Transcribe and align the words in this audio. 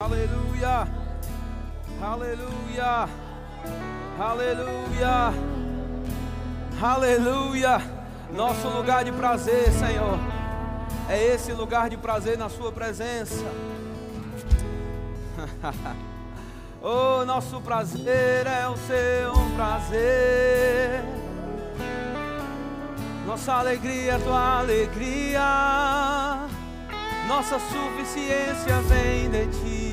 Aleluia, 0.00 0.86
aleluia, 2.00 3.08
aleluia, 4.16 5.34
aleluia. 6.80 7.82
Nosso 8.32 8.68
lugar 8.68 9.04
de 9.04 9.10
prazer, 9.10 9.72
Senhor, 9.72 10.16
é 11.08 11.34
esse 11.34 11.52
lugar 11.52 11.90
de 11.90 11.96
prazer 11.96 12.38
na 12.38 12.48
Sua 12.48 12.70
presença. 12.70 13.44
oh, 16.80 17.24
nosso 17.24 17.60
prazer 17.60 18.46
é 18.46 18.68
o 18.68 18.76
seu 18.76 19.32
prazer. 19.56 21.02
Nossa 23.26 23.52
alegria 23.52 24.12
é 24.12 24.18
tua 24.18 24.60
alegria. 24.60 25.40
Nossa 27.26 27.58
suficiência 27.58 28.80
vem 28.82 29.28
de 29.28 29.46
ti. 29.58 29.87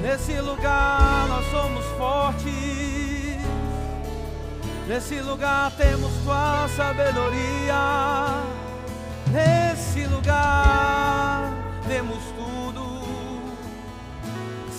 Nesse 0.00 0.40
lugar 0.40 1.26
nós 1.28 1.44
somos 1.50 1.84
fortes. 1.98 3.42
Nesse 4.86 5.20
lugar 5.20 5.72
temos 5.72 6.12
tua 6.22 6.68
sabedoria. 6.76 8.44
Nesse 9.32 10.06
lugar 10.06 11.50
temos 11.88 12.22
tudo. 12.36 13.42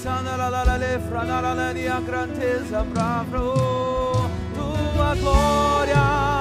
Sanaralale, 0.01 0.99
grandeza, 1.99 2.81
bravo, 2.85 4.29
tua 4.55 5.15
glória. 5.15 6.32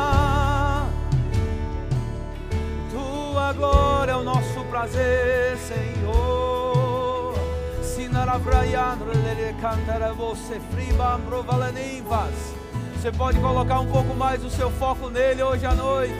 Glória 3.53 4.13
é 4.13 4.17
o 4.17 4.23
nosso 4.23 4.65
prazer, 4.71 5.59
Senhor. 5.59 7.35
você 7.83 8.07
Você 12.97 13.13
pode 13.13 13.39
colocar 13.41 13.81
um 13.81 13.87
pouco 13.87 14.15
mais 14.15 14.43
o 14.45 14.49
seu 14.49 14.71
foco 14.71 15.11
nele 15.11 15.43
hoje 15.43 15.67
à 15.67 15.75
noite. 15.75 16.15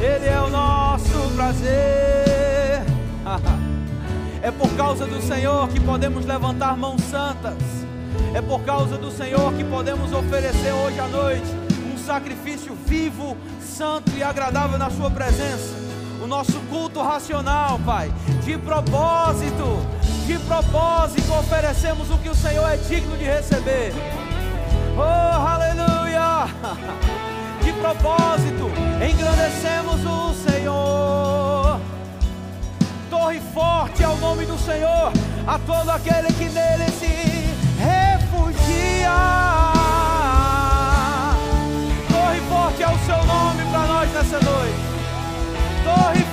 Ele 0.00 0.26
é 0.26 0.40
o 0.40 0.48
nosso 0.48 1.34
prazer. 1.34 2.82
É 4.44 4.50
por 4.50 4.68
causa 4.70 5.06
do 5.06 5.22
Senhor 5.22 5.68
que 5.68 5.78
podemos 5.78 6.26
levantar 6.26 6.76
mãos 6.76 7.00
santas. 7.02 7.54
É 8.34 8.42
por 8.42 8.60
causa 8.62 8.98
do 8.98 9.08
Senhor 9.08 9.52
que 9.52 9.62
podemos 9.62 10.12
oferecer 10.12 10.72
hoje 10.72 10.98
à 10.98 11.06
noite 11.06 11.46
um 11.94 11.96
sacrifício 11.96 12.74
vivo, 12.74 13.36
santo 13.60 14.10
e 14.16 14.22
agradável 14.24 14.78
na 14.78 14.90
Sua 14.90 15.12
presença 15.12 15.81
o 16.22 16.26
nosso 16.26 16.58
culto 16.70 17.02
racional, 17.02 17.78
Pai. 17.84 18.12
De 18.44 18.56
propósito, 18.56 19.80
de 20.26 20.38
propósito, 20.38 21.32
oferecemos 21.34 22.10
o 22.10 22.18
que 22.18 22.28
o 22.28 22.34
Senhor 22.34 22.68
é 22.68 22.76
digno 22.76 23.16
de 23.16 23.24
receber. 23.24 23.92
Oh, 24.96 25.46
aleluia! 25.46 26.48
De 27.62 27.72
propósito, 27.74 28.68
engrandecemos 29.00 30.04
o 30.04 30.34
Senhor. 30.34 31.78
Torre 33.08 33.40
forte 33.54 34.02
é 34.02 34.08
o 34.08 34.16
nome 34.16 34.44
do 34.46 34.58
Senhor, 34.58 35.12
a 35.46 35.58
todo 35.60 35.90
aquele 35.90 36.32
que 36.32 36.48
nele 36.48 36.90
se 36.90 37.06
refugia. 37.78 39.81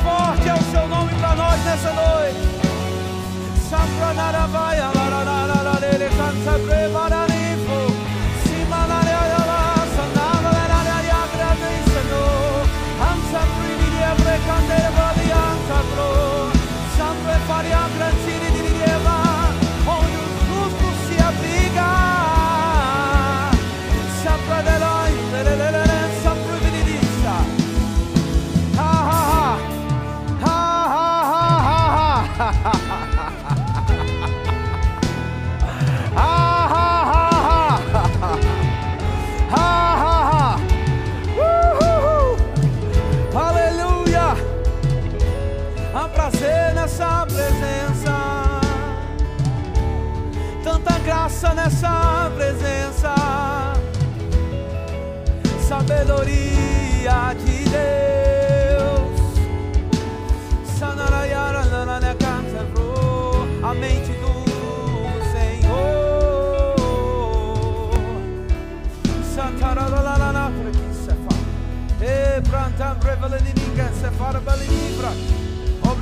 Forte 0.03 0.47
é 0.47 0.53
o 0.53 0.64
seu 0.72 0.88
nome 0.88 1.14
para 1.16 1.36
nós 1.36 1.64
nessa 1.66 1.92
noite. 1.94 2.39
Sampranaravaia, 3.69 4.89
larararararele, 4.95 6.10
canta 6.17 6.60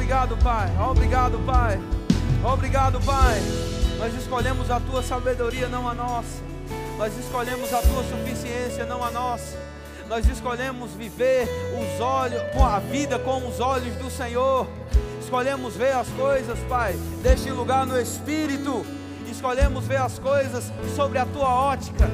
Obrigado, 0.08 0.38
Pai. 0.38 0.72
Obrigado, 0.90 1.40
Pai. 1.46 1.80
Obrigado, 2.42 3.02
Pai. 3.02 3.42
Nós 4.00 4.14
escolhemos 4.16 4.72
a 4.72 4.80
tua 4.80 5.04
sabedoria, 5.04 5.68
não 5.68 5.86
a 5.86 5.94
nossa. 5.94 6.42
Nós 6.98 7.14
escolhemos 7.18 7.74
a 7.74 7.82
tua 7.82 8.04
suficiência, 8.06 8.86
não 8.86 9.04
a 9.04 9.12
nossa. 9.12 9.58
Nós 10.08 10.26
escolhemos 10.26 10.92
viver 10.92 11.50
os 11.78 12.00
olhos, 12.00 12.42
a 12.56 12.80
vida 12.80 13.20
com 13.20 13.46
os 13.50 13.60
olhos 13.60 13.94
do 13.98 14.10
Senhor. 14.10 14.66
Escolhemos 15.22 15.76
ver 15.76 15.94
as 15.94 16.08
coisas, 16.08 16.58
Pai, 16.70 16.94
deste 17.22 17.52
lugar 17.52 17.86
no 17.86 18.00
Espírito. 18.00 18.86
Escolhemos 19.30 19.84
ver 19.84 19.98
as 19.98 20.18
coisas 20.18 20.72
sobre 20.96 21.20
a 21.20 21.26
tua 21.26 21.50
ótica. 21.50 22.08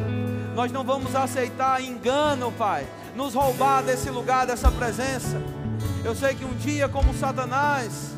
Nós 0.56 0.72
não 0.72 0.84
vamos 0.84 1.16
aceitar 1.16 1.80
engano, 1.80 2.52
Pai, 2.54 2.88
nos 3.16 3.36
roubar 3.36 3.84
desse 3.84 4.10
lugar, 4.10 4.48
dessa 4.48 4.72
presença. 4.72 5.40
Eu 6.04 6.14
sei 6.14 6.36
que 6.36 6.44
um 6.44 6.54
dia, 6.54 6.90
como 6.90 7.14
Satanás 7.14 8.14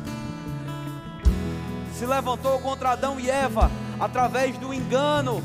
se 1.94 2.04
levantou 2.04 2.58
contra 2.58 2.90
Adão 2.90 3.20
e 3.20 3.30
Eva 3.30 3.70
através 4.00 4.58
do 4.58 4.74
engano, 4.74 5.40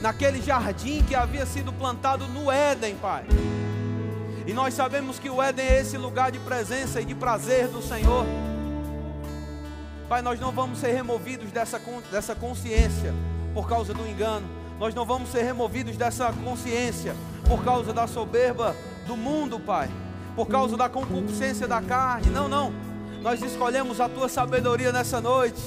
naquele 0.00 0.42
jardim 0.42 1.02
que 1.04 1.14
havia 1.14 1.46
sido 1.46 1.72
plantado 1.72 2.26
no 2.26 2.50
Éden, 2.50 2.96
Pai. 2.96 3.24
E 4.48 4.52
nós 4.52 4.74
sabemos 4.74 5.20
que 5.20 5.30
o 5.30 5.40
Éden 5.40 5.64
é 5.64 5.80
esse 5.80 5.96
lugar 5.96 6.32
de 6.32 6.40
presença 6.40 7.00
e 7.00 7.04
de 7.04 7.14
prazer 7.14 7.68
do 7.68 7.80
Senhor. 7.80 8.26
Pai, 10.08 10.22
nós 10.22 10.40
não 10.40 10.50
vamos 10.50 10.80
ser 10.80 10.92
removidos 10.92 11.52
dessa, 11.52 11.80
dessa 12.10 12.34
consciência 12.34 13.14
por 13.54 13.68
causa 13.68 13.94
do 13.94 14.04
engano. 14.08 14.46
Nós 14.80 14.92
não 14.92 15.06
vamos 15.06 15.30
ser 15.30 15.44
removidos 15.44 15.96
dessa 15.96 16.32
consciência 16.32 17.14
por 17.48 17.62
causa 17.62 17.92
da 17.92 18.08
soberba 18.08 18.74
do 19.06 19.16
mundo, 19.16 19.60
Pai 19.60 19.88
por 20.38 20.46
causa 20.46 20.76
da 20.76 20.88
concupiscência 20.88 21.66
da 21.66 21.82
carne. 21.82 22.30
Não, 22.30 22.46
não. 22.46 22.72
Nós 23.22 23.42
escolhemos 23.42 24.00
a 24.00 24.08
tua 24.08 24.28
sabedoria 24.28 24.92
nessa 24.92 25.20
noite. 25.20 25.60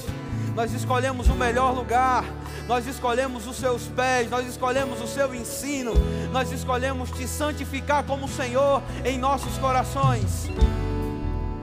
Nós 0.56 0.72
escolhemos 0.72 1.28
o 1.28 1.34
melhor 1.34 1.74
lugar. 1.74 2.24
Nós 2.66 2.86
escolhemos 2.86 3.46
os 3.46 3.56
seus 3.56 3.82
pés, 3.88 4.30
nós 4.30 4.46
escolhemos 4.46 4.98
o 5.02 5.06
seu 5.06 5.34
ensino, 5.34 5.92
nós 6.32 6.50
escolhemos 6.52 7.10
te 7.10 7.26
santificar 7.26 8.04
como 8.04 8.26
Senhor 8.26 8.82
em 9.04 9.18
nossos 9.18 9.58
corações. 9.58 10.48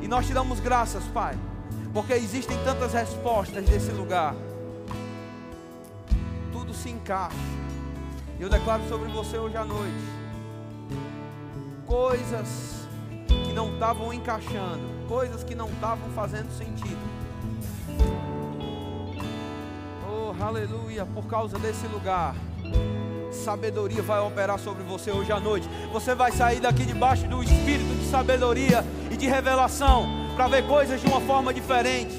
E 0.02 0.08
nós 0.08 0.28
te 0.28 0.34
damos 0.34 0.60
graças, 0.60 1.04
Pai, 1.06 1.36
porque 1.94 2.14
existem 2.14 2.58
tantas 2.64 2.94
respostas 2.94 3.68
nesse 3.68 3.92
lugar. 3.92 4.36
Tudo 6.52 6.76
se 6.76 6.90
encaixa. 6.90 7.36
Eu 8.40 8.50
declaro 8.50 8.88
sobre 8.88 9.10
você 9.10 9.38
hoje 9.38 9.58
à 9.58 9.66
noite 9.66 10.20
coisas 11.88 12.79
que 13.50 13.56
não 13.56 13.74
estavam 13.74 14.14
encaixando, 14.14 14.80
coisas 15.08 15.44
que 15.44 15.56
não 15.56 15.68
estavam 15.70 16.08
fazendo 16.12 16.52
sentido. 16.52 17.00
Oh, 20.08 20.44
aleluia, 20.44 21.04
por 21.04 21.26
causa 21.26 21.58
desse 21.58 21.88
lugar, 21.88 22.36
sabedoria 23.32 24.04
vai 24.04 24.20
operar 24.20 24.60
sobre 24.60 24.84
você 24.84 25.10
hoje 25.10 25.32
à 25.32 25.40
noite. 25.40 25.68
Você 25.92 26.14
vai 26.14 26.32
sair 26.32 26.60
daqui 26.60 26.86
debaixo 26.86 27.28
do 27.28 27.42
espírito 27.42 27.96
de 27.96 28.06
sabedoria 28.06 28.86
e 29.10 29.18
de 29.18 29.28
revelação 29.28 30.08
para 30.36 30.48
ver 30.48 30.68
coisas 30.68 31.02
de 31.02 31.08
uma 31.08 31.20
forma 31.20 31.52
diferente, 31.52 32.16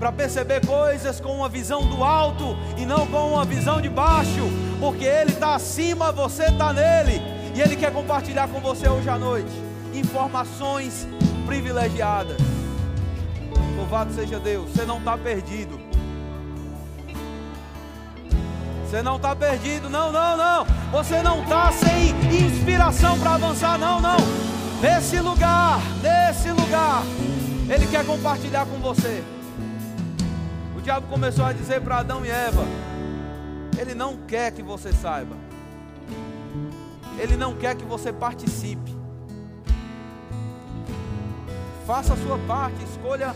para 0.00 0.10
perceber 0.10 0.66
coisas 0.66 1.20
com 1.20 1.36
uma 1.36 1.48
visão 1.48 1.88
do 1.88 2.02
alto 2.02 2.56
e 2.76 2.84
não 2.84 3.06
com 3.06 3.34
uma 3.34 3.44
visão 3.44 3.80
de 3.80 3.88
baixo, 3.88 4.50
porque 4.80 5.04
Ele 5.04 5.30
está 5.30 5.54
acima, 5.54 6.10
você 6.10 6.46
está 6.46 6.72
nele 6.72 7.22
e 7.54 7.60
Ele 7.60 7.76
quer 7.76 7.92
compartilhar 7.92 8.48
com 8.48 8.58
você 8.58 8.88
hoje 8.88 9.08
à 9.08 9.16
noite 9.16 9.65
informações 9.96 11.06
privilegiadas. 11.46 12.36
Louvado 13.76 14.12
seja 14.14 14.38
Deus, 14.38 14.70
você 14.70 14.84
não 14.84 14.98
está 14.98 15.16
perdido. 15.16 15.78
Você 18.84 19.02
não 19.02 19.16
está 19.16 19.34
perdido, 19.34 19.90
não, 19.90 20.12
não, 20.12 20.36
não. 20.36 20.64
Você 20.92 21.20
não 21.20 21.42
está 21.42 21.72
sem 21.72 22.10
inspiração 22.46 23.18
para 23.18 23.34
avançar, 23.34 23.76
não, 23.78 24.00
não. 24.00 24.16
Nesse 24.80 25.18
lugar, 25.20 25.80
nesse 26.02 26.50
lugar, 26.50 27.02
Ele 27.68 27.86
quer 27.86 28.06
compartilhar 28.06 28.64
com 28.66 28.78
você. 28.78 29.24
O 30.76 30.80
diabo 30.80 31.08
começou 31.08 31.44
a 31.44 31.52
dizer 31.52 31.80
para 31.80 31.98
Adão 31.98 32.24
e 32.24 32.30
Eva: 32.30 32.64
Ele 33.78 33.94
não 33.94 34.16
quer 34.16 34.52
que 34.52 34.62
você 34.62 34.92
saiba, 34.92 35.36
Ele 37.18 37.36
não 37.36 37.54
quer 37.54 37.74
que 37.74 37.84
você 37.84 38.12
participe. 38.12 38.95
Faça 41.86 42.14
a 42.14 42.16
sua 42.16 42.38
parte, 42.46 42.82
escolha 42.82 43.34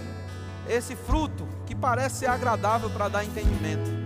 esse 0.69 0.97
fruto 0.97 1.47
que 1.67 1.75
parece 1.75 2.17
ser 2.17 2.27
agradável 2.27 2.91
para 2.91 3.09
dar 3.09 3.25
entendimento. 3.25 4.01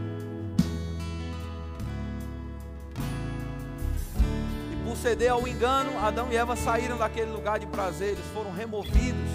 ceder 5.04 5.30
ao 5.30 5.46
engano, 5.46 5.98
Adão 5.98 6.32
e 6.32 6.36
Eva 6.36 6.56
saíram 6.56 6.96
daquele 6.96 7.30
lugar 7.30 7.58
de 7.58 7.66
prazer, 7.66 8.12
eles 8.12 8.24
foram 8.32 8.50
removidos 8.50 9.30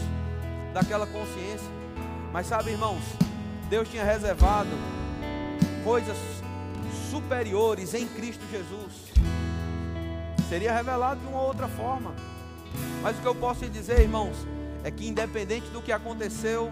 daquela 0.73 1.05
consciência. 1.05 1.67
Mas 2.33 2.47
sabe, 2.47 2.71
irmãos, 2.71 3.03
Deus 3.69 3.87
tinha 3.87 4.03
reservado 4.03 4.71
coisas 5.83 6.17
superiores 7.11 7.93
em 7.93 8.07
Cristo 8.07 8.43
Jesus. 8.51 9.13
Seria 10.49 10.73
revelado 10.73 11.19
de 11.19 11.27
uma 11.27 11.43
outra 11.43 11.67
forma. 11.67 12.15
Mas 13.03 13.15
o 13.19 13.21
que 13.21 13.27
eu 13.27 13.35
posso 13.35 13.59
te 13.59 13.69
dizer, 13.69 13.99
irmãos, 13.99 14.37
é 14.83 14.91
que 14.91 15.07
independente 15.07 15.69
do 15.69 15.81
que 15.81 15.91
aconteceu 15.91 16.71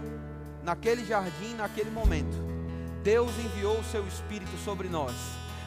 naquele 0.63 1.05
jardim, 1.05 1.55
naquele 1.55 1.89
momento, 1.89 2.37
Deus 3.03 3.31
enviou 3.39 3.79
o 3.79 3.83
seu 3.83 4.05
Espírito 4.07 4.57
sobre 4.63 4.87
nós 4.87 5.13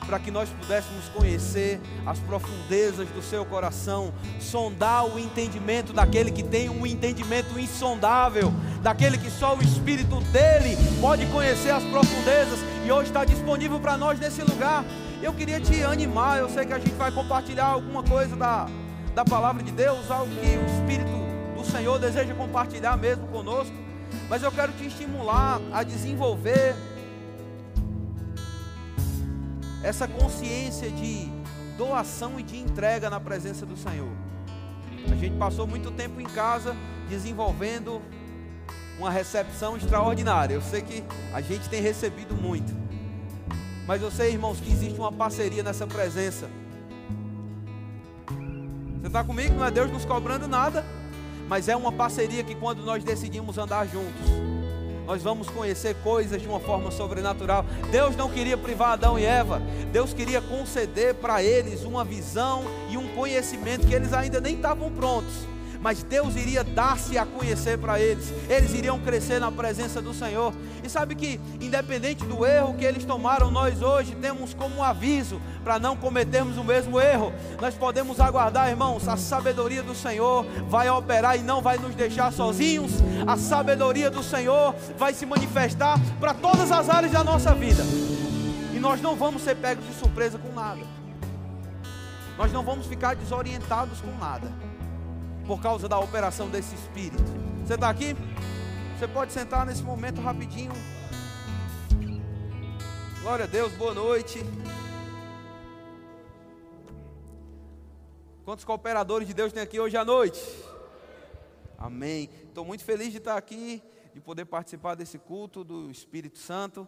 para 0.06 0.18
que 0.18 0.30
nós 0.30 0.48
pudéssemos 0.48 1.08
conhecer 1.14 1.80
as 2.06 2.18
profundezas 2.18 3.08
do 3.10 3.22
seu 3.22 3.44
coração, 3.44 4.12
sondar 4.40 5.06
o 5.06 5.18
entendimento 5.18 5.92
daquele 5.92 6.30
que 6.30 6.42
tem 6.42 6.68
um 6.68 6.86
entendimento 6.86 7.58
insondável, 7.58 8.52
daquele 8.82 9.18
que 9.18 9.30
só 9.30 9.56
o 9.56 9.62
Espírito 9.62 10.20
dele 10.32 10.76
pode 11.00 11.26
conhecer 11.26 11.70
as 11.70 11.84
profundezas 11.84 12.58
e 12.84 12.90
hoje 12.90 13.08
está 13.08 13.24
disponível 13.24 13.78
para 13.78 13.96
nós 13.96 14.18
nesse 14.18 14.42
lugar. 14.42 14.84
Eu 15.22 15.32
queria 15.32 15.60
te 15.60 15.82
animar, 15.82 16.38
eu 16.38 16.48
sei 16.48 16.64
que 16.64 16.72
a 16.72 16.78
gente 16.78 16.94
vai 16.94 17.12
compartilhar 17.12 17.66
alguma 17.66 18.02
coisa 18.02 18.34
da, 18.34 18.66
da 19.14 19.24
palavra 19.24 19.62
de 19.62 19.70
Deus, 19.70 20.10
algo 20.10 20.30
que 20.34 20.56
o 20.56 20.80
Espírito 20.80 21.19
do 21.60 21.70
Senhor 21.70 21.98
deseja 21.98 22.34
compartilhar 22.34 22.96
mesmo 22.96 23.26
conosco, 23.28 23.74
mas 24.28 24.42
eu 24.42 24.50
quero 24.50 24.72
te 24.72 24.86
estimular 24.86 25.60
a 25.72 25.82
desenvolver 25.82 26.74
essa 29.82 30.08
consciência 30.08 30.90
de 30.90 31.28
doação 31.76 32.40
e 32.40 32.42
de 32.42 32.58
entrega 32.58 33.10
na 33.10 33.20
presença 33.20 33.66
do 33.66 33.76
Senhor. 33.76 34.10
A 35.10 35.14
gente 35.14 35.36
passou 35.36 35.66
muito 35.66 35.90
tempo 35.90 36.20
em 36.20 36.24
casa 36.24 36.74
desenvolvendo 37.08 38.00
uma 38.98 39.10
recepção 39.10 39.76
extraordinária. 39.76 40.54
Eu 40.54 40.62
sei 40.62 40.82
que 40.82 41.04
a 41.32 41.40
gente 41.40 41.68
tem 41.68 41.80
recebido 41.80 42.34
muito. 42.34 42.74
Mas 43.86 44.02
eu 44.02 44.10
sei, 44.10 44.32
irmãos, 44.32 44.60
que 44.60 44.70
existe 44.70 44.98
uma 44.98 45.10
parceria 45.12 45.62
nessa 45.62 45.86
presença. 45.86 46.48
Você 49.00 49.06
está 49.06 49.24
comigo? 49.24 49.54
Não 49.54 49.64
é 49.64 49.70
Deus 49.70 49.90
nos 49.90 50.04
cobrando 50.04 50.46
nada. 50.46 50.84
Mas 51.50 51.66
é 51.66 51.74
uma 51.74 51.90
parceria 51.90 52.44
que 52.44 52.54
quando 52.54 52.84
nós 52.84 53.02
decidimos 53.02 53.58
andar 53.58 53.84
juntos, 53.84 54.22
nós 55.04 55.20
vamos 55.20 55.48
conhecer 55.48 55.96
coisas 55.96 56.40
de 56.40 56.46
uma 56.46 56.60
forma 56.60 56.92
sobrenatural. 56.92 57.66
Deus 57.90 58.14
não 58.14 58.30
queria 58.30 58.56
privar 58.56 58.92
Adão 58.92 59.18
e 59.18 59.24
Eva, 59.24 59.60
Deus 59.90 60.14
queria 60.14 60.40
conceder 60.40 61.16
para 61.16 61.42
eles 61.42 61.82
uma 61.82 62.04
visão 62.04 62.62
e 62.88 62.96
um 62.96 63.08
conhecimento 63.16 63.84
que 63.84 63.92
eles 63.92 64.12
ainda 64.12 64.40
nem 64.40 64.54
estavam 64.54 64.92
prontos 64.92 65.34
mas 65.80 66.02
Deus 66.02 66.36
iria 66.36 66.62
dar-se 66.62 67.16
a 67.16 67.24
conhecer 67.24 67.78
para 67.78 67.98
eles, 67.98 68.32
eles 68.48 68.72
iriam 68.74 68.98
crescer 69.00 69.40
na 69.40 69.50
presença 69.50 70.00
do 70.00 70.12
Senhor. 70.12 70.52
E 70.84 70.88
sabe 70.88 71.14
que, 71.14 71.40
independente 71.60 72.24
do 72.24 72.44
erro 72.44 72.74
que 72.74 72.84
eles 72.84 73.04
tomaram, 73.04 73.50
nós 73.50 73.80
hoje 73.80 74.14
temos 74.14 74.52
como 74.52 74.76
um 74.76 74.84
aviso 74.84 75.40
para 75.64 75.78
não 75.78 75.96
cometermos 75.96 76.58
o 76.58 76.64
mesmo 76.64 77.00
erro. 77.00 77.32
Nós 77.60 77.74
podemos 77.74 78.20
aguardar, 78.20 78.68
irmãos, 78.68 79.08
a 79.08 79.16
sabedoria 79.16 79.82
do 79.82 79.94
Senhor 79.94 80.44
vai 80.68 80.88
operar 80.90 81.38
e 81.38 81.42
não 81.42 81.62
vai 81.62 81.78
nos 81.78 81.94
deixar 81.94 82.30
sozinhos. 82.30 82.92
A 83.26 83.36
sabedoria 83.36 84.10
do 84.10 84.22
Senhor 84.22 84.74
vai 84.98 85.14
se 85.14 85.24
manifestar 85.24 85.98
para 86.18 86.34
todas 86.34 86.70
as 86.70 86.90
áreas 86.90 87.12
da 87.12 87.24
nossa 87.24 87.54
vida. 87.54 87.82
E 88.74 88.78
nós 88.78 89.00
não 89.00 89.16
vamos 89.16 89.42
ser 89.42 89.56
pegos 89.56 89.86
de 89.86 89.94
surpresa 89.94 90.38
com 90.38 90.52
nada. 90.52 90.82
Nós 92.36 92.52
não 92.52 92.62
vamos 92.62 92.86
ficar 92.86 93.16
desorientados 93.16 94.00
com 94.00 94.16
nada 94.18 94.69
por 95.50 95.60
causa 95.60 95.88
da 95.88 95.98
operação 95.98 96.48
desse 96.48 96.76
Espírito. 96.76 97.24
Você 97.66 97.74
está 97.74 97.90
aqui? 97.90 98.14
Você 98.96 99.08
pode 99.08 99.32
sentar 99.32 99.66
nesse 99.66 99.82
momento 99.82 100.20
rapidinho. 100.20 100.70
Glória 103.20 103.46
a 103.46 103.48
Deus, 103.48 103.72
boa 103.72 103.92
noite. 103.92 104.38
Quantos 108.44 108.64
cooperadores 108.64 109.26
de 109.26 109.34
Deus 109.34 109.52
tem 109.52 109.60
aqui 109.60 109.80
hoje 109.80 109.96
à 109.96 110.04
noite? 110.04 110.40
Amém. 111.76 112.30
Estou 112.44 112.64
muito 112.64 112.84
feliz 112.84 113.10
de 113.10 113.18
estar 113.18 113.36
aqui, 113.36 113.82
de 114.14 114.20
poder 114.20 114.44
participar 114.44 114.94
desse 114.94 115.18
culto 115.18 115.64
do 115.64 115.90
Espírito 115.90 116.38
Santo 116.38 116.86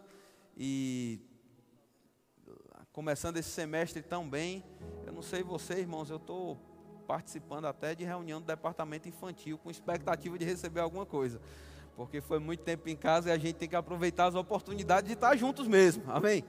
e 0.55 1.19
começando 2.93 3.35
esse 3.35 3.49
semestre 3.49 4.01
tão 4.01 4.29
bem. 4.29 4.63
Eu 5.05 5.11
não 5.11 5.21
sei 5.21 5.43
você, 5.43 5.79
irmãos, 5.79 6.09
eu 6.09 6.15
estou 6.15 6.57
participando 7.03 7.65
até 7.65 7.93
de 7.93 8.03
reunião 8.03 8.41
do 8.41 8.47
departamento 8.47 9.07
infantil 9.07 9.57
com 9.57 9.69
expectativa 9.69 10.37
de 10.37 10.45
receber 10.45 10.79
alguma 10.79 11.05
coisa. 11.05 11.39
Porque 11.95 12.21
foi 12.21 12.39
muito 12.39 12.61
tempo 12.61 12.89
em 12.89 12.95
casa 12.95 13.29
e 13.29 13.31
a 13.31 13.37
gente 13.37 13.55
tem 13.55 13.69
que 13.69 13.75
aproveitar 13.75 14.25
as 14.25 14.35
oportunidades 14.35 15.07
de 15.07 15.13
estar 15.13 15.35
juntos 15.35 15.67
mesmo. 15.67 16.03
Amém? 16.07 16.43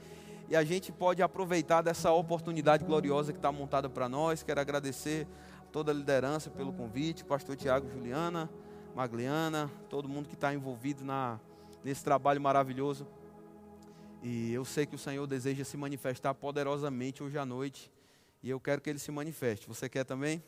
E 0.49 0.57
a 0.57 0.65
gente 0.65 0.93
pode 0.93 1.23
aproveitar 1.23 1.83
dessa 1.83 2.13
oportunidade 2.13 2.85
gloriosa 2.85 3.33
que 3.33 3.39
está 3.39 3.51
montada 3.51 3.89
para 3.89 4.09
nós. 4.09 4.43
Quero 4.43 4.61
agradecer 4.61 5.27
toda 5.73 5.91
a 5.91 5.95
liderança 5.95 6.51
pelo 6.51 6.73
convite, 6.73 7.25
pastor 7.25 7.57
Tiago, 7.57 7.89
Juliana, 7.91 8.51
Magliana, 8.95 9.71
todo 9.89 10.09
mundo 10.09 10.29
que 10.29 10.35
está 10.35 10.55
envolvido 10.55 11.05
na, 11.05 11.41
nesse 11.83 12.05
trabalho 12.05 12.41
maravilhoso. 12.41 13.07
E 14.23 14.53
eu 14.53 14.65
sei 14.65 14.87
que 14.87 14.95
o 14.95 14.99
Senhor 14.99 15.27
deseja 15.27 15.65
se 15.65 15.77
manifestar 15.77 16.33
poderosamente 16.33 17.23
hoje 17.23 17.37
à 17.37 17.45
noite. 17.45 17.93
E 18.43 18.49
eu 18.51 18.61
quero 18.61 18.81
que 18.81 18.89
ele 18.89 18.99
se 18.99 19.11
manifeste. 19.11 19.67
Você 19.67 19.89
quer 19.89 20.05
também? 20.05 20.43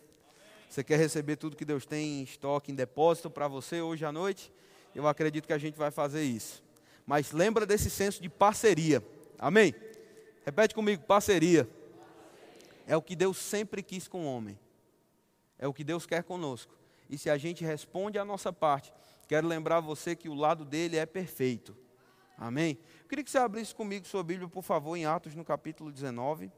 Você 0.68 0.85
quer 0.85 0.99
receber 0.99 1.37
tudo 1.37 1.56
que 1.56 1.64
Deus 1.64 1.87
tem 1.87 2.20
em 2.20 2.23
estoque, 2.23 2.73
em 2.73 2.75
depósito 2.75 3.30
para 3.30 3.49
você 3.49 3.80
hoje 3.80 4.04
à 4.04 4.12
noite? 4.12 4.52
Eu 4.94 5.06
acredito 5.06 5.46
que 5.46 5.52
a 5.52 5.58
gente 5.58 5.76
vai 5.76 5.90
fazer 5.90 6.23
isso. 6.23 6.62
Mas 7.06 7.32
lembra 7.32 7.64
desse 7.64 7.88
senso 7.90 8.20
de 8.20 8.28
parceria. 8.28 9.02
Amém? 9.38 9.75
Repete 10.44 10.75
comigo, 10.75 11.02
parceria. 11.04 11.68
É 12.87 12.96
o 12.96 13.02
que 13.02 13.16
Deus 13.16 13.38
sempre 13.38 13.82
quis 13.82 14.08
com 14.08 14.25
o 14.25 14.26
homem. 14.26 14.58
É 15.58 15.66
o 15.66 15.73
que 15.73 15.85
Deus 15.85 16.06
quer 16.06 16.23
conosco. 16.23 16.75
E 17.08 17.16
se 17.16 17.30
a 17.30 17.37
gente 17.37 17.64
responde 17.64 18.18
a 18.18 18.25
nossa 18.25 18.52
parte, 18.52 18.92
quero 19.28 19.46
lembrar 19.46 19.80
você 19.80 20.14
que 20.16 20.28
o 20.28 20.35
lado 20.35 20.64
dele 20.64 20.96
é 20.96 21.06
perfeito. 21.06 21.76
Amém? 22.37 22.78
Eu 23.02 23.08
queria 23.08 23.25
que 23.25 23.30
você 23.30 23.38
abrisse 23.38 23.75
comigo 23.75 24.06
sua 24.06 24.23
Bíblia, 24.23 24.49
por 24.49 24.62
favor, 24.62 24.96
em 24.96 25.06
Atos 25.06 25.35
no 25.35 25.44
capítulo 25.44 25.90
19 25.90 26.50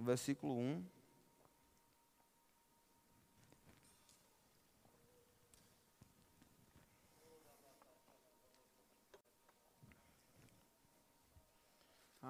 no 0.00 0.06
versículo 0.06 0.58
1. 0.58 0.82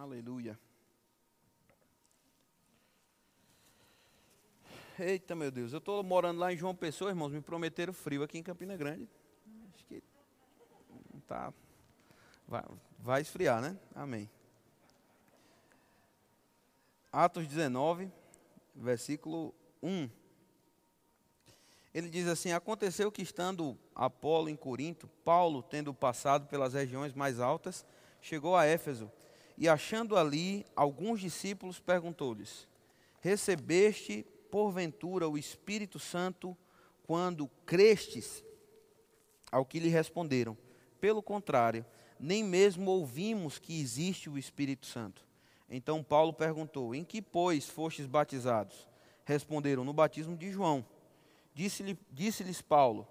Aleluia. 0.01 0.59
Eita, 4.99 5.35
meu 5.35 5.51
Deus. 5.51 5.75
Eu 5.75 5.79
estou 5.79 6.03
morando 6.03 6.41
lá 6.41 6.51
em 6.51 6.57
João 6.57 6.75
Pessoa, 6.75 7.11
irmãos. 7.11 7.31
Me 7.31 7.43
prometeram 7.43 7.93
frio 7.93 8.23
aqui 8.23 8.39
em 8.39 8.43
Campina 8.43 8.79
Grande. 8.79 9.07
Acho 9.75 9.85
que 9.85 10.03
tá. 11.27 11.53
Vai, 12.49 12.65
vai 12.99 13.21
esfriar, 13.21 13.61
né? 13.61 13.79
Amém. 13.95 14.31
Atos 17.13 17.47
19, 17.47 18.11
versículo 18.75 19.55
1. 19.83 20.09
Ele 21.93 22.09
diz 22.09 22.27
assim: 22.27 22.53
Aconteceu 22.53 23.13
que, 23.13 23.21
estando 23.21 23.77
Apolo 23.95 24.49
em 24.49 24.57
Corinto, 24.57 25.09
Paulo, 25.23 25.63
tendo 25.63 25.93
passado 25.93 26.47
pelas 26.47 26.73
regiões 26.73 27.13
mais 27.13 27.39
altas, 27.39 27.85
chegou 28.23 28.57
a 28.57 28.65
Éfeso 28.65 29.13
e, 29.61 29.69
achando 29.69 30.17
ali 30.17 30.65
alguns 30.75 31.21
discípulos, 31.21 31.79
perguntou-lhes: 31.79 32.67
Recebeste, 33.21 34.27
porventura, 34.51 35.29
o 35.29 35.37
Espírito 35.37 35.99
Santo 35.99 36.57
quando 37.07 37.47
crestes? 37.67 38.43
Ao 39.53 39.67
que 39.67 39.79
lhe 39.79 39.91
responderam: 39.91 40.57
Pelo 40.99 41.23
contrário, 41.23 41.85
nem 42.19 42.43
mesmo 42.43 42.91
ouvimos 42.91 43.59
que 43.59 43.79
existe 43.79 44.31
o 44.31 44.39
Espírito 44.39 44.87
Santo. 44.87 45.29
Então 45.69 46.03
Paulo 46.03 46.33
perguntou: 46.33 46.95
Em 46.95 47.05
que, 47.05 47.21
pois, 47.21 47.69
fostes 47.69 48.07
batizados? 48.07 48.89
Responderam: 49.27 49.85
No 49.85 49.93
batismo 49.93 50.39
de 50.39 50.51
João. 50.51 50.87
Disse-lhes 51.53 51.99
disse 52.11 52.63
Paulo: 52.63 53.07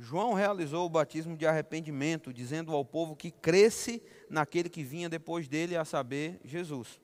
João 0.00 0.32
realizou 0.32 0.86
o 0.86 0.88
batismo 0.88 1.36
de 1.36 1.44
arrependimento, 1.44 2.32
dizendo 2.32 2.72
ao 2.72 2.84
povo 2.84 3.16
que 3.16 3.32
cresce 3.32 4.00
naquele 4.30 4.68
que 4.68 4.84
vinha 4.84 5.08
depois 5.08 5.48
dele, 5.48 5.76
a 5.76 5.84
saber, 5.84 6.40
Jesus. 6.44 7.00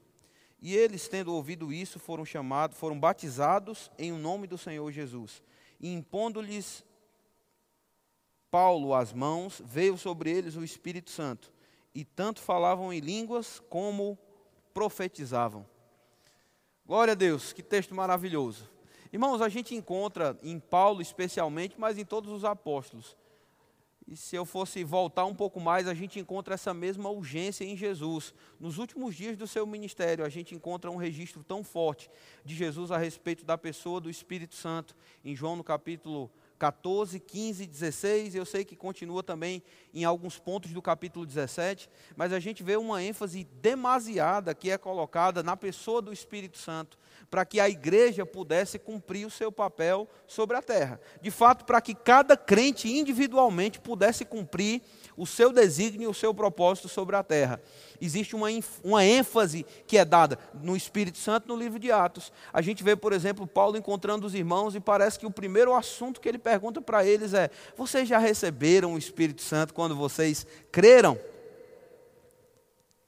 E 0.63 0.77
eles, 0.77 1.09
tendo 1.09 1.35
ouvido 1.35 1.73
isso, 1.73 1.99
foram 1.99 2.25
chamados, 2.25 2.79
foram 2.79 2.99
batizados 2.99 3.91
em 3.99 4.13
o 4.13 4.19
nome 4.19 4.47
do 4.47 4.57
Senhor 4.57 4.91
Jesus. 4.93 5.43
E 5.81 5.93
impondo-lhes 5.93 6.85
Paulo 8.49 8.95
as 8.95 9.13
mãos, 9.13 9.61
veio 9.65 9.99
sobre 9.99 10.31
eles 10.31 10.55
o 10.55 10.63
Espírito 10.63 11.11
Santo, 11.11 11.53
e 11.93 12.05
tanto 12.05 12.41
falavam 12.41 12.93
em 12.93 13.01
línguas 13.01 13.61
como 13.69 14.17
profetizavam. 14.73 15.67
Glória 16.87 17.11
a 17.11 17.17
Deus, 17.17 17.53
que 17.53 17.65
texto 17.65 17.93
maravilhoso. 17.93 18.71
Irmãos, 19.15 19.41
a 19.41 19.49
gente 19.49 19.77
encontra 19.77 20.37
em 20.43 20.59
Paulo 20.59 21.01
especialmente, 21.01 21.77
mas 21.79 21.97
em 21.97 22.05
todos 22.05 22.33
os 22.33 22.45
apóstolos. 22.45 23.17
E 24.09 24.17
se 24.17 24.35
eu 24.35 24.45
fosse 24.45 24.83
voltar 24.83 25.25
um 25.25 25.35
pouco 25.37 25.61
mais, 25.61 25.87
a 25.87 25.95
gente 25.95 26.19
encontra 26.19 26.55
essa 26.55 26.75
mesma 26.75 27.09
urgência 27.11 27.65
em 27.65 27.77
Jesus. 27.77 28.35
Nos 28.59 28.77
últimos 28.77 29.15
dias 29.15 29.37
do 29.37 29.47
seu 29.47 29.65
ministério, 29.69 30.25
a 30.25 30.29
gente 30.29 30.53
encontra 30.53 30.91
um 30.91 30.97
registro 30.97 31.45
tão 31.45 31.63
forte 31.63 32.11
de 32.45 32.57
Jesus 32.57 32.91
a 32.91 32.99
respeito 32.99 33.45
da 33.45 33.57
pessoa 33.57 34.01
do 34.01 34.11
Espírito 34.11 34.57
Santo. 34.57 34.97
Em 35.25 35.37
João, 35.37 35.55
no 35.55 35.63
capítulo 35.63 36.29
14, 36.59 37.21
15, 37.21 37.67
16, 37.67 38.35
eu 38.35 38.45
sei 38.45 38.65
que 38.65 38.75
continua 38.75 39.23
também 39.23 39.63
em 39.93 40.05
alguns 40.05 40.41
pontos 40.41 40.73
do 40.73 40.83
capítulo 40.83 41.25
17, 41.25 41.89
mas 42.17 42.33
a 42.33 42.41
gente 42.41 42.65
vê 42.65 42.77
uma 42.77 43.01
ênfase 43.01 43.45
demasiada 43.45 44.57
que 44.57 44.71
é 44.71 44.77
colocada 44.77 45.41
na 45.41 45.57
pessoa 45.57 46.03
do 46.03 46.13
Espírito 46.13 46.59
Santo, 46.59 46.99
para 47.31 47.45
que 47.45 47.59
a 47.61 47.69
igreja 47.69 48.25
pudesse 48.25 48.79
cumprir 48.79 49.27
o 49.27 49.31
seu 49.31 49.51
papel 49.51 50.09
sobre 50.27 50.57
a 50.57 50.63
terra. 50.63 51.01
De 51.21 51.31
fato, 51.31 51.65
para 51.65 51.81
que 51.81 51.95
cada 51.95 52.37
crente 52.37 52.89
individualmente 52.89 53.81
pudesse 53.81 54.25
cumprir 54.25 54.83
o 55.17 55.27
seu 55.27 55.53
desígnio, 55.53 56.11
o 56.11 56.15
seu 56.15 56.35
propósito 56.35 56.89
sobre 56.89 57.17
a 57.17 57.23
terra. 57.23 57.61
Existe 58.01 58.35
uma, 58.35 58.49
uma 58.83 59.05
ênfase 59.05 59.65
que 59.87 59.97
é 59.97 60.05
dada 60.05 60.39
no 60.55 60.77
Espírito 60.77 61.19
Santo 61.19 61.49
no 61.49 61.57
livro 61.57 61.79
de 61.79 61.93
Atos. 61.93 62.33
A 62.53 62.61
gente 62.61 62.83
vê, 62.83 62.97
por 62.97 63.13
exemplo, 63.13 63.47
Paulo 63.47 63.77
encontrando 63.77 64.27
os 64.27 64.35
irmãos 64.35 64.75
e 64.75 64.81
parece 64.81 65.19
que 65.19 65.27
o 65.27 65.31
primeiro 65.31 65.75
assunto 65.75 66.21
que 66.21 66.29
ele 66.29 66.39
pergunta 66.39 66.81
para 66.81 67.05
eles 67.05 67.35
é: 67.35 67.51
Vocês 67.77 68.09
já 68.09 68.19
receberam 68.19 68.95
o 68.95 68.99
Espírito 68.99 69.43
Santo 69.43 69.73
quando 69.73 69.95
vocês 69.95 70.47
creram? 70.73 71.19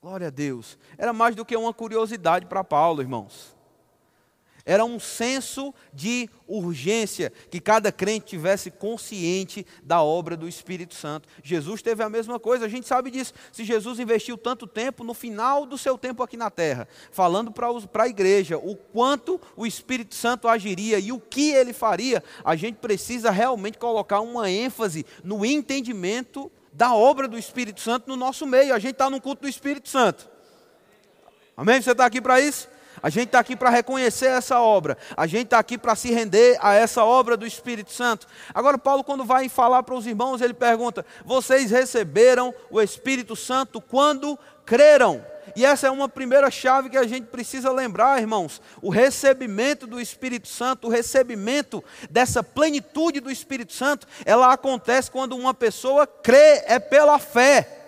Glória 0.01 0.29
a 0.29 0.31
Deus. 0.31 0.79
Era 0.97 1.13
mais 1.13 1.35
do 1.35 1.45
que 1.45 1.57
uma 1.57 1.75
curiosidade 1.75 2.47
para 2.47 2.63
Paulo, 2.63 3.03
irmãos. 3.03 3.56
Era 4.69 4.85
um 4.85 4.99
senso 4.99 5.73
de 5.95 6.29
urgência 6.45 7.33
que 7.49 7.61
cada 7.61 7.93
crente 7.93 8.27
tivesse 8.27 8.69
consciente 8.69 9.65
da 9.81 10.03
obra 10.03 10.37
do 10.37 10.49
Espírito 10.49 10.97
Santo. 10.97 11.29
Jesus 11.41 11.83
teve 11.83 12.03
a 12.03 12.11
mesma 12.11 12.41
coisa, 12.41 12.67
a 12.67 12.69
gente 12.69 12.85
sabe 12.85 13.09
disso. 13.13 13.33
Se 13.53 13.63
Jesus 13.63 14.01
investiu 14.01 14.37
tanto 14.37 14.67
tempo 14.67 15.05
no 15.05 15.15
final 15.15 15.65
do 15.65 15.79
seu 15.79 15.97
tempo 15.97 16.21
aqui 16.21 16.37
na 16.37 16.51
terra, 16.51 16.89
falando 17.13 17.53
para 17.53 18.03
a 18.03 18.09
igreja 18.09 18.59
o 18.59 18.75
quanto 18.75 19.41
o 19.57 19.65
Espírito 19.65 20.17
Santo 20.17 20.49
agiria 20.49 20.99
e 20.99 21.13
o 21.13 21.21
que 21.21 21.53
ele 21.53 21.73
faria, 21.73 22.21
a 22.45 22.57
gente 22.57 22.79
precisa 22.79 23.31
realmente 23.31 23.79
colocar 23.79 24.19
uma 24.19 24.51
ênfase 24.51 25.07
no 25.23 25.47
entendimento 25.47 26.51
da 26.73 26.93
obra 26.93 27.29
do 27.29 27.39
Espírito 27.39 27.81
Santo 27.81 28.09
no 28.09 28.17
nosso 28.17 28.45
meio. 28.45 28.75
A 28.75 28.81
gente 28.81 28.95
está 28.95 29.09
no 29.09 29.21
culto 29.21 29.43
do 29.43 29.49
Espírito 29.49 29.89
Santo. 29.89 30.29
Amém? 31.57 31.81
Você 31.81 31.93
está 31.93 32.05
aqui 32.05 32.21
para 32.21 32.41
isso? 32.41 32.75
A 33.03 33.11
gente 33.11 33.27
está 33.27 33.39
aqui 33.39 33.57
para 33.57 33.71
reconhecer 33.71 34.27
essa 34.27 34.61
obra. 34.61 34.97
A 35.17 35.27
gente 35.27 35.45
está 35.45 35.59
aqui 35.59 35.77
para 35.77 35.95
se 35.95 36.11
render 36.13 36.59
a 36.61 36.75
essa 36.75 37.05
obra 37.05 37.37
do 37.37 37.47
Espírito 37.47 37.93
Santo. 37.93 38.27
Agora, 38.55 38.79
Paulo, 38.79 39.05
quando 39.05 39.25
vai 39.25 39.49
falar 39.49 39.83
para 39.83 39.95
os 39.95 40.07
irmãos, 40.07 40.41
ele 40.41 40.55
pergunta: 40.55 41.05
Vocês 41.25 41.71
receberam 41.71 42.55
o 42.71 42.81
Espírito 42.81 43.37
Santo 43.37 43.81
quando 43.81 44.39
creram? 44.65 45.25
E 45.55 45.65
essa 45.65 45.87
é 45.87 45.91
uma 45.91 46.09
primeira 46.09 46.51
chave 46.51 46.91
que 46.91 46.99
a 46.99 47.07
gente 47.07 47.29
precisa 47.29 47.73
lembrar, 47.73 48.21
irmãos. 48.21 48.61
O 48.83 48.91
recebimento 48.91 49.87
do 49.87 49.99
Espírito 49.99 50.49
Santo, 50.49 50.87
o 50.87 50.91
recebimento 50.91 51.83
dessa 52.11 52.43
plenitude 52.43 53.21
do 53.21 53.31
Espírito 53.31 53.73
Santo, 53.73 54.07
ela 54.25 54.53
acontece 54.53 55.11
quando 55.11 55.37
uma 55.37 55.55
pessoa 55.55 56.07
crê, 56.07 56.63
é 56.67 56.79
pela 56.79 57.19
fé. 57.19 57.85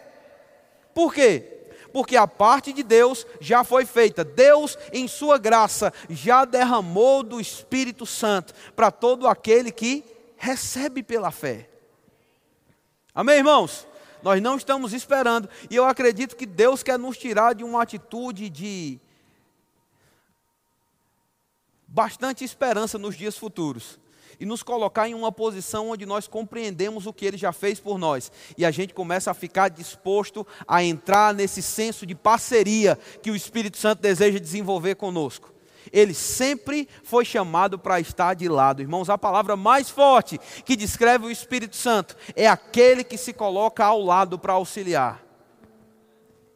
Por 0.94 1.12
quê? 1.12 1.57
Porque 1.92 2.16
a 2.16 2.26
parte 2.26 2.72
de 2.72 2.82
Deus 2.82 3.26
já 3.40 3.64
foi 3.64 3.84
feita. 3.84 4.24
Deus, 4.24 4.76
em 4.92 5.06
Sua 5.08 5.38
graça, 5.38 5.92
já 6.08 6.44
derramou 6.44 7.22
do 7.22 7.40
Espírito 7.40 8.06
Santo 8.06 8.54
para 8.74 8.90
todo 8.90 9.26
aquele 9.26 9.70
que 9.70 10.04
recebe 10.36 11.02
pela 11.02 11.30
fé. 11.30 11.68
Amém, 13.14 13.38
irmãos? 13.38 13.86
Nós 14.22 14.42
não 14.42 14.56
estamos 14.56 14.92
esperando, 14.92 15.48
e 15.70 15.76
eu 15.76 15.84
acredito 15.84 16.36
que 16.36 16.44
Deus 16.44 16.82
quer 16.82 16.98
nos 16.98 17.16
tirar 17.16 17.54
de 17.54 17.62
uma 17.62 17.82
atitude 17.82 18.50
de 18.50 18.98
bastante 21.86 22.44
esperança 22.44 22.98
nos 22.98 23.16
dias 23.16 23.38
futuros 23.38 23.98
e 24.40 24.46
nos 24.46 24.62
colocar 24.62 25.08
em 25.08 25.14
uma 25.14 25.32
posição 25.32 25.90
onde 25.90 26.06
nós 26.06 26.28
compreendemos 26.28 27.06
o 27.06 27.12
que 27.12 27.26
Ele 27.26 27.36
já 27.36 27.52
fez 27.52 27.80
por 27.80 27.98
nós. 27.98 28.30
E 28.56 28.64
a 28.64 28.70
gente 28.70 28.94
começa 28.94 29.30
a 29.30 29.34
ficar 29.34 29.68
disposto 29.68 30.46
a 30.66 30.82
entrar 30.82 31.34
nesse 31.34 31.62
senso 31.62 32.06
de 32.06 32.14
parceria 32.14 32.98
que 33.22 33.30
o 33.30 33.36
Espírito 33.36 33.78
Santo 33.78 34.00
deseja 34.00 34.38
desenvolver 34.38 34.94
conosco. 34.94 35.52
Ele 35.92 36.12
sempre 36.12 36.88
foi 37.02 37.24
chamado 37.24 37.78
para 37.78 38.00
estar 38.00 38.34
de 38.34 38.48
lado. 38.48 38.82
Irmãos, 38.82 39.08
a 39.08 39.16
palavra 39.16 39.56
mais 39.56 39.88
forte 39.88 40.38
que 40.64 40.76
descreve 40.76 41.26
o 41.26 41.30
Espírito 41.30 41.76
Santo 41.76 42.16
é 42.36 42.46
aquele 42.46 43.02
que 43.02 43.16
se 43.16 43.32
coloca 43.32 43.84
ao 43.84 44.02
lado 44.02 44.38
para 44.38 44.52
auxiliar. 44.52 45.22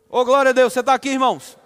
Ô 0.08 0.20
oh, 0.20 0.24
glória 0.24 0.50
a 0.50 0.52
Deus, 0.52 0.72
você 0.72 0.80
está 0.80 0.92
aqui, 0.92 1.08
irmãos? 1.08 1.56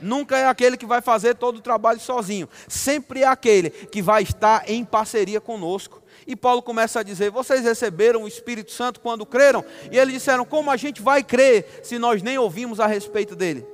Nunca 0.00 0.36
é 0.36 0.46
aquele 0.46 0.76
que 0.76 0.86
vai 0.86 1.00
fazer 1.00 1.34
todo 1.34 1.56
o 1.56 1.62
trabalho 1.62 2.00
sozinho, 2.00 2.48
sempre 2.68 3.22
é 3.22 3.26
aquele 3.26 3.70
que 3.70 4.02
vai 4.02 4.22
estar 4.22 4.68
em 4.68 4.84
parceria 4.84 5.40
conosco. 5.40 6.02
E 6.26 6.34
Paulo 6.34 6.62
começa 6.62 7.00
a 7.00 7.02
dizer: 7.02 7.30
Vocês 7.30 7.62
receberam 7.62 8.22
o 8.22 8.28
Espírito 8.28 8.72
Santo 8.72 9.00
quando 9.00 9.26
creram? 9.26 9.64
E 9.90 9.98
eles 9.98 10.14
disseram: 10.14 10.44
Como 10.44 10.70
a 10.70 10.76
gente 10.76 11.02
vai 11.02 11.22
crer 11.22 11.80
se 11.82 11.98
nós 11.98 12.22
nem 12.22 12.38
ouvimos 12.38 12.80
a 12.80 12.86
respeito 12.86 13.36
dele? 13.36 13.73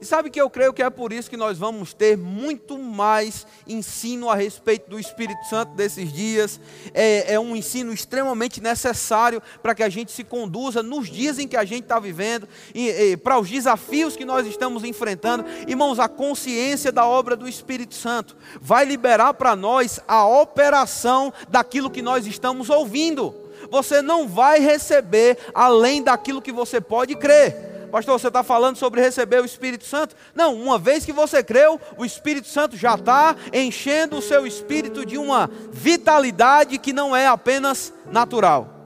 E 0.00 0.04
sabe 0.04 0.30
que 0.30 0.40
eu 0.40 0.48
creio 0.48 0.72
que 0.72 0.82
é 0.82 0.90
por 0.90 1.12
isso 1.12 1.28
que 1.30 1.36
nós 1.36 1.58
vamos 1.58 1.92
ter 1.92 2.16
muito 2.16 2.78
mais 2.78 3.46
ensino 3.66 4.30
a 4.30 4.34
respeito 4.34 4.88
do 4.88 4.98
Espírito 4.98 5.44
Santo 5.48 5.74
desses 5.74 6.12
dias. 6.12 6.60
É, 6.94 7.34
é 7.34 7.40
um 7.40 7.56
ensino 7.56 7.92
extremamente 7.92 8.60
necessário 8.60 9.42
para 9.62 9.74
que 9.74 9.82
a 9.82 9.88
gente 9.88 10.12
se 10.12 10.24
conduza 10.24 10.82
nos 10.82 11.08
dias 11.08 11.38
em 11.38 11.48
que 11.48 11.56
a 11.56 11.64
gente 11.64 11.82
está 11.82 11.98
vivendo, 11.98 12.48
e, 12.74 12.88
e 12.88 13.16
para 13.16 13.38
os 13.38 13.48
desafios 13.48 14.16
que 14.16 14.24
nós 14.24 14.46
estamos 14.46 14.84
enfrentando. 14.84 15.44
Irmãos, 15.66 15.98
a 15.98 16.08
consciência 16.08 16.92
da 16.92 17.06
obra 17.06 17.36
do 17.36 17.48
Espírito 17.48 17.94
Santo 17.94 18.36
vai 18.60 18.84
liberar 18.84 19.34
para 19.34 19.56
nós 19.56 20.00
a 20.06 20.26
operação 20.26 21.32
daquilo 21.48 21.90
que 21.90 22.02
nós 22.02 22.26
estamos 22.26 22.70
ouvindo. 22.70 23.34
Você 23.70 24.00
não 24.02 24.26
vai 24.26 24.58
receber 24.60 25.38
além 25.54 26.02
daquilo 26.02 26.42
que 26.42 26.52
você 26.52 26.80
pode 26.80 27.14
crer. 27.16 27.69
Pastor, 27.90 28.18
você 28.18 28.28
está 28.28 28.42
falando 28.42 28.76
sobre 28.76 29.00
receber 29.00 29.42
o 29.42 29.44
Espírito 29.44 29.84
Santo? 29.84 30.14
Não, 30.34 30.54
uma 30.54 30.78
vez 30.78 31.04
que 31.04 31.12
você 31.12 31.42
creu, 31.42 31.80
o 31.98 32.04
Espírito 32.04 32.46
Santo 32.46 32.76
já 32.76 32.94
está 32.94 33.34
enchendo 33.52 34.18
o 34.18 34.22
seu 34.22 34.46
espírito 34.46 35.04
de 35.04 35.18
uma 35.18 35.50
vitalidade 35.72 36.78
que 36.78 36.92
não 36.92 37.14
é 37.14 37.26
apenas 37.26 37.92
natural. 38.10 38.76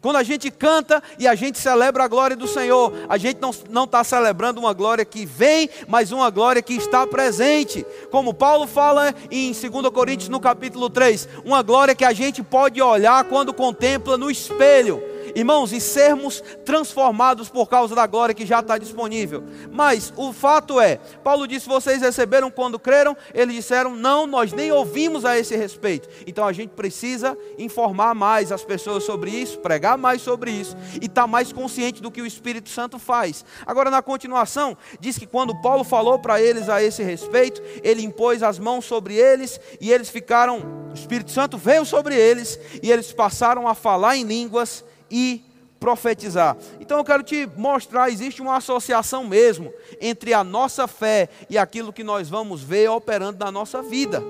Quando 0.00 0.16
a 0.16 0.22
gente 0.22 0.50
canta 0.50 1.02
e 1.18 1.26
a 1.26 1.34
gente 1.34 1.58
celebra 1.58 2.04
a 2.04 2.08
glória 2.08 2.36
do 2.36 2.46
Senhor, 2.46 2.92
a 3.08 3.16
gente 3.16 3.40
não 3.70 3.84
está 3.84 4.04
celebrando 4.04 4.60
uma 4.60 4.74
glória 4.74 5.02
que 5.02 5.24
vem, 5.24 5.70
mas 5.88 6.12
uma 6.12 6.28
glória 6.28 6.60
que 6.60 6.74
está 6.74 7.06
presente. 7.06 7.86
Como 8.10 8.34
Paulo 8.34 8.66
fala 8.66 9.14
em 9.30 9.52
2 9.52 9.88
Coríntios 9.88 10.28
no 10.28 10.40
capítulo 10.40 10.90
3, 10.90 11.26
uma 11.42 11.62
glória 11.62 11.94
que 11.94 12.04
a 12.04 12.12
gente 12.12 12.42
pode 12.42 12.82
olhar 12.82 13.24
quando 13.24 13.54
contempla 13.54 14.18
no 14.18 14.30
espelho 14.30 15.13
irmãos, 15.34 15.72
e 15.72 15.80
sermos 15.80 16.42
transformados 16.64 17.48
por 17.48 17.68
causa 17.68 17.94
da 17.94 18.06
glória 18.06 18.34
que 18.34 18.46
já 18.46 18.60
está 18.60 18.78
disponível. 18.78 19.42
Mas 19.70 20.12
o 20.16 20.32
fato 20.32 20.80
é, 20.80 20.96
Paulo 21.22 21.46
disse: 21.46 21.68
vocês 21.68 22.00
receberam 22.00 22.50
quando 22.50 22.78
creram? 22.78 23.16
Eles 23.32 23.54
disseram: 23.54 23.94
não, 23.94 24.26
nós 24.26 24.52
nem 24.52 24.72
ouvimos 24.72 25.24
a 25.24 25.38
esse 25.38 25.56
respeito. 25.56 26.08
Então 26.26 26.46
a 26.46 26.52
gente 26.52 26.70
precisa 26.70 27.36
informar 27.58 28.14
mais 28.14 28.52
as 28.52 28.64
pessoas 28.64 29.04
sobre 29.04 29.30
isso, 29.30 29.58
pregar 29.58 29.98
mais 29.98 30.22
sobre 30.22 30.50
isso 30.50 30.76
e 31.00 31.06
estar 31.06 31.22
tá 31.22 31.26
mais 31.26 31.52
consciente 31.52 32.02
do 32.02 32.10
que 32.10 32.22
o 32.22 32.26
Espírito 32.26 32.68
Santo 32.68 32.98
faz. 32.98 33.44
Agora, 33.66 33.90
na 33.90 34.02
continuação, 34.02 34.76
diz 35.00 35.18
que 35.18 35.26
quando 35.26 35.60
Paulo 35.60 35.84
falou 35.84 36.18
para 36.18 36.40
eles 36.40 36.68
a 36.68 36.82
esse 36.82 37.02
respeito, 37.02 37.62
ele 37.82 38.02
impôs 38.02 38.42
as 38.42 38.58
mãos 38.58 38.84
sobre 38.84 39.14
eles 39.14 39.60
e 39.80 39.92
eles 39.92 40.08
ficaram, 40.08 40.90
o 40.90 40.94
Espírito 40.94 41.30
Santo 41.30 41.58
veio 41.58 41.84
sobre 41.84 42.14
eles 42.14 42.58
e 42.82 42.90
eles 42.90 43.12
passaram 43.12 43.66
a 43.68 43.74
falar 43.74 44.16
em 44.16 44.24
línguas 44.24 44.84
e 45.14 45.44
profetizar. 45.78 46.56
Então 46.80 46.98
eu 46.98 47.04
quero 47.04 47.22
te 47.22 47.48
mostrar, 47.56 48.10
existe 48.10 48.42
uma 48.42 48.56
associação 48.56 49.22
mesmo 49.24 49.72
entre 50.00 50.34
a 50.34 50.42
nossa 50.42 50.88
fé 50.88 51.28
e 51.48 51.56
aquilo 51.56 51.92
que 51.92 52.02
nós 52.02 52.28
vamos 52.28 52.64
ver 52.64 52.90
operando 52.90 53.38
na 53.38 53.52
nossa 53.52 53.80
vida. 53.80 54.20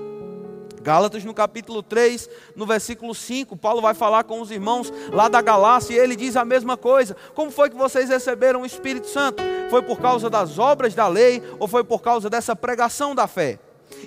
Gálatas 0.83 1.23
no 1.23 1.33
capítulo 1.33 1.81
3, 1.81 2.29
no 2.55 2.67
versículo 2.67 3.15
5, 3.15 3.57
Paulo 3.57 3.81
vai 3.81 3.95
falar 3.95 4.25
com 4.25 4.39
os 4.39 4.51
irmãos 4.51 4.93
lá 5.11 5.27
da 5.27 5.41
Galácia 5.41 5.95
e 5.95 5.97
ele 5.97 6.15
diz 6.15 6.35
a 6.35 6.45
mesma 6.45 6.77
coisa. 6.77 7.17
Como 7.33 7.49
foi 7.49 7.71
que 7.71 7.75
vocês 7.75 8.09
receberam 8.09 8.61
o 8.61 8.65
Espírito 8.67 9.07
Santo? 9.07 9.41
Foi 9.71 9.81
por 9.81 9.99
causa 9.99 10.29
das 10.29 10.59
obras 10.59 10.93
da 10.93 11.07
lei 11.07 11.41
ou 11.57 11.67
foi 11.67 11.83
por 11.83 12.03
causa 12.03 12.29
dessa 12.29 12.55
pregação 12.55 13.15
da 13.15 13.25
fé? 13.25 13.57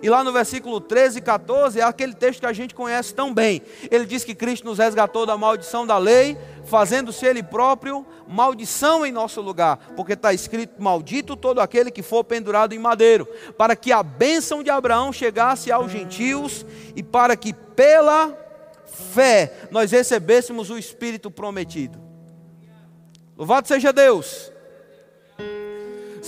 E 0.02 0.08
lá 0.08 0.22
no 0.22 0.32
versículo 0.32 0.80
13 0.80 1.18
e 1.18 1.22
14 1.22 1.80
é 1.80 1.82
aquele 1.82 2.14
texto 2.14 2.40
que 2.40 2.46
a 2.46 2.52
gente 2.52 2.74
conhece 2.74 3.14
tão 3.14 3.32
bem. 3.32 3.62
Ele 3.90 4.06
diz 4.06 4.24
que 4.24 4.34
Cristo 4.34 4.64
nos 4.64 4.78
resgatou 4.78 5.26
da 5.26 5.36
maldição 5.36 5.86
da 5.86 5.98
lei, 5.98 6.36
fazendo-se 6.64 7.26
Ele 7.26 7.42
próprio 7.42 8.06
maldição 8.26 9.06
em 9.06 9.12
nosso 9.12 9.40
lugar, 9.40 9.78
porque 9.96 10.12
está 10.12 10.32
escrito: 10.32 10.82
Maldito 10.82 11.36
todo 11.36 11.60
aquele 11.60 11.90
que 11.90 12.02
for 12.02 12.22
pendurado 12.24 12.74
em 12.74 12.78
madeiro, 12.78 13.26
para 13.56 13.74
que 13.74 13.90
a 13.92 14.02
bênção 14.02 14.62
de 14.62 14.70
Abraão 14.70 15.12
chegasse 15.12 15.72
aos 15.72 15.90
gentios 15.90 16.64
e 16.94 17.02
para 17.02 17.36
que 17.36 17.52
pela 17.52 18.36
fé 18.86 19.68
nós 19.70 19.90
recebêssemos 19.90 20.70
o 20.70 20.78
Espírito 20.78 21.30
prometido. 21.30 21.98
Louvado 23.36 23.68
seja 23.68 23.92
Deus! 23.92 24.52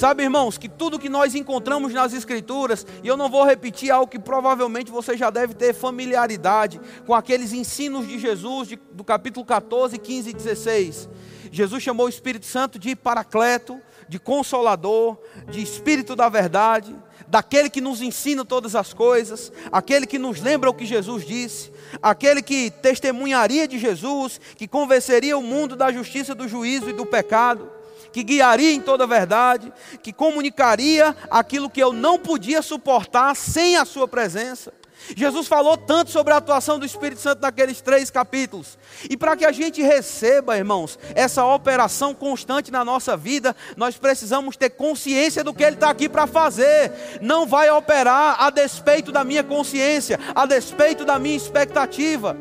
Sabe, 0.01 0.23
irmãos, 0.23 0.57
que 0.57 0.67
tudo 0.67 0.99
que 0.99 1.11
nós 1.11 1.35
encontramos 1.35 1.93
nas 1.93 2.15
Escrituras, 2.15 2.87
e 3.05 3.07
eu 3.07 3.19
não 3.19 3.29
vou 3.29 3.45
repetir 3.45 3.91
algo 3.91 4.11
que 4.11 4.19
provavelmente 4.19 4.91
você 4.91 5.15
já 5.15 5.29
deve 5.29 5.53
ter 5.53 5.75
familiaridade 5.75 6.81
com 7.07 7.15
aqueles 7.15 7.53
ensinos 7.53 8.09
de 8.09 8.19
Jesus 8.19 8.67
de, 8.67 8.77
do 8.77 9.05
capítulo 9.05 9.45
14, 9.45 9.99
15 9.99 10.31
e 10.31 10.33
16. 10.33 11.09
Jesus 11.53 11.83
chamou 11.83 12.07
o 12.07 12.09
Espírito 12.09 12.47
Santo 12.47 12.79
de 12.79 12.97
Paracleto, 12.97 13.79
de 14.09 14.19
Consolador, 14.19 15.19
de 15.51 15.61
Espírito 15.63 16.17
da 16.17 16.31
Verdade, 16.31 16.97
daquele 17.29 17.69
que 17.69 17.83
nos 17.83 18.01
ensina 18.01 18.43
todas 18.43 18.75
as 18.75 18.95
coisas, 18.95 19.53
aquele 19.71 20.07
que 20.07 20.19
nos 20.19 20.41
lembra 20.41 20.71
o 20.71 20.75
que 20.75 20.87
Jesus 20.87 21.27
disse, 21.27 21.71
aquele 22.01 22.41
que 22.41 22.71
testemunharia 22.71 23.69
de 23.69 23.79
Jesus, 23.79 24.41
que 24.57 24.67
convenceria 24.67 25.37
o 25.37 25.43
mundo 25.43 25.77
da 25.77 25.93
justiça, 25.93 26.35
do 26.35 26.49
juízo 26.49 26.89
e 26.89 26.95
do 26.95 27.05
pecado 27.05 27.80
que 28.13 28.23
guiaria 28.23 28.73
em 28.73 28.81
toda 28.81 29.05
a 29.05 29.07
verdade, 29.07 29.73
que 30.03 30.13
comunicaria 30.13 31.17
aquilo 31.31 31.71
que 31.71 31.83
eu 31.83 31.93
não 31.93 32.19
podia 32.19 32.63
suportar 32.63 33.35
sem 33.37 33.77
a 33.77 33.85
sua 33.85 34.09
presença. 34.09 34.73
Jesus 35.17 35.49
falou 35.49 35.77
tanto 35.77 36.11
sobre 36.11 36.33
a 36.33 36.37
atuação 36.37 36.79
do 36.79 36.87
Espírito 36.87 37.21
Santo 37.21 37.41
naqueles 37.43 37.81
três 37.81 38.11
capítulos. 38.11 38.79
E 39.09 39.17
para 39.17 39.37
que 39.37 39.45
a 39.45 39.53
gente 39.53 39.83
receba, 39.83 40.57
irmãos, 40.57 40.99
essa 41.15 41.45
operação 41.45 42.15
constante 42.15 42.71
na 42.71 42.85
nossa 42.85 43.17
vida, 43.17 43.57
nós 43.77 43.97
precisamos 43.97 44.57
ter 44.57 44.71
consciência 44.71 45.43
do 45.43 45.55
que 45.55 45.65
Ele 45.65 45.77
está 45.77 45.91
aqui 45.91 46.09
para 46.09 46.27
fazer. 46.27 46.93
Não 47.21 47.47
vai 47.47 47.71
operar 47.71 48.43
a 48.43 48.51
despeito 48.51 49.11
da 49.11 49.25
minha 49.25 49.43
consciência, 49.43 50.19
a 50.35 50.47
despeito 50.47 51.05
da 51.05 51.19
minha 51.19 51.37
expectativa. 51.37 52.37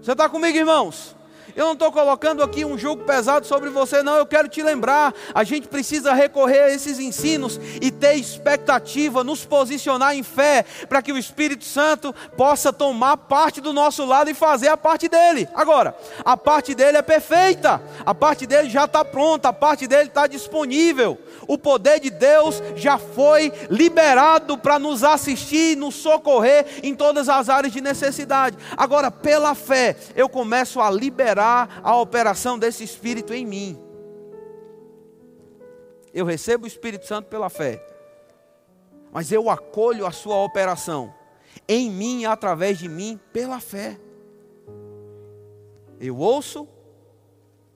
Você 0.00 0.12
está 0.12 0.28
comigo, 0.28 0.56
irmãos? 0.56 1.14
Eu 1.56 1.66
não 1.66 1.72
estou 1.74 1.92
colocando 1.92 2.42
aqui 2.42 2.64
um 2.64 2.76
jugo 2.76 3.04
pesado 3.04 3.46
sobre 3.46 3.70
você, 3.70 4.02
não. 4.02 4.16
Eu 4.16 4.26
quero 4.26 4.48
te 4.48 4.62
lembrar: 4.62 5.14
a 5.32 5.44
gente 5.44 5.68
precisa 5.68 6.12
recorrer 6.12 6.64
a 6.64 6.70
esses 6.70 6.98
ensinos 6.98 7.60
e 7.80 7.90
ter 7.90 8.14
expectativa, 8.14 9.22
nos 9.22 9.44
posicionar 9.44 10.16
em 10.16 10.22
fé, 10.22 10.64
para 10.88 11.00
que 11.00 11.12
o 11.12 11.18
Espírito 11.18 11.64
Santo 11.64 12.12
possa 12.36 12.72
tomar 12.72 13.16
parte 13.16 13.60
do 13.60 13.72
nosso 13.72 14.04
lado 14.04 14.30
e 14.30 14.34
fazer 14.34 14.68
a 14.68 14.76
parte 14.76 15.08
dele. 15.08 15.48
Agora, 15.54 15.96
a 16.24 16.36
parte 16.36 16.74
dele 16.74 16.98
é 16.98 17.02
perfeita, 17.02 17.80
a 18.04 18.14
parte 18.14 18.46
dele 18.46 18.68
já 18.68 18.84
está 18.84 19.04
pronta, 19.04 19.50
a 19.50 19.52
parte 19.52 19.86
dele 19.86 20.08
está 20.08 20.26
disponível. 20.26 21.18
O 21.46 21.56
poder 21.56 22.00
de 22.00 22.10
Deus 22.10 22.60
já 22.74 22.98
foi 22.98 23.52
liberado 23.70 24.58
para 24.58 24.78
nos 24.78 25.04
assistir 25.04 25.72
e 25.72 25.76
nos 25.76 25.94
socorrer 25.94 26.80
em 26.82 26.94
todas 26.94 27.28
as 27.28 27.48
áreas 27.48 27.72
de 27.72 27.80
necessidade. 27.80 28.56
Agora, 28.76 29.10
pela 29.10 29.54
fé, 29.54 29.96
eu 30.16 30.28
começo 30.28 30.80
a 30.80 30.90
liberar 30.90 31.43
a 31.82 31.96
operação 31.96 32.58
desse 32.58 32.82
Espírito 32.84 33.32
em 33.32 33.44
mim. 33.46 33.78
Eu 36.12 36.24
recebo 36.24 36.64
o 36.64 36.68
Espírito 36.68 37.06
Santo 37.06 37.28
pela 37.28 37.50
fé, 37.50 37.84
mas 39.12 39.32
eu 39.32 39.50
acolho 39.50 40.06
a 40.06 40.12
sua 40.12 40.36
operação 40.42 41.12
em 41.68 41.90
mim 41.90 42.22
e 42.22 42.26
através 42.26 42.78
de 42.78 42.88
mim 42.88 43.18
pela 43.32 43.60
fé. 43.60 43.98
Eu 46.00 46.16
ouço, 46.18 46.68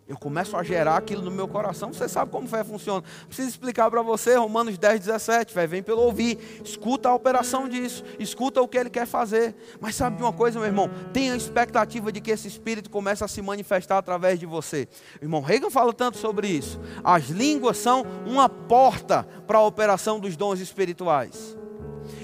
eu 0.08 0.16
começo 0.16 0.56
a 0.56 0.62
gerar 0.62 0.96
aquilo 0.96 1.20
no 1.20 1.30
meu 1.30 1.46
coração. 1.46 1.92
Você 1.92 2.08
sabe 2.08 2.32
como 2.32 2.48
fé 2.48 2.64
funciona. 2.64 3.04
Preciso 3.26 3.50
explicar 3.50 3.90
para 3.90 4.00
você, 4.00 4.36
Romanos 4.36 4.78
10, 4.78 5.00
17. 5.00 5.52
Fé 5.52 5.66
vem 5.66 5.82
pelo 5.82 6.00
ouvir. 6.00 6.38
Escuta 6.64 7.10
a 7.10 7.14
operação 7.14 7.68
disso. 7.68 8.02
Escuta 8.18 8.62
o 8.62 8.66
que 8.66 8.78
ele 8.78 8.88
quer 8.88 9.06
fazer. 9.06 9.54
Mas 9.78 9.96
sabe 9.96 10.16
de 10.16 10.22
uma 10.22 10.32
coisa, 10.32 10.58
meu 10.58 10.66
irmão? 10.66 10.90
Tenha 11.12 11.34
a 11.34 11.36
expectativa 11.36 12.10
de 12.10 12.22
que 12.22 12.30
esse 12.30 12.48
Espírito 12.48 12.88
comece 12.88 13.22
a 13.22 13.28
se 13.28 13.42
manifestar 13.42 13.98
através 13.98 14.40
de 14.40 14.46
você. 14.46 14.88
O 15.20 15.26
irmão 15.26 15.42
Reagan 15.42 15.68
fala 15.68 15.92
tanto 15.92 16.16
sobre 16.16 16.48
isso. 16.48 16.80
As 17.04 17.28
línguas 17.28 17.76
são 17.76 18.02
uma 18.24 18.48
porta 18.48 19.24
para 19.46 19.58
a 19.58 19.66
operação 19.66 20.18
dos 20.18 20.38
dons 20.38 20.58
espirituais. 20.58 21.54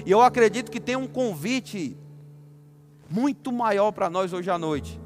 E 0.03 0.09
eu 0.09 0.21
acredito 0.21 0.71
que 0.71 0.79
tem 0.79 0.95
um 0.95 1.07
convite 1.07 1.95
muito 3.07 3.51
maior 3.51 3.91
para 3.91 4.09
nós 4.09 4.33
hoje 4.33 4.49
à 4.49 4.57
noite 4.57 5.04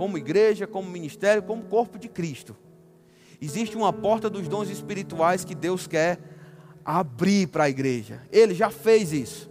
como 0.00 0.16
igreja, 0.16 0.66
como 0.66 0.88
ministério, 0.88 1.42
como 1.42 1.62
corpo 1.64 1.98
de 1.98 2.08
Cristo. 2.08 2.56
Existe 3.38 3.76
uma 3.76 3.92
porta 3.92 4.30
dos 4.30 4.48
dons 4.48 4.70
espirituais 4.70 5.44
que 5.44 5.54
Deus 5.54 5.86
quer 5.86 6.18
abrir 6.82 7.48
para 7.48 7.64
a 7.64 7.68
igreja. 7.68 8.22
Ele 8.32 8.54
já 8.54 8.70
fez 8.70 9.12
isso. 9.12 9.50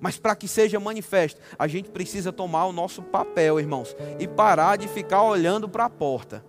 Mas 0.00 0.16
para 0.16 0.34
que 0.34 0.48
seja 0.48 0.80
manifesto, 0.80 1.38
a 1.58 1.68
gente 1.68 1.90
precisa 1.90 2.32
tomar 2.32 2.64
o 2.64 2.72
nosso 2.72 3.02
papel, 3.02 3.60
irmãos, 3.60 3.94
e 4.18 4.26
parar 4.26 4.78
de 4.78 4.88
ficar 4.88 5.22
olhando 5.22 5.68
para 5.68 5.84
a 5.84 5.90
porta. 5.90 6.42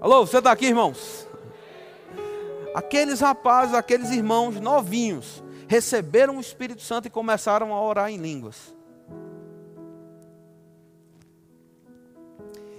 Alô, 0.00 0.26
você 0.26 0.38
está 0.38 0.50
aqui, 0.50 0.66
irmãos? 0.66 1.28
Aqueles 2.74 3.20
rapazes, 3.20 3.72
aqueles 3.72 4.10
irmãos 4.10 4.58
novinhos, 4.60 5.44
receberam 5.68 6.38
o 6.38 6.40
Espírito 6.40 6.82
Santo 6.82 7.06
e 7.06 7.10
começaram 7.10 7.72
a 7.72 7.80
orar 7.80 8.10
em 8.10 8.16
línguas. 8.16 8.73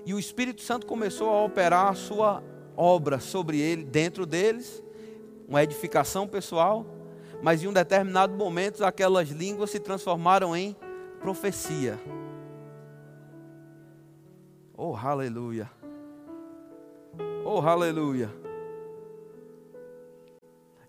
E 0.06 0.13
o 0.13 0.20
Espírito 0.20 0.62
Santo 0.62 0.86
começou 0.86 1.30
a 1.30 1.44
operar 1.44 1.88
a 1.88 1.96
sua 1.96 2.44
obra 2.78 3.20
sobre 3.20 3.60
ele, 3.60 3.84
dentro 3.84 4.26
deles, 4.26 4.84
uma 5.48 5.63
edificação 5.63 6.28
pessoal, 6.28 6.86
mas 7.41 7.63
em 7.63 7.68
um 7.68 7.74
determinado 7.74 8.34
momento 8.34 8.86
aquelas 8.86 9.30
línguas 9.30 9.72
se 9.72 9.80
transformaram 9.80 10.56
em 10.56 10.76
profecia. 11.20 12.00
Oh, 14.78 14.96
aleluia. 14.96 15.72
Oh, 17.44 17.60
aleluia. 17.62 18.30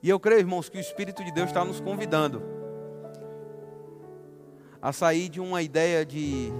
E 0.02 0.08
eu 0.08 0.20
creio, 0.20 0.40
irmãos, 0.40 0.68
que 0.68 0.76
o 0.76 0.80
Espírito 0.80 1.24
de 1.24 1.32
Deus 1.32 1.48
está 1.48 1.64
nos 1.64 1.80
convidando 1.80 2.42
a 4.80 4.92
sair 4.92 5.28
de 5.28 5.40
uma 5.40 5.62
ideia 5.62 6.04
de 6.04 6.52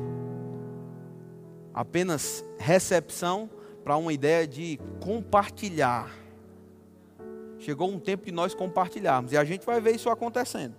apenas 1.77 2.43
recepção 2.59 3.51
para 3.85 3.99
uma 3.99 4.11
ideia 4.11 4.47
de 4.47 4.81
compartilhar. 4.99 6.11
Chegou 7.59 7.91
um 7.91 8.01
tempo 8.01 8.25
de 8.25 8.33
nós 8.33 8.55
compartilharmos 8.55 9.33
e 9.33 9.37
a 9.37 9.45
gente 9.45 9.67
vai 9.67 9.79
ver 9.79 9.95
isso 9.95 10.09
acontecendo. 10.09 10.75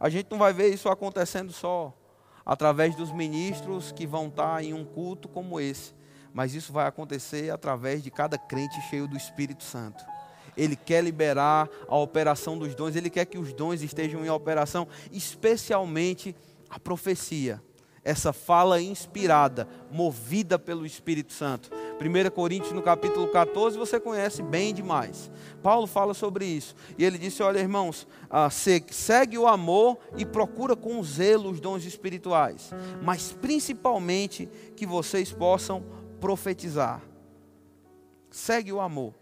A 0.00 0.08
gente 0.08 0.28
não 0.28 0.38
vai 0.38 0.52
ver 0.52 0.74
isso 0.74 0.88
acontecendo 0.88 1.52
só 1.52 1.96
através 2.44 2.96
dos 2.96 3.12
ministros 3.12 3.92
que 3.92 4.06
vão 4.08 4.26
estar 4.26 4.64
em 4.64 4.74
um 4.74 4.84
culto 4.84 5.28
como 5.28 5.60
esse, 5.60 5.94
mas 6.34 6.52
isso 6.52 6.72
vai 6.72 6.86
acontecer 6.86 7.50
através 7.52 8.02
de 8.02 8.10
cada 8.10 8.36
crente 8.36 8.80
cheio 8.88 9.06
do 9.06 9.16
Espírito 9.16 9.62
Santo. 9.62 10.04
Ele 10.56 10.74
quer 10.74 11.04
liberar 11.04 11.68
a 11.86 11.96
operação 11.96 12.58
dos 12.58 12.74
dons, 12.74 12.96
ele 12.96 13.08
quer 13.08 13.24
que 13.24 13.38
os 13.38 13.52
dons 13.52 13.82
estejam 13.82 14.24
em 14.24 14.30
operação, 14.30 14.88
especialmente 15.12 16.34
a 16.68 16.80
profecia 16.80 17.62
essa 18.10 18.32
fala 18.32 18.82
inspirada, 18.82 19.68
movida 19.90 20.58
pelo 20.58 20.84
Espírito 20.84 21.32
Santo. 21.32 21.70
1 22.00 22.30
Coríntios 22.30 22.72
no 22.72 22.82
capítulo 22.82 23.28
14 23.28 23.78
você 23.78 24.00
conhece 24.00 24.42
bem 24.42 24.74
demais. 24.74 25.30
Paulo 25.62 25.86
fala 25.86 26.12
sobre 26.12 26.44
isso. 26.44 26.74
E 26.98 27.04
ele 27.04 27.18
disse: 27.18 27.42
Olha, 27.42 27.60
irmãos, 27.60 28.06
ah, 28.28 28.50
segue 28.50 29.38
o 29.38 29.46
amor 29.46 29.96
e 30.16 30.26
procura 30.26 30.74
com 30.74 31.02
zelo 31.02 31.50
os 31.50 31.60
dons 31.60 31.84
espirituais, 31.84 32.70
mas 33.02 33.32
principalmente 33.32 34.48
que 34.76 34.84
vocês 34.84 35.32
possam 35.32 35.84
profetizar. 36.20 37.00
Segue 38.30 38.72
o 38.72 38.80
amor 38.80 39.14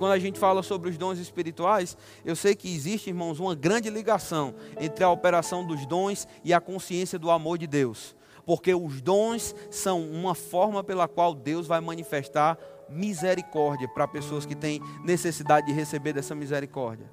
quando 0.00 0.12
a 0.12 0.18
gente 0.18 0.38
fala 0.38 0.62
sobre 0.62 0.88
os 0.88 0.96
dons 0.96 1.18
espirituais, 1.18 1.94
eu 2.24 2.34
sei 2.34 2.56
que 2.56 2.74
existe, 2.74 3.10
irmãos, 3.10 3.38
uma 3.38 3.54
grande 3.54 3.90
ligação 3.90 4.54
entre 4.80 5.04
a 5.04 5.10
operação 5.10 5.62
dos 5.62 5.84
dons 5.84 6.26
e 6.42 6.54
a 6.54 6.60
consciência 6.60 7.18
do 7.18 7.30
amor 7.30 7.58
de 7.58 7.66
Deus. 7.66 8.16
Porque 8.46 8.74
os 8.74 9.02
dons 9.02 9.54
são 9.70 10.00
uma 10.00 10.34
forma 10.34 10.82
pela 10.82 11.06
qual 11.06 11.34
Deus 11.34 11.66
vai 11.66 11.82
manifestar 11.82 12.56
misericórdia 12.88 13.86
para 13.88 14.08
pessoas 14.08 14.46
que 14.46 14.54
têm 14.54 14.80
necessidade 15.04 15.66
de 15.66 15.74
receber 15.74 16.14
dessa 16.14 16.34
misericórdia. 16.34 17.04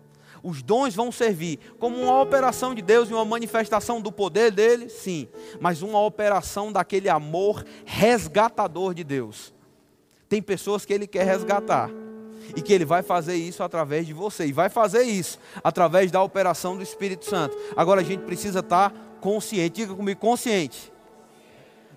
Os 0.42 0.64
dons 0.64 0.96
vão 0.96 1.12
servir 1.12 1.60
como 1.78 1.98
uma 1.98 2.22
operação 2.22 2.74
de 2.74 2.82
Deus 2.82 3.10
e 3.10 3.14
uma 3.14 3.26
manifestação 3.26 4.00
do 4.00 4.14
poder 4.14 4.50
dele, 4.50 4.88
sim, 4.88 5.28
mas 5.60 5.82
uma 5.82 6.00
operação 6.00 6.72
daquele 6.72 7.10
amor 7.10 7.66
resgatador 7.84 8.94
de 8.94 9.04
Deus. 9.04 9.54
Tem 10.30 10.42
pessoas 10.42 10.86
que 10.86 10.94
ele 10.94 11.06
quer 11.06 11.26
resgatar 11.26 11.92
e 12.56 12.62
que 12.62 12.74
Ele 12.74 12.86
vai 12.86 13.02
fazer 13.02 13.36
isso 13.36 13.64
através 13.64 14.06
de 14.06 14.14
você, 14.14 14.46
e 14.46 14.54
vai 14.54 14.70
fazer 14.70 15.04
isso 15.04 15.40
através 15.64 16.12
da 16.12 16.22
operação 16.22 16.76
do 16.76 16.84
Espírito 16.84 17.26
Santo. 17.26 17.58
Agora 17.76 18.02
a 18.02 18.04
gente 18.04 18.24
precisa 18.24 18.60
estar 18.60 18.94
consciente, 19.20 19.82
diga 19.82 19.94
comigo, 19.94 20.20
consciente. 20.20 20.92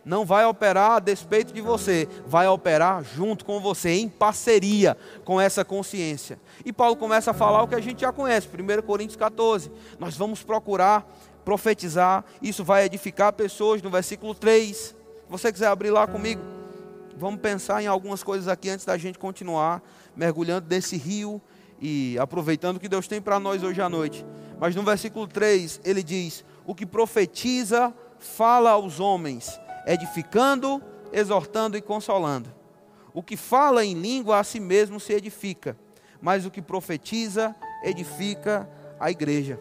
Não 0.04 0.24
vai 0.24 0.46
operar 0.46 0.92
a 0.92 0.98
despeito 0.98 1.52
de 1.52 1.60
você, 1.60 2.08
vai 2.26 2.48
operar 2.48 3.04
junto 3.04 3.44
com 3.44 3.60
você, 3.60 3.90
em 3.90 4.08
parceria 4.08 4.96
com 5.24 5.38
essa 5.38 5.64
consciência. 5.64 6.40
E 6.64 6.72
Paulo 6.72 6.96
começa 6.96 7.32
a 7.32 7.34
falar 7.34 7.62
o 7.62 7.68
que 7.68 7.74
a 7.74 7.80
gente 7.80 8.00
já 8.00 8.10
conhece, 8.10 8.48
1 8.48 8.82
Coríntios 8.82 9.16
14. 9.16 9.70
Nós 9.98 10.16
vamos 10.16 10.42
procurar 10.42 11.06
profetizar, 11.44 12.24
isso 12.40 12.64
vai 12.64 12.84
edificar 12.84 13.32
pessoas, 13.32 13.82
no 13.82 13.90
versículo 13.90 14.34
3. 14.34 14.76
Se 14.76 14.94
você 15.28 15.52
quiser 15.52 15.66
abrir 15.66 15.90
lá 15.90 16.06
comigo, 16.06 16.40
vamos 17.20 17.40
pensar 17.40 17.82
em 17.82 17.86
algumas 17.86 18.22
coisas 18.22 18.48
aqui 18.48 18.70
antes 18.70 18.86
da 18.86 18.96
gente 18.96 19.18
continuar 19.18 19.82
mergulhando 20.16 20.66
nesse 20.68 20.96
rio 20.96 21.40
e 21.78 22.18
aproveitando 22.18 22.78
o 22.78 22.80
que 22.80 22.88
Deus 22.88 23.06
tem 23.06 23.20
para 23.20 23.38
nós 23.38 23.62
hoje 23.62 23.80
à 23.80 23.88
noite. 23.88 24.24
Mas 24.58 24.74
no 24.74 24.82
versículo 24.82 25.26
3 25.26 25.82
ele 25.84 26.02
diz: 26.02 26.44
O 26.66 26.74
que 26.74 26.86
profetiza, 26.86 27.94
fala 28.18 28.70
aos 28.70 28.98
homens, 28.98 29.60
edificando, 29.86 30.82
exortando 31.12 31.76
e 31.76 31.82
consolando. 31.82 32.50
O 33.12 33.22
que 33.22 33.36
fala 33.36 33.84
em 33.84 33.94
língua 33.94 34.38
a 34.38 34.44
si 34.44 34.58
mesmo 34.58 34.98
se 34.98 35.12
edifica, 35.12 35.76
mas 36.22 36.46
o 36.46 36.50
que 36.50 36.62
profetiza, 36.62 37.54
edifica 37.84 38.68
a 38.98 39.10
igreja. 39.10 39.60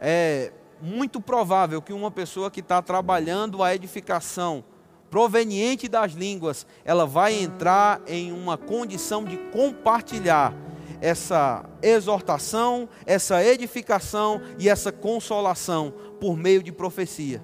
É 0.00 0.52
muito 0.80 1.20
provável 1.20 1.82
que 1.82 1.92
uma 1.92 2.10
pessoa 2.10 2.50
que 2.50 2.60
está 2.60 2.80
trabalhando 2.82 3.62
a 3.62 3.74
edificação, 3.74 4.62
proveniente 5.10 5.88
das 5.88 6.12
línguas, 6.12 6.66
ela 6.84 7.06
vai 7.06 7.34
entrar 7.34 8.00
em 8.06 8.32
uma 8.32 8.56
condição 8.56 9.24
de 9.24 9.36
compartilhar 9.52 10.54
essa 11.00 11.64
exortação, 11.82 12.88
essa 13.04 13.44
edificação 13.44 14.40
e 14.58 14.68
essa 14.68 14.90
consolação 14.90 15.92
por 16.20 16.36
meio 16.36 16.62
de 16.62 16.72
profecia. 16.72 17.42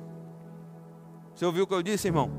Você 1.35 1.45
ouviu 1.45 1.65
o 1.65 1.67
que 1.67 1.75
eu 1.75 1.83
disse, 1.83 2.09
irmão? 2.09 2.31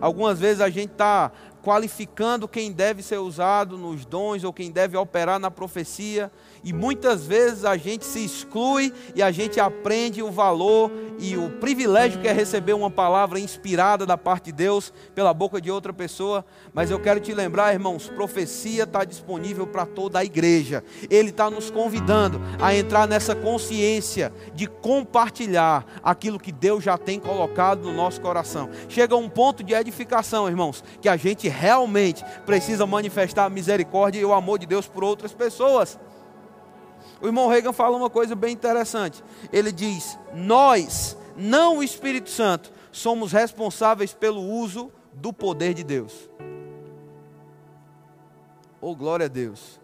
Algumas 0.00 0.38
vezes 0.38 0.60
a 0.60 0.70
gente 0.70 0.92
está 0.92 1.32
qualificando 1.62 2.48
quem 2.48 2.72
deve 2.72 3.02
ser 3.02 3.18
usado 3.18 3.76
nos 3.76 4.04
dons 4.04 4.44
ou 4.44 4.52
quem 4.52 4.70
deve 4.70 4.96
operar 4.96 5.38
na 5.38 5.50
profecia, 5.50 6.30
e 6.62 6.72
muitas 6.72 7.24
vezes 7.24 7.64
a 7.64 7.76
gente 7.76 8.04
se 8.04 8.24
exclui 8.24 8.92
e 9.14 9.22
a 9.22 9.30
gente 9.30 9.60
aprende 9.60 10.22
o 10.22 10.30
valor 10.30 10.90
e 11.18 11.36
o 11.36 11.50
privilégio 11.50 12.20
que 12.20 12.28
é 12.28 12.32
receber 12.32 12.72
uma 12.72 12.90
palavra 12.90 13.38
inspirada 13.38 14.06
da 14.06 14.16
parte 14.16 14.46
de 14.46 14.52
Deus 14.52 14.92
pela 15.14 15.34
boca 15.34 15.60
de 15.60 15.70
outra 15.70 15.92
pessoa. 15.92 16.44
Mas 16.72 16.90
eu 16.90 17.00
quero 17.00 17.20
te 17.20 17.34
lembrar, 17.34 17.72
irmãos, 17.72 18.08
profecia 18.08 18.84
está 18.84 19.04
disponível 19.04 19.66
para 19.66 19.84
toda 19.84 20.18
a 20.18 20.24
igreja. 20.24 20.84
Ele 21.10 21.30
está 21.30 21.50
nos 21.50 21.70
convidando 21.70 22.40
a 22.60 22.74
entrar 22.74 23.06
nessa 23.06 23.34
consciência 23.34 24.32
de 24.54 24.66
compartilhar 24.66 25.84
aquilo 26.02 26.38
que 26.38 26.52
Deus 26.52 26.84
já 26.84 26.96
tem 26.96 27.18
colocado 27.18 27.82
no 27.82 27.92
nosso 27.92 28.20
coração. 28.20 28.70
Chega 28.88 29.16
um 29.16 29.28
ponto 29.28 29.62
de 29.62 29.74
edificação, 29.74 30.48
irmãos, 30.48 30.82
que 31.00 31.08
a 31.08 31.16
gente 31.16 31.48
realmente 31.48 32.24
precisa 32.46 32.86
manifestar 32.86 33.44
a 33.44 33.50
misericórdia 33.50 34.20
e 34.20 34.24
o 34.24 34.32
amor 34.32 34.58
de 34.58 34.66
Deus 34.66 34.86
por 34.86 35.04
outras 35.04 35.32
pessoas. 35.32 35.98
O 37.20 37.26
irmão 37.26 37.48
Reagan 37.48 37.72
fala 37.72 37.96
uma 37.96 38.10
coisa 38.10 38.34
bem 38.34 38.52
interessante. 38.52 39.22
Ele 39.52 39.72
diz: 39.72 40.18
Nós, 40.34 41.16
não 41.36 41.78
o 41.78 41.82
Espírito 41.82 42.30
Santo, 42.30 42.72
somos 42.92 43.32
responsáveis 43.32 44.14
pelo 44.14 44.40
uso 44.40 44.92
do 45.12 45.32
poder 45.32 45.74
de 45.74 45.82
Deus. 45.82 46.30
Oh, 48.80 48.94
glória 48.94 49.26
a 49.26 49.28
Deus. 49.28 49.80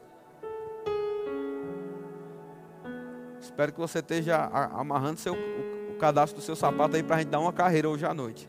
Espero 3.40 3.73
que 3.73 3.79
você 3.79 3.99
esteja 3.99 4.37
amarrando 4.73 5.20
seu, 5.20 5.35
o, 5.35 5.92
o 5.92 5.97
cadastro 5.97 6.40
do 6.40 6.44
seu 6.44 6.57
sapato 6.57 6.97
aí 6.97 7.03
para 7.03 7.16
a 7.16 7.18
gente 7.18 7.29
dar 7.29 7.40
uma 7.40 7.53
carreira 7.53 7.88
hoje 7.88 8.07
à 8.07 8.14
noite. 8.14 8.49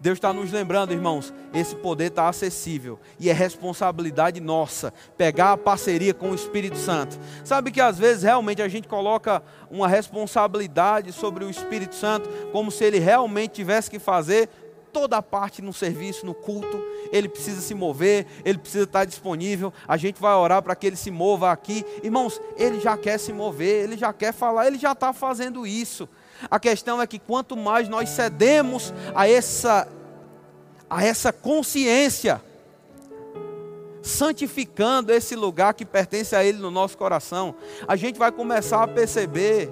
Deus 0.00 0.16
está 0.16 0.32
nos 0.32 0.52
lembrando, 0.52 0.92
irmãos, 0.92 1.32
esse 1.52 1.74
poder 1.76 2.06
está 2.06 2.28
acessível 2.28 2.98
e 3.18 3.30
é 3.30 3.32
responsabilidade 3.32 4.40
nossa 4.40 4.92
pegar 5.16 5.52
a 5.52 5.56
parceria 5.56 6.14
com 6.14 6.30
o 6.30 6.34
Espírito 6.34 6.76
Santo. 6.76 7.18
Sabe 7.44 7.70
que 7.70 7.80
às 7.80 7.98
vezes 7.98 8.22
realmente 8.22 8.62
a 8.62 8.68
gente 8.68 8.88
coloca 8.88 9.42
uma 9.70 9.88
responsabilidade 9.88 11.12
sobre 11.12 11.44
o 11.44 11.50
Espírito 11.50 11.94
Santo 11.94 12.28
como 12.52 12.70
se 12.70 12.84
ele 12.84 12.98
realmente 12.98 13.52
tivesse 13.52 13.90
que 13.90 13.98
fazer 13.98 14.48
toda 14.96 15.18
a 15.18 15.22
parte 15.22 15.60
no 15.60 15.74
serviço, 15.74 16.24
no 16.24 16.32
culto, 16.32 16.82
ele 17.12 17.28
precisa 17.28 17.60
se 17.60 17.74
mover, 17.74 18.26
ele 18.42 18.56
precisa 18.56 18.84
estar 18.84 19.04
disponível. 19.04 19.70
A 19.86 19.98
gente 19.98 20.18
vai 20.18 20.34
orar 20.34 20.62
para 20.62 20.74
que 20.74 20.86
ele 20.86 20.96
se 20.96 21.10
mova 21.10 21.52
aqui. 21.52 21.84
Irmãos, 22.02 22.40
ele 22.56 22.80
já 22.80 22.96
quer 22.96 23.18
se 23.18 23.30
mover, 23.30 23.84
ele 23.84 23.98
já 23.98 24.10
quer 24.10 24.32
falar, 24.32 24.66
ele 24.66 24.78
já 24.78 24.92
está 24.92 25.12
fazendo 25.12 25.66
isso. 25.66 26.08
A 26.50 26.58
questão 26.60 27.00
é 27.00 27.06
que 27.06 27.18
quanto 27.18 27.56
mais 27.56 27.88
nós 27.88 28.08
cedemos 28.10 28.92
a 29.14 29.28
essa, 29.28 29.88
a 30.88 31.04
essa 31.04 31.32
consciência, 31.32 32.42
santificando 34.02 35.12
esse 35.12 35.34
lugar 35.34 35.74
que 35.74 35.84
pertence 35.84 36.36
a 36.36 36.44
Ele 36.44 36.58
no 36.58 36.70
nosso 36.70 36.96
coração, 36.96 37.54
a 37.88 37.96
gente 37.96 38.18
vai 38.18 38.30
começar 38.30 38.82
a 38.82 38.88
perceber 38.88 39.70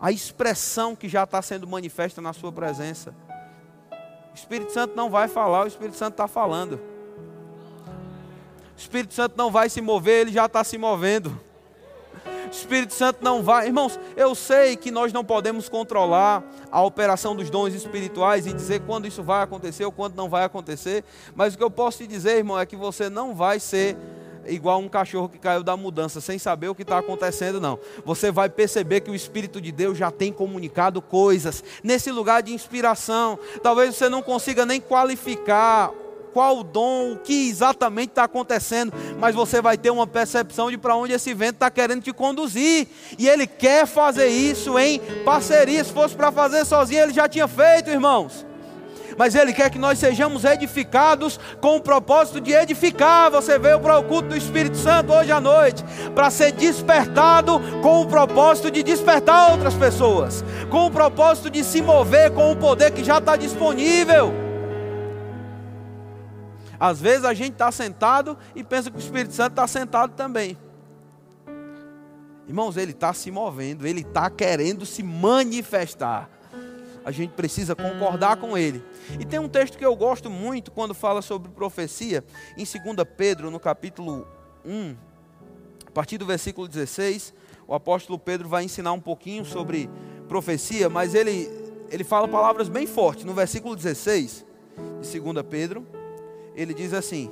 a 0.00 0.10
expressão 0.10 0.96
que 0.96 1.08
já 1.08 1.24
está 1.24 1.40
sendo 1.40 1.66
manifesta 1.66 2.20
na 2.20 2.32
Sua 2.32 2.52
presença. 2.52 3.14
O 4.32 4.34
Espírito 4.34 4.72
Santo 4.72 4.96
não 4.96 5.10
vai 5.10 5.28
falar, 5.28 5.64
o 5.64 5.68
Espírito 5.68 5.96
Santo 5.96 6.14
está 6.14 6.26
falando. 6.26 6.80
O 8.76 8.78
Espírito 8.78 9.14
Santo 9.14 9.36
não 9.36 9.50
vai 9.50 9.68
se 9.68 9.80
mover, 9.80 10.22
ele 10.22 10.32
já 10.32 10.46
está 10.46 10.64
se 10.64 10.78
movendo. 10.78 11.38
Espírito 12.56 12.94
Santo 12.94 13.18
não 13.22 13.42
vai. 13.42 13.66
Irmãos, 13.66 13.98
eu 14.16 14.34
sei 14.34 14.76
que 14.76 14.90
nós 14.90 15.12
não 15.12 15.24
podemos 15.24 15.68
controlar 15.68 16.42
a 16.70 16.82
operação 16.82 17.34
dos 17.34 17.50
dons 17.50 17.74
espirituais 17.74 18.46
e 18.46 18.52
dizer 18.52 18.80
quando 18.82 19.06
isso 19.06 19.22
vai 19.22 19.42
acontecer 19.42 19.84
ou 19.84 19.92
quando 19.92 20.14
não 20.14 20.28
vai 20.28 20.44
acontecer, 20.44 21.04
mas 21.34 21.54
o 21.54 21.58
que 21.58 21.64
eu 21.64 21.70
posso 21.70 21.98
te 21.98 22.06
dizer, 22.06 22.38
irmão, 22.38 22.58
é 22.58 22.66
que 22.66 22.76
você 22.76 23.08
não 23.08 23.34
vai 23.34 23.58
ser 23.58 23.96
igual 24.46 24.80
um 24.80 24.88
cachorro 24.88 25.28
que 25.28 25.38
caiu 25.38 25.62
da 25.62 25.76
mudança, 25.76 26.20
sem 26.20 26.38
saber 26.38 26.68
o 26.68 26.74
que 26.74 26.82
está 26.82 26.98
acontecendo, 26.98 27.60
não. 27.60 27.78
Você 28.04 28.30
vai 28.30 28.48
perceber 28.48 29.00
que 29.00 29.10
o 29.10 29.14
Espírito 29.14 29.60
de 29.60 29.70
Deus 29.70 29.96
já 29.96 30.10
tem 30.10 30.32
comunicado 30.32 31.00
coisas 31.00 31.62
nesse 31.82 32.10
lugar 32.10 32.42
de 32.42 32.52
inspiração. 32.52 33.38
Talvez 33.62 33.94
você 33.94 34.08
não 34.08 34.22
consiga 34.22 34.66
nem 34.66 34.80
qualificar 34.80 35.92
qual 36.32 36.58
o 36.58 36.64
dom, 36.64 37.12
o 37.12 37.16
que 37.16 37.48
exatamente 37.48 38.10
está 38.10 38.24
acontecendo, 38.24 38.92
mas 39.18 39.34
você 39.34 39.60
vai 39.60 39.76
ter 39.76 39.90
uma 39.90 40.06
percepção 40.06 40.70
de 40.70 40.78
para 40.78 40.96
onde 40.96 41.12
esse 41.12 41.32
vento 41.34 41.54
está 41.54 41.70
querendo 41.70 42.02
te 42.02 42.12
conduzir. 42.12 42.88
E 43.18 43.28
ele 43.28 43.46
quer 43.46 43.86
fazer 43.86 44.26
isso 44.28 44.78
em 44.78 45.00
parceria. 45.24 45.84
Se 45.84 45.92
fosse 45.92 46.14
para 46.14 46.32
fazer 46.32 46.64
sozinho, 46.64 47.02
ele 47.02 47.12
já 47.12 47.28
tinha 47.28 47.46
feito, 47.46 47.90
irmãos. 47.90 48.46
Mas 49.16 49.34
Ele 49.34 49.52
quer 49.52 49.70
que 49.70 49.78
nós 49.78 49.98
sejamos 49.98 50.44
edificados 50.44 51.38
com 51.60 51.76
o 51.76 51.80
propósito 51.80 52.40
de 52.40 52.52
edificar. 52.52 53.30
Você 53.30 53.58
veio 53.58 53.80
para 53.80 53.98
o 53.98 54.04
culto 54.04 54.28
do 54.28 54.36
Espírito 54.36 54.76
Santo 54.76 55.12
hoje 55.12 55.30
à 55.30 55.40
noite 55.40 55.84
para 56.14 56.30
ser 56.30 56.52
despertado 56.52 57.60
com 57.82 58.02
o 58.02 58.06
propósito 58.06 58.70
de 58.70 58.82
despertar 58.82 59.52
outras 59.52 59.74
pessoas, 59.74 60.44
com 60.70 60.86
o 60.86 60.90
propósito 60.90 61.50
de 61.50 61.64
se 61.64 61.82
mover 61.82 62.30
com 62.30 62.52
o 62.52 62.56
poder 62.56 62.90
que 62.92 63.04
já 63.04 63.18
está 63.18 63.36
disponível. 63.36 64.51
Às 66.82 67.00
vezes 67.00 67.24
a 67.24 67.32
gente 67.32 67.52
está 67.52 67.70
sentado 67.70 68.36
e 68.56 68.64
pensa 68.64 68.90
que 68.90 68.96
o 68.96 68.98
Espírito 68.98 69.32
Santo 69.32 69.52
está 69.52 69.68
sentado 69.68 70.16
também. 70.16 70.58
Irmãos, 72.48 72.76
ele 72.76 72.90
está 72.90 73.14
se 73.14 73.30
movendo, 73.30 73.86
ele 73.86 74.00
está 74.00 74.28
querendo 74.28 74.84
se 74.84 75.00
manifestar. 75.00 76.28
A 77.04 77.12
gente 77.12 77.34
precisa 77.34 77.76
concordar 77.76 78.36
com 78.36 78.58
ele. 78.58 78.84
E 79.20 79.24
tem 79.24 79.38
um 79.38 79.48
texto 79.48 79.78
que 79.78 79.86
eu 79.86 79.94
gosto 79.94 80.28
muito 80.28 80.72
quando 80.72 80.92
fala 80.92 81.22
sobre 81.22 81.52
profecia, 81.52 82.24
em 82.56 82.64
2 82.64 83.08
Pedro, 83.16 83.48
no 83.48 83.60
capítulo 83.60 84.26
1, 84.64 84.96
a 85.86 85.90
partir 85.92 86.18
do 86.18 86.26
versículo 86.26 86.66
16. 86.66 87.32
O 87.64 87.74
apóstolo 87.74 88.18
Pedro 88.18 88.48
vai 88.48 88.64
ensinar 88.64 88.90
um 88.90 89.00
pouquinho 89.00 89.44
sobre 89.44 89.88
profecia, 90.26 90.88
mas 90.88 91.14
ele, 91.14 91.48
ele 91.92 92.02
fala 92.02 92.26
palavras 92.26 92.68
bem 92.68 92.88
fortes. 92.88 93.24
No 93.24 93.34
versículo 93.34 93.76
16 93.76 94.44
de 95.00 95.20
2 95.20 95.46
Pedro, 95.48 95.86
ele 96.54 96.74
diz 96.74 96.92
assim: 96.92 97.30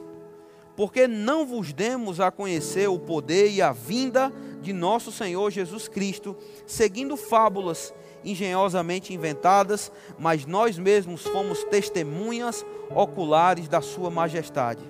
Porque 0.76 1.06
não 1.06 1.46
vos 1.46 1.72
demos 1.72 2.20
a 2.20 2.30
conhecer 2.30 2.88
o 2.88 2.98
poder 2.98 3.50
e 3.50 3.62
a 3.62 3.72
vinda 3.72 4.32
de 4.60 4.72
nosso 4.72 5.10
Senhor 5.10 5.50
Jesus 5.50 5.88
Cristo, 5.88 6.36
seguindo 6.66 7.16
fábulas 7.16 7.92
engenhosamente 8.24 9.14
inventadas, 9.14 9.90
mas 10.18 10.44
nós 10.44 10.78
mesmos 10.78 11.22
fomos 11.22 11.64
testemunhas 11.64 12.64
oculares 12.94 13.68
da 13.68 13.80
Sua 13.80 14.10
majestade. 14.10 14.82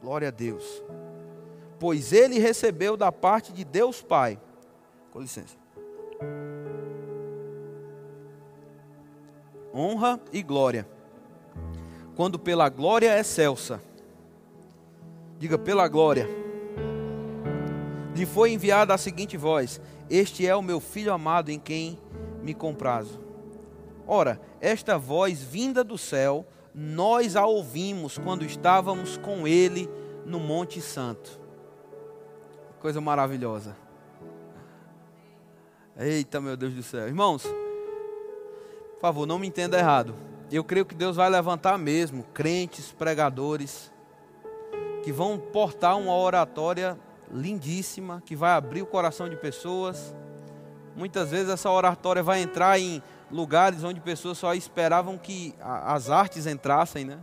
Glória 0.00 0.28
a 0.28 0.30
Deus. 0.30 0.82
Pois 1.78 2.12
ele 2.12 2.38
recebeu 2.38 2.96
da 2.96 3.10
parte 3.10 3.52
de 3.52 3.64
Deus 3.64 4.02
Pai. 4.02 4.40
Com 5.12 5.20
licença. 5.20 5.56
Honra 9.74 10.20
e 10.32 10.42
glória. 10.42 10.86
Quando 12.20 12.38
pela 12.38 12.68
glória 12.68 13.18
excelsa. 13.18 13.80
Diga 15.38 15.56
pela 15.56 15.88
glória 15.88 16.28
lhe 18.14 18.26
foi 18.26 18.52
enviada 18.52 18.92
a 18.92 18.98
seguinte 18.98 19.38
voz: 19.38 19.80
Este 20.10 20.46
é 20.46 20.54
o 20.54 20.60
meu 20.60 20.80
filho 20.80 21.14
amado 21.14 21.50
em 21.50 21.58
quem 21.58 21.98
me 22.42 22.52
comprazo. 22.52 23.18
Ora, 24.06 24.38
esta 24.60 24.98
voz 24.98 25.42
vinda 25.42 25.82
do 25.82 25.96
céu, 25.96 26.46
nós 26.74 27.36
a 27.36 27.46
ouvimos 27.46 28.18
quando 28.18 28.44
estávamos 28.44 29.16
com 29.16 29.48
ele 29.48 29.88
no 30.26 30.38
Monte 30.38 30.78
Santo. 30.78 31.40
Coisa 32.80 33.00
maravilhosa. 33.00 33.74
Eita, 35.96 36.38
meu 36.38 36.54
Deus 36.54 36.74
do 36.74 36.82
céu. 36.82 37.08
Irmãos, 37.08 37.44
por 37.44 39.00
favor, 39.00 39.24
não 39.24 39.38
me 39.38 39.46
entenda 39.46 39.78
errado. 39.78 40.28
Eu 40.52 40.64
creio 40.64 40.84
que 40.84 40.96
Deus 40.96 41.14
vai 41.14 41.30
levantar 41.30 41.78
mesmo 41.78 42.24
crentes, 42.34 42.90
pregadores, 42.90 43.92
que 45.04 45.12
vão 45.12 45.38
portar 45.38 45.96
uma 45.96 46.14
oratória 46.16 46.98
lindíssima 47.32 48.20
que 48.26 48.34
vai 48.34 48.50
abrir 48.50 48.82
o 48.82 48.86
coração 48.86 49.28
de 49.28 49.36
pessoas. 49.36 50.12
Muitas 50.96 51.30
vezes 51.30 51.48
essa 51.48 51.70
oratória 51.70 52.20
vai 52.20 52.42
entrar 52.42 52.80
em 52.80 53.00
lugares 53.30 53.84
onde 53.84 54.00
pessoas 54.00 54.38
só 54.38 54.52
esperavam 54.52 55.16
que 55.16 55.54
as 55.60 56.10
artes 56.10 56.48
entrassem, 56.48 57.04
né? 57.04 57.20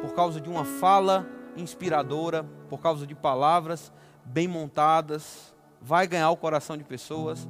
Por 0.00 0.12
causa 0.12 0.40
de 0.40 0.48
uma 0.48 0.64
fala 0.64 1.28
inspiradora, 1.56 2.44
por 2.68 2.80
causa 2.80 3.06
de 3.06 3.14
palavras 3.14 3.92
bem 4.24 4.48
montadas, 4.48 5.54
vai 5.80 6.04
ganhar 6.08 6.30
o 6.30 6.36
coração 6.36 6.76
de 6.76 6.82
pessoas. 6.82 7.48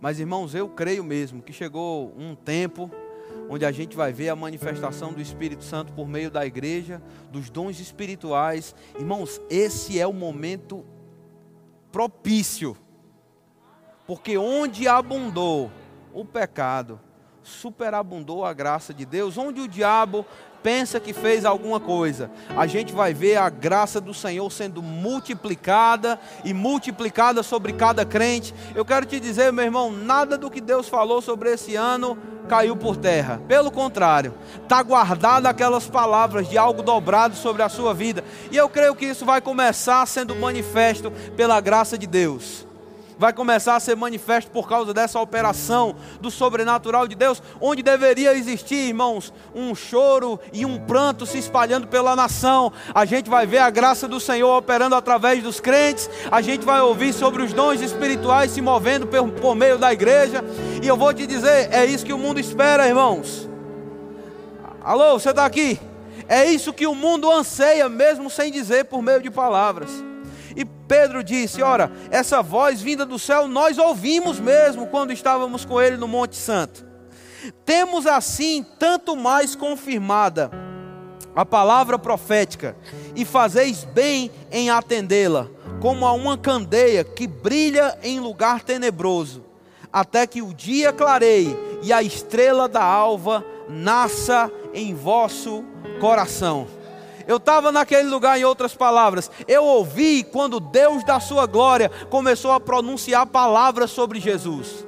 Mas 0.00 0.20
irmãos, 0.20 0.54
eu 0.54 0.68
creio 0.68 1.02
mesmo 1.02 1.42
que 1.42 1.52
chegou 1.52 2.14
um 2.16 2.36
tempo 2.36 2.90
onde 3.52 3.66
a 3.66 3.72
gente 3.72 3.96
vai 3.96 4.12
ver 4.12 4.28
a 4.28 4.36
manifestação 4.36 5.12
do 5.12 5.20
Espírito 5.20 5.64
Santo 5.64 5.92
por 5.92 6.06
meio 6.06 6.30
da 6.30 6.46
igreja, 6.46 7.02
dos 7.32 7.50
dons 7.50 7.80
espirituais. 7.80 8.76
Irmãos, 8.96 9.40
esse 9.50 9.98
é 9.98 10.06
o 10.06 10.12
momento 10.12 10.86
propício, 11.90 12.76
porque 14.06 14.38
onde 14.38 14.86
abundou 14.86 15.68
o 16.14 16.24
pecado, 16.24 17.00
superabundou 17.42 18.44
a 18.44 18.52
graça 18.52 18.94
de 18.94 19.04
Deus, 19.04 19.36
onde 19.36 19.60
o 19.60 19.66
diabo 19.66 20.24
pensa 20.62 21.00
que 21.00 21.12
fez 21.12 21.44
alguma 21.44 21.80
coisa, 21.80 22.30
a 22.56 22.66
gente 22.66 22.92
vai 22.92 23.12
ver 23.14 23.36
a 23.36 23.48
graça 23.48 24.00
do 24.00 24.14
Senhor 24.14 24.50
sendo 24.50 24.82
multiplicada 24.82 26.18
e 26.44 26.52
multiplicada 26.52 27.42
sobre 27.42 27.72
cada 27.72 28.04
crente. 28.04 28.54
Eu 28.74 28.84
quero 28.84 29.06
te 29.06 29.18
dizer, 29.18 29.52
meu 29.52 29.64
irmão, 29.64 29.90
nada 29.90 30.36
do 30.36 30.50
que 30.50 30.60
Deus 30.60 30.88
falou 30.88 31.20
sobre 31.20 31.52
esse 31.52 31.76
ano 31.76 32.16
caiu 32.48 32.76
por 32.76 32.96
terra. 32.96 33.40
Pelo 33.46 33.70
contrário, 33.70 34.34
está 34.62 34.82
guardada 34.82 35.48
aquelas 35.48 35.86
palavras 35.86 36.48
de 36.48 36.58
algo 36.58 36.82
dobrado 36.82 37.36
sobre 37.36 37.62
a 37.62 37.68
sua 37.68 37.94
vida. 37.94 38.24
E 38.50 38.56
eu 38.56 38.68
creio 38.68 38.94
que 38.94 39.06
isso 39.06 39.24
vai 39.24 39.40
começar 39.40 40.04
sendo 40.06 40.34
manifesto 40.34 41.12
pela 41.36 41.60
graça 41.60 41.96
de 41.96 42.06
Deus 42.06 42.69
vai 43.20 43.34
começar 43.34 43.76
a 43.76 43.80
ser 43.80 43.94
manifesto 43.94 44.50
por 44.50 44.66
causa 44.66 44.94
dessa 44.94 45.20
operação 45.20 45.94
do 46.22 46.30
sobrenatural 46.30 47.06
de 47.06 47.14
Deus, 47.14 47.42
onde 47.60 47.82
deveria 47.82 48.32
existir, 48.32 48.88
irmãos, 48.88 49.30
um 49.54 49.74
choro 49.74 50.40
e 50.54 50.64
um 50.64 50.78
pranto 50.78 51.26
se 51.26 51.36
espalhando 51.36 51.86
pela 51.86 52.16
nação. 52.16 52.72
A 52.94 53.04
gente 53.04 53.28
vai 53.28 53.46
ver 53.46 53.58
a 53.58 53.68
graça 53.68 54.08
do 54.08 54.18
Senhor 54.18 54.56
operando 54.56 54.94
através 54.94 55.42
dos 55.42 55.60
crentes, 55.60 56.08
a 56.30 56.40
gente 56.40 56.64
vai 56.64 56.80
ouvir 56.80 57.12
sobre 57.12 57.42
os 57.42 57.52
dons 57.52 57.82
espirituais 57.82 58.52
se 58.52 58.62
movendo 58.62 59.06
por, 59.06 59.54
meio 59.54 59.76
da 59.76 59.92
igreja, 59.92 60.42
e 60.82 60.88
eu 60.88 60.96
vou 60.96 61.12
te 61.12 61.26
dizer, 61.26 61.68
é 61.74 61.84
isso 61.84 62.06
que 62.06 62.14
o 62.14 62.18
mundo 62.18 62.40
espera, 62.40 62.88
irmãos. 62.88 63.46
Alô, 64.82 65.18
você 65.18 65.28
está 65.28 65.44
aqui? 65.44 65.78
É 66.26 66.46
isso 66.46 66.72
que 66.72 66.86
o 66.86 66.94
mundo 66.94 67.30
anseia, 67.30 67.86
mesmo 67.86 68.30
sem 68.30 68.50
dizer 68.50 68.86
por 68.86 69.02
meio 69.02 69.20
de 69.20 69.30
palavras. 69.30 69.90
E 70.56 70.64
Pedro 70.64 71.22
disse: 71.22 71.62
Ora, 71.62 71.90
essa 72.10 72.42
voz 72.42 72.80
vinda 72.80 73.06
do 73.06 73.18
céu 73.18 73.48
nós 73.48 73.78
ouvimos 73.78 74.40
mesmo 74.40 74.86
quando 74.86 75.12
estávamos 75.12 75.64
com 75.64 75.80
ele 75.80 75.96
no 75.96 76.08
Monte 76.08 76.36
Santo. 76.36 76.84
Temos 77.64 78.06
assim 78.06 78.64
tanto 78.78 79.16
mais 79.16 79.54
confirmada 79.54 80.50
a 81.34 81.44
palavra 81.46 81.98
profética, 81.98 82.76
e 83.14 83.24
fazeis 83.24 83.84
bem 83.84 84.30
em 84.50 84.70
atendê-la, 84.70 85.48
como 85.80 86.06
a 86.06 86.12
uma 86.12 86.36
candeia 86.36 87.04
que 87.04 87.26
brilha 87.26 87.98
em 88.02 88.20
lugar 88.20 88.62
tenebroso, 88.62 89.44
até 89.92 90.26
que 90.26 90.42
o 90.42 90.52
dia 90.52 90.92
clareie 90.92 91.56
e 91.82 91.92
a 91.92 92.02
estrela 92.02 92.68
da 92.68 92.82
alva 92.82 93.44
nasça 93.68 94.50
em 94.74 94.94
vosso 94.94 95.64
coração. 96.00 96.66
Eu 97.30 97.36
estava 97.36 97.70
naquele 97.70 98.08
lugar, 98.08 98.40
em 98.40 98.44
outras 98.44 98.74
palavras. 98.74 99.30
Eu 99.46 99.64
ouvi 99.64 100.24
quando 100.24 100.58
Deus 100.58 101.04
da 101.04 101.20
sua 101.20 101.46
glória 101.46 101.88
começou 102.10 102.50
a 102.50 102.58
pronunciar 102.58 103.24
palavras 103.24 103.92
sobre 103.92 104.18
Jesus. 104.18 104.84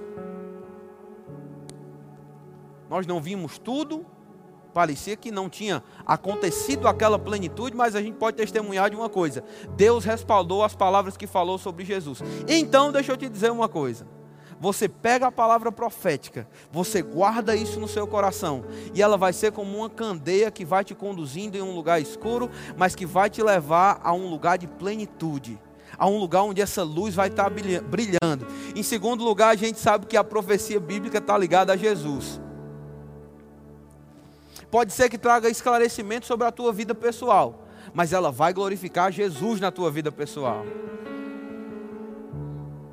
Nós 2.91 3.07
não 3.07 3.21
vimos 3.21 3.59
tudo, 3.59 4.05
parecia 4.75 5.17
que 5.17 5.31
não 5.31 5.49
tinha 5.49 5.85
acontecido 6.05 6.89
aquela 6.89 7.17
plenitude, 7.17 7.77
mas 7.77 7.95
a 7.95 8.03
gente 8.03 8.17
pode 8.17 8.37
testemunhar 8.37 8.91
de 8.91 8.97
uma 8.97 9.09
coisa: 9.09 9.45
Deus 9.77 10.05
respaldou 10.05 10.65
as 10.65 10.75
palavras 10.75 11.17
que 11.17 11.29
falou 11.29 11.59
sobre 11.59 11.85
Jesus. 11.85 12.19
Então, 12.49 12.91
deixa 12.91 13.13
eu 13.13 13.17
te 13.17 13.29
dizer 13.29 13.53
uma 13.53 13.69
coisa 13.69 14.05
você 14.63 14.89
pega 14.89 15.27
a 15.27 15.33
palavra 15.33 15.73
profética, 15.73 16.47
você 16.71 17.03
guarda 17.03 17.57
isso 17.57 17.81
no 17.81 17.89
seu 17.89 18.07
coração, 18.07 18.63
e 18.95 19.03
ela 19.03 19.17
vai 19.17 19.33
ser 19.33 19.51
como 19.51 19.77
uma 19.77 19.91
candeia 19.91 20.53
que 20.53 20.65
vai 20.65 20.85
te 20.85 20.95
conduzindo 20.95 21.59
em 21.59 21.61
um 21.61 21.75
lugar 21.75 22.01
escuro, 22.01 22.49
mas 22.77 22.95
que 22.95 23.05
vai 23.05 23.29
te 23.29 23.43
levar 23.43 24.01
a 24.05 24.13
um 24.13 24.31
lugar 24.31 24.57
de 24.57 24.69
plenitude 24.69 25.59
a 25.99 26.09
um 26.09 26.17
lugar 26.17 26.43
onde 26.43 26.63
essa 26.63 26.83
luz 26.83 27.15
vai 27.15 27.29
estar 27.29 27.51
brilhando. 27.51 28.47
Em 28.75 28.83
segundo 28.83 29.23
lugar, 29.23 29.51
a 29.51 29.55
gente 29.55 29.79
sabe 29.79 30.07
que 30.07 30.17
a 30.17 30.25
profecia 30.25 30.81
bíblica 30.81 31.19
está 31.19 31.37
ligada 31.37 31.75
a 31.75 31.77
Jesus. 31.77 32.41
Pode 34.71 34.93
ser 34.93 35.11
que 35.11 35.19
traga 35.19 35.51
esclarecimento 35.51 36.25
sobre 36.25 36.47
a 36.47 36.51
tua 36.51 36.73
vida 36.73 36.95
pessoal, 36.95 37.67
mas 37.93 38.13
ela 38.13 38.33
vai 38.33 38.55
glorificar 38.55 39.13
Jesus 39.13 39.61
na 39.61 39.71
tua 39.71 39.91
vida 39.91 40.11
pessoal. 40.11 40.65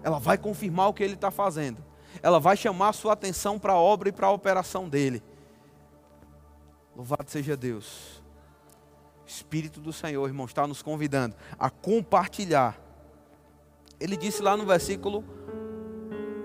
Ela 0.03 0.19
vai 0.19 0.37
confirmar 0.37 0.89
o 0.89 0.93
que 0.93 1.03
ele 1.03 1.13
está 1.13 1.31
fazendo. 1.31 1.83
Ela 2.21 2.39
vai 2.39 2.57
chamar 2.57 2.89
a 2.89 2.93
sua 2.93 3.13
atenção 3.13 3.59
para 3.59 3.73
a 3.73 3.77
obra 3.77 4.09
e 4.09 4.11
para 4.11 4.27
a 4.27 4.31
operação 4.31 4.89
dele. 4.89 5.23
Louvado 6.95 7.29
seja 7.29 7.55
Deus. 7.55 8.21
Espírito 9.25 9.79
do 9.79 9.93
Senhor, 9.93 10.25
irmão, 10.27 10.45
está 10.45 10.65
nos 10.65 10.81
convidando 10.81 11.35
a 11.57 11.69
compartilhar. 11.69 12.79
Ele 13.99 14.17
disse 14.17 14.41
lá 14.41 14.57
no 14.57 14.65
versículo 14.65 15.23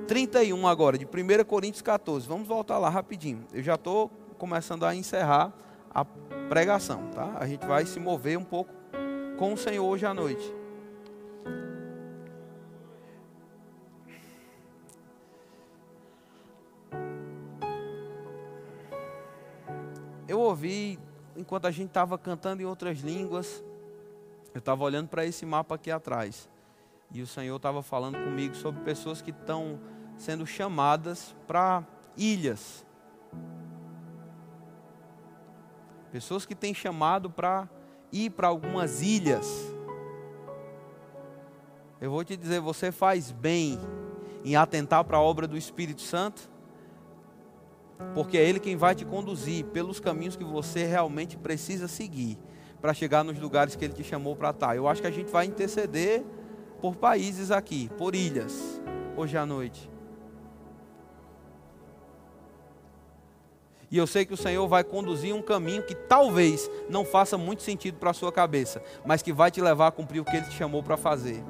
31 0.07 0.67
agora, 0.67 0.99
de 0.99 1.07
1 1.07 1.45
Coríntios 1.45 1.83
14. 1.83 2.27
Vamos 2.29 2.47
voltar 2.47 2.79
lá 2.79 2.89
rapidinho. 2.89 3.47
Eu 3.53 3.63
já 3.63 3.75
estou 3.75 4.11
começando 4.39 4.85
a 4.85 4.95
encerrar 4.95 5.53
a 5.91 6.05
pregação, 6.49 7.09
tá? 7.15 7.37
A 7.39 7.47
gente 7.47 7.67
vai 7.67 7.87
se 7.87 7.99
mover 7.99 8.37
um 8.37 8.45
pouco 8.45 8.73
com 9.39 9.55
o 9.55 9.57
Senhor 9.57 9.85
hoje 9.85 10.05
à 10.05 10.13
noite. 10.13 10.55
Ouvi, 20.65 20.99
enquanto 21.37 21.67
a 21.67 21.71
gente 21.71 21.89
estava 21.89 22.17
cantando 22.17 22.63
em 22.63 22.65
outras 22.65 23.01
línguas, 23.01 23.63
eu 24.55 24.61
estava 24.61 24.83
olhando 24.83 25.09
para 25.09 25.27
esse 25.27 25.45
mapa 25.45 25.75
aqui 25.75 25.91
atrás. 25.91 26.49
E 27.13 27.21
o 27.21 27.27
Senhor 27.27 27.55
estava 27.57 27.83
falando 27.83 28.17
comigo 28.25 28.55
sobre 28.55 28.81
pessoas 28.83 29.21
que 29.21 29.31
estão 29.31 29.79
sendo 30.17 30.47
chamadas 30.47 31.37
para 31.47 31.85
ilhas. 32.17 32.85
Pessoas 36.11 36.47
que 36.47 36.55
têm 36.55 36.73
chamado 36.73 37.29
para 37.29 37.69
ir 38.11 38.31
para 38.31 38.49
algumas 38.49 39.03
ilhas. 39.03 39.47
Eu 42.01 42.11
vou 42.11 42.25
te 42.25 42.37
dizer, 42.37 42.61
você 42.61 42.91
faz 42.91 43.31
bem 43.31 43.79
em 44.43 44.57
atentar 44.57 45.05
para 45.05 45.19
a 45.19 45.21
obra 45.21 45.47
do 45.47 45.59
Espírito 45.59 46.01
Santo, 46.01 46.49
porque 48.15 48.39
é 48.39 48.49
Ele 48.49 48.61
quem 48.61 48.77
vai 48.77 48.95
te 48.95 49.05
conduzir 49.05 49.65
pelos 49.67 50.01
caminhos 50.01 50.37
que 50.37 50.45
você 50.45 50.85
realmente 50.85 51.37
precisa 51.37 51.89
seguir 51.89 52.39
para 52.81 52.93
chegar 52.93 53.25
nos 53.25 53.39
lugares 53.39 53.77
que 53.77 53.85
Ele 53.85 53.95
te 53.95 54.05
chamou 54.05 54.37
para 54.37 54.51
estar. 54.51 54.77
Eu 54.77 54.87
acho 54.87 55.01
que 55.01 55.09
a 55.09 55.11
gente 55.11 55.31
vai 55.31 55.47
interceder 55.47 56.25
por 56.81 56.97
países 56.97 57.51
aqui, 57.51 57.89
por 57.97 58.15
ilhas, 58.15 58.81
hoje 59.17 59.37
à 59.37 59.47
noite. 59.47 59.91
E 63.91 63.97
eu 63.97 64.07
sei 64.07 64.27
que 64.27 64.35
o 64.35 64.37
Senhor 64.37 64.67
vai 64.67 64.83
conduzir 64.83 65.35
um 65.35 65.41
caminho 65.41 65.83
que 65.83 65.95
talvez 65.95 66.69
não 66.91 67.05
faça 67.05 67.39
muito 67.39 67.63
sentido 67.63 67.97
para 67.97 68.11
a 68.11 68.15
sua 68.15 68.33
cabeça, 68.33 68.83
mas 69.07 69.23
que 69.23 69.33
vai 69.33 69.51
te 69.51 69.61
levar 69.61 69.87
a 69.87 69.93
cumprir 69.93 70.21
o 70.21 70.25
que 70.25 70.37
Ele 70.37 70.47
te 70.47 70.55
chamou 70.55 70.83
para 70.83 70.97
fazer 70.97 71.43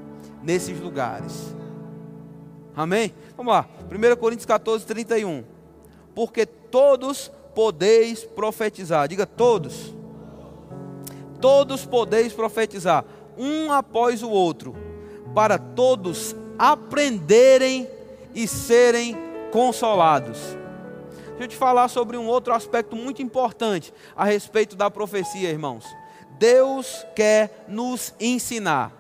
nesses 0.43 0.79
lugares. 0.79 1.57
Amém? 2.77 3.15
Vamos 3.37 3.53
lá. 3.53 3.67
1 3.91 4.17
Coríntios 4.17 4.47
14, 4.47 4.85
31. 4.85 5.54
Porque 6.15 6.47
todos 6.47 7.31
podeis 7.55 8.25
profetizar. 8.25 9.09
Diga 9.09 9.27
todos. 9.27 9.95
Todos 11.41 11.85
podeis 11.85 12.33
profetizar, 12.33 13.05
um 13.37 13.71
após 13.71 14.23
o 14.23 14.31
outro, 14.31 14.75
para 15.35 15.59
todos 15.59 16.35
aprenderem 16.59 17.87
e 18.35 18.49
serem 18.49 19.15
consolados. 19.53 20.39
Deixa 21.31 21.45
eu 21.45 21.49
te 21.49 21.57
falar 21.57 21.89
sobre 21.89 22.17
um 22.17 22.27
outro 22.27 22.55
aspecto 22.55 22.97
muito 22.97 23.21
importante 23.21 23.93
a 24.17 24.25
respeito 24.25 24.75
da 24.75 24.91
profecia, 24.91 25.51
irmãos. 25.51 25.85
Deus 26.39 27.05
quer 27.15 27.65
nos 27.69 28.15
ensinar. 28.19 28.93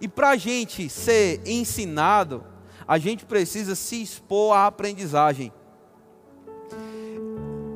E 0.00 0.08
para 0.08 0.30
a 0.30 0.36
gente 0.36 0.88
ser 0.88 1.40
ensinado, 1.44 2.44
a 2.86 2.96
gente 2.96 3.24
precisa 3.24 3.74
se 3.74 4.02
expor 4.02 4.56
à 4.56 4.66
aprendizagem. 4.66 5.52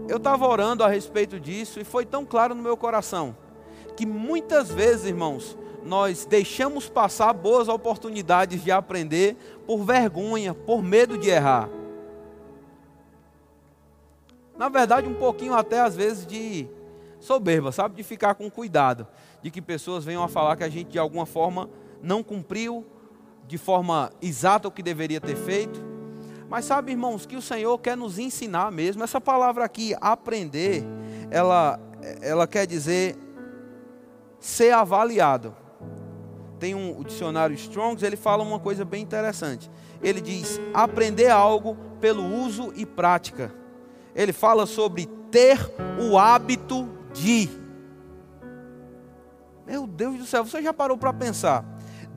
Eu 0.08 0.18
estava 0.18 0.46
orando 0.46 0.84
a 0.84 0.88
respeito 0.88 1.40
disso 1.40 1.80
e 1.80 1.84
foi 1.84 2.04
tão 2.04 2.24
claro 2.24 2.54
no 2.54 2.62
meu 2.62 2.76
coração 2.76 3.36
que 3.96 4.04
muitas 4.04 4.70
vezes, 4.70 5.06
irmãos, 5.06 5.56
nós 5.84 6.26
deixamos 6.26 6.88
passar 6.88 7.32
boas 7.32 7.68
oportunidades 7.68 8.62
de 8.62 8.70
aprender 8.70 9.36
por 9.66 9.84
vergonha, 9.84 10.52
por 10.52 10.82
medo 10.82 11.16
de 11.16 11.28
errar. 11.30 11.68
Na 14.56 14.68
verdade, 14.68 15.08
um 15.08 15.14
pouquinho 15.14 15.54
até 15.54 15.80
às 15.80 15.96
vezes 15.96 16.26
de 16.26 16.66
soberba, 17.20 17.72
sabe? 17.72 17.96
De 17.96 18.02
ficar 18.02 18.34
com 18.34 18.50
cuidado, 18.50 19.06
de 19.42 19.50
que 19.50 19.60
pessoas 19.60 20.04
venham 20.04 20.22
a 20.22 20.28
falar 20.28 20.56
que 20.56 20.64
a 20.64 20.68
gente 20.68 20.90
de 20.90 20.98
alguma 20.98 21.26
forma 21.26 21.68
não 22.02 22.22
cumpriu 22.22 22.84
de 23.46 23.58
forma 23.58 24.10
exata 24.22 24.68
o 24.68 24.70
que 24.70 24.82
deveria 24.82 25.20
ter 25.20 25.36
feito. 25.36 25.93
Mas 26.48 26.64
sabe, 26.64 26.92
irmãos, 26.92 27.26
que 27.26 27.36
o 27.36 27.42
Senhor 27.42 27.78
quer 27.78 27.96
nos 27.96 28.18
ensinar 28.18 28.70
mesmo. 28.70 29.02
Essa 29.02 29.20
palavra 29.20 29.64
aqui, 29.64 29.94
aprender, 30.00 30.84
ela, 31.30 31.78
ela 32.20 32.46
quer 32.46 32.66
dizer 32.66 33.16
ser 34.38 34.72
avaliado. 34.72 35.54
Tem 36.58 36.74
um 36.74 37.02
dicionário 37.02 37.54
Strongs, 37.54 38.02
ele 38.02 38.16
fala 38.16 38.42
uma 38.42 38.58
coisa 38.58 38.84
bem 38.84 39.02
interessante. 39.02 39.70
Ele 40.02 40.20
diz: 40.20 40.60
aprender 40.72 41.28
algo 41.28 41.76
pelo 42.00 42.24
uso 42.24 42.72
e 42.76 42.86
prática 42.86 43.64
ele 44.14 44.32
fala 44.32 44.64
sobre 44.64 45.06
ter 45.30 45.58
o 46.00 46.16
hábito 46.16 46.88
de. 47.12 47.48
Meu 49.66 49.86
Deus 49.86 50.18
do 50.18 50.26
céu, 50.26 50.44
você 50.44 50.62
já 50.62 50.72
parou 50.72 50.96
para 50.96 51.12
pensar? 51.12 51.64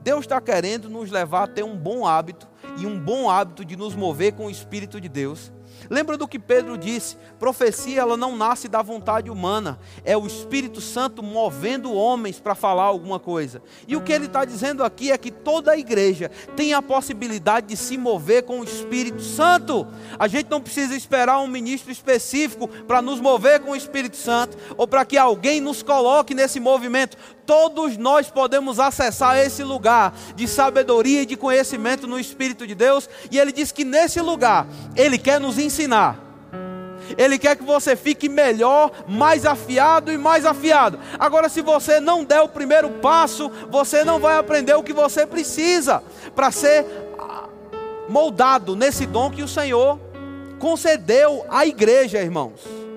Deus 0.02 0.20
está 0.20 0.40
querendo 0.40 0.88
nos 0.88 1.10
levar 1.10 1.44
a 1.44 1.46
ter 1.46 1.64
um 1.64 1.76
bom 1.76 2.06
hábito 2.06 2.46
e 2.76 2.86
um 2.86 2.98
bom 2.98 3.30
hábito 3.30 3.64
de 3.64 3.76
nos 3.76 3.94
mover 3.94 4.32
com 4.32 4.46
o 4.46 4.50
Espírito 4.50 5.00
de 5.00 5.08
Deus. 5.08 5.52
Lembra 5.88 6.16
do 6.16 6.28
que 6.28 6.38
Pedro 6.38 6.76
disse? 6.76 7.16
Profecia 7.38 8.00
ela 8.00 8.16
não 8.16 8.36
nasce 8.36 8.68
da 8.68 8.82
vontade 8.82 9.30
humana, 9.30 9.78
é 10.04 10.16
o 10.16 10.26
Espírito 10.26 10.80
Santo 10.80 11.22
movendo 11.22 11.92
homens 11.92 12.40
para 12.40 12.54
falar 12.54 12.84
alguma 12.84 13.18
coisa. 13.18 13.62
E 13.86 13.96
o 13.96 14.00
que 14.00 14.12
ele 14.12 14.26
está 14.26 14.44
dizendo 14.44 14.82
aqui 14.82 15.10
é 15.10 15.18
que 15.18 15.30
toda 15.30 15.72
a 15.72 15.78
igreja 15.78 16.30
tem 16.56 16.74
a 16.74 16.82
possibilidade 16.82 17.68
de 17.68 17.76
se 17.76 17.96
mover 17.96 18.42
com 18.42 18.60
o 18.60 18.64
Espírito 18.64 19.22
Santo. 19.22 19.86
A 20.18 20.28
gente 20.28 20.50
não 20.50 20.60
precisa 20.60 20.96
esperar 20.96 21.38
um 21.40 21.46
ministro 21.46 21.90
específico 21.90 22.68
para 22.68 23.00
nos 23.00 23.20
mover 23.20 23.60
com 23.60 23.70
o 23.70 23.76
Espírito 23.76 24.16
Santo 24.16 24.58
ou 24.76 24.86
para 24.86 25.04
que 25.04 25.16
alguém 25.16 25.60
nos 25.60 25.82
coloque 25.82 26.34
nesse 26.34 26.60
movimento 26.60 27.16
todos 27.48 27.96
nós 27.96 28.28
podemos 28.28 28.78
acessar 28.78 29.38
esse 29.38 29.64
lugar 29.64 30.14
de 30.36 30.46
sabedoria 30.46 31.22
e 31.22 31.26
de 31.26 31.34
conhecimento 31.34 32.06
no 32.06 32.20
Espírito 32.20 32.66
de 32.66 32.74
Deus, 32.74 33.08
e 33.30 33.38
Ele 33.38 33.50
diz 33.50 33.72
que 33.72 33.86
nesse 33.86 34.20
lugar 34.20 34.66
Ele 34.94 35.16
quer 35.16 35.40
nos 35.40 35.58
ensinar. 35.58 36.22
Ele 37.16 37.38
quer 37.38 37.56
que 37.56 37.64
você 37.64 37.96
fique 37.96 38.28
melhor, 38.28 38.90
mais 39.08 39.46
afiado 39.46 40.12
e 40.12 40.18
mais 40.18 40.44
afiado. 40.44 41.00
Agora, 41.18 41.48
se 41.48 41.62
você 41.62 42.00
não 42.00 42.22
der 42.22 42.42
o 42.42 42.50
primeiro 42.50 42.90
passo, 42.90 43.50
você 43.70 44.04
não 44.04 44.20
vai 44.20 44.36
aprender 44.36 44.74
o 44.74 44.82
que 44.82 44.92
você 44.92 45.26
precisa 45.26 46.02
para 46.34 46.50
ser 46.50 46.84
ah, 47.18 47.48
moldado 48.10 48.76
nesse 48.76 49.06
dom 49.06 49.30
que 49.30 49.42
o 49.42 49.48
Senhor 49.48 49.98
concedeu 50.58 51.46
à 51.48 51.64
igreja, 51.64 52.20
irmãos. 52.20 52.87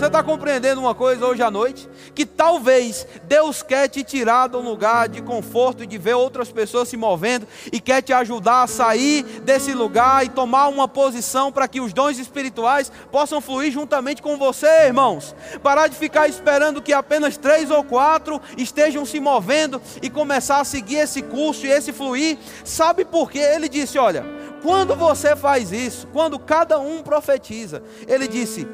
Você 0.00 0.06
está 0.06 0.22
compreendendo 0.22 0.80
uma 0.80 0.94
coisa 0.94 1.26
hoje 1.26 1.42
à 1.42 1.50
noite? 1.50 1.86
Que 2.14 2.24
talvez 2.24 3.06
Deus 3.24 3.62
quer 3.62 3.86
te 3.86 4.02
tirar 4.02 4.48
de 4.48 4.56
um 4.56 4.62
lugar 4.62 5.10
de 5.10 5.20
conforto 5.20 5.84
e 5.84 5.86
de 5.86 5.98
ver 5.98 6.14
outras 6.14 6.50
pessoas 6.50 6.88
se 6.88 6.96
movendo 6.96 7.46
e 7.70 7.78
quer 7.78 8.00
te 8.00 8.10
ajudar 8.10 8.62
a 8.62 8.66
sair 8.66 9.22
desse 9.42 9.74
lugar 9.74 10.24
e 10.24 10.30
tomar 10.30 10.68
uma 10.68 10.88
posição 10.88 11.52
para 11.52 11.68
que 11.68 11.82
os 11.82 11.92
dons 11.92 12.18
espirituais 12.18 12.90
possam 13.12 13.42
fluir 13.42 13.70
juntamente 13.70 14.22
com 14.22 14.38
você, 14.38 14.86
irmãos. 14.86 15.36
Parar 15.62 15.86
de 15.86 15.96
ficar 15.96 16.26
esperando 16.26 16.80
que 16.80 16.94
apenas 16.94 17.36
três 17.36 17.70
ou 17.70 17.84
quatro 17.84 18.40
estejam 18.56 19.04
se 19.04 19.20
movendo 19.20 19.82
e 20.00 20.08
começar 20.08 20.60
a 20.60 20.64
seguir 20.64 20.96
esse 20.96 21.20
curso 21.20 21.66
e 21.66 21.70
esse 21.70 21.92
fluir. 21.92 22.38
Sabe 22.64 23.04
por 23.04 23.30
quê? 23.30 23.40
Ele 23.40 23.68
disse: 23.68 23.98
olha, 23.98 24.24
quando 24.62 24.96
você 24.96 25.36
faz 25.36 25.72
isso, 25.72 26.08
quando 26.10 26.38
cada 26.38 26.78
um 26.78 27.02
profetiza, 27.02 27.82
ele 28.08 28.26
disse 28.26 28.66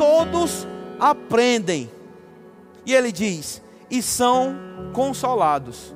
todos 0.00 0.66
aprendem. 0.98 1.90
E 2.86 2.94
ele 2.94 3.12
diz: 3.12 3.60
e 3.90 4.00
são 4.00 4.56
consolados. 4.94 5.94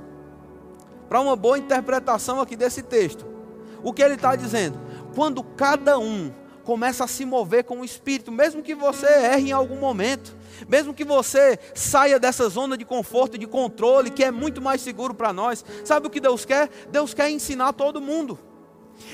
Para 1.08 1.20
uma 1.20 1.34
boa 1.34 1.56
interpretação 1.58 2.38
aqui 2.38 2.54
desse 2.54 2.82
texto, 2.82 3.24
o 3.82 3.94
que 3.94 4.02
ele 4.02 4.16
está 4.16 4.36
dizendo? 4.36 4.78
Quando 5.14 5.42
cada 5.42 5.98
um 5.98 6.30
começa 6.64 7.04
a 7.04 7.06
se 7.06 7.24
mover 7.24 7.64
com 7.64 7.80
o 7.80 7.84
Espírito, 7.84 8.30
mesmo 8.30 8.62
que 8.62 8.74
você 8.74 9.06
erre 9.06 9.48
em 9.48 9.52
algum 9.52 9.76
momento, 9.76 10.36
mesmo 10.68 10.92
que 10.92 11.04
você 11.04 11.58
saia 11.74 12.18
dessa 12.18 12.46
zona 12.50 12.76
de 12.76 12.84
conforto, 12.84 13.38
de 13.38 13.46
controle, 13.46 14.10
que 14.10 14.24
é 14.24 14.30
muito 14.30 14.60
mais 14.60 14.82
seguro 14.82 15.14
para 15.14 15.32
nós, 15.32 15.64
sabe 15.82 16.08
o 16.08 16.10
que 16.10 16.20
Deus 16.20 16.44
quer? 16.44 16.68
Deus 16.90 17.14
quer 17.14 17.30
ensinar 17.30 17.72
todo 17.72 18.02
mundo, 18.02 18.38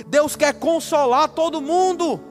Deus 0.09 0.35
quer 0.35 0.55
consolar 0.55 1.29
todo 1.29 1.61
mundo. 1.61 2.29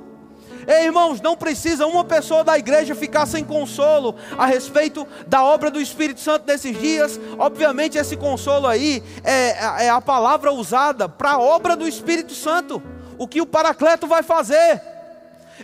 Ei, 0.69 0.85
irmãos, 0.85 1.19
não 1.19 1.35
precisa 1.35 1.87
uma 1.87 2.03
pessoa 2.03 2.43
da 2.43 2.55
igreja 2.55 2.93
ficar 2.93 3.25
sem 3.25 3.43
consolo 3.43 4.13
a 4.37 4.45
respeito 4.45 5.07
da 5.25 5.43
obra 5.43 5.71
do 5.71 5.81
Espírito 5.81 6.19
Santo 6.19 6.45
nesses 6.45 6.77
dias. 6.77 7.19
Obviamente, 7.39 7.97
esse 7.97 8.15
consolo 8.15 8.67
aí 8.67 9.01
é, 9.23 9.85
é 9.85 9.89
a 9.89 9.99
palavra 9.99 10.53
usada 10.53 11.09
para 11.09 11.31
a 11.31 11.39
obra 11.39 11.75
do 11.75 11.87
Espírito 11.87 12.35
Santo. 12.35 12.83
O 13.17 13.27
que 13.27 13.41
o 13.41 13.47
Paracleto 13.47 14.05
vai 14.05 14.21
fazer? 14.21 14.79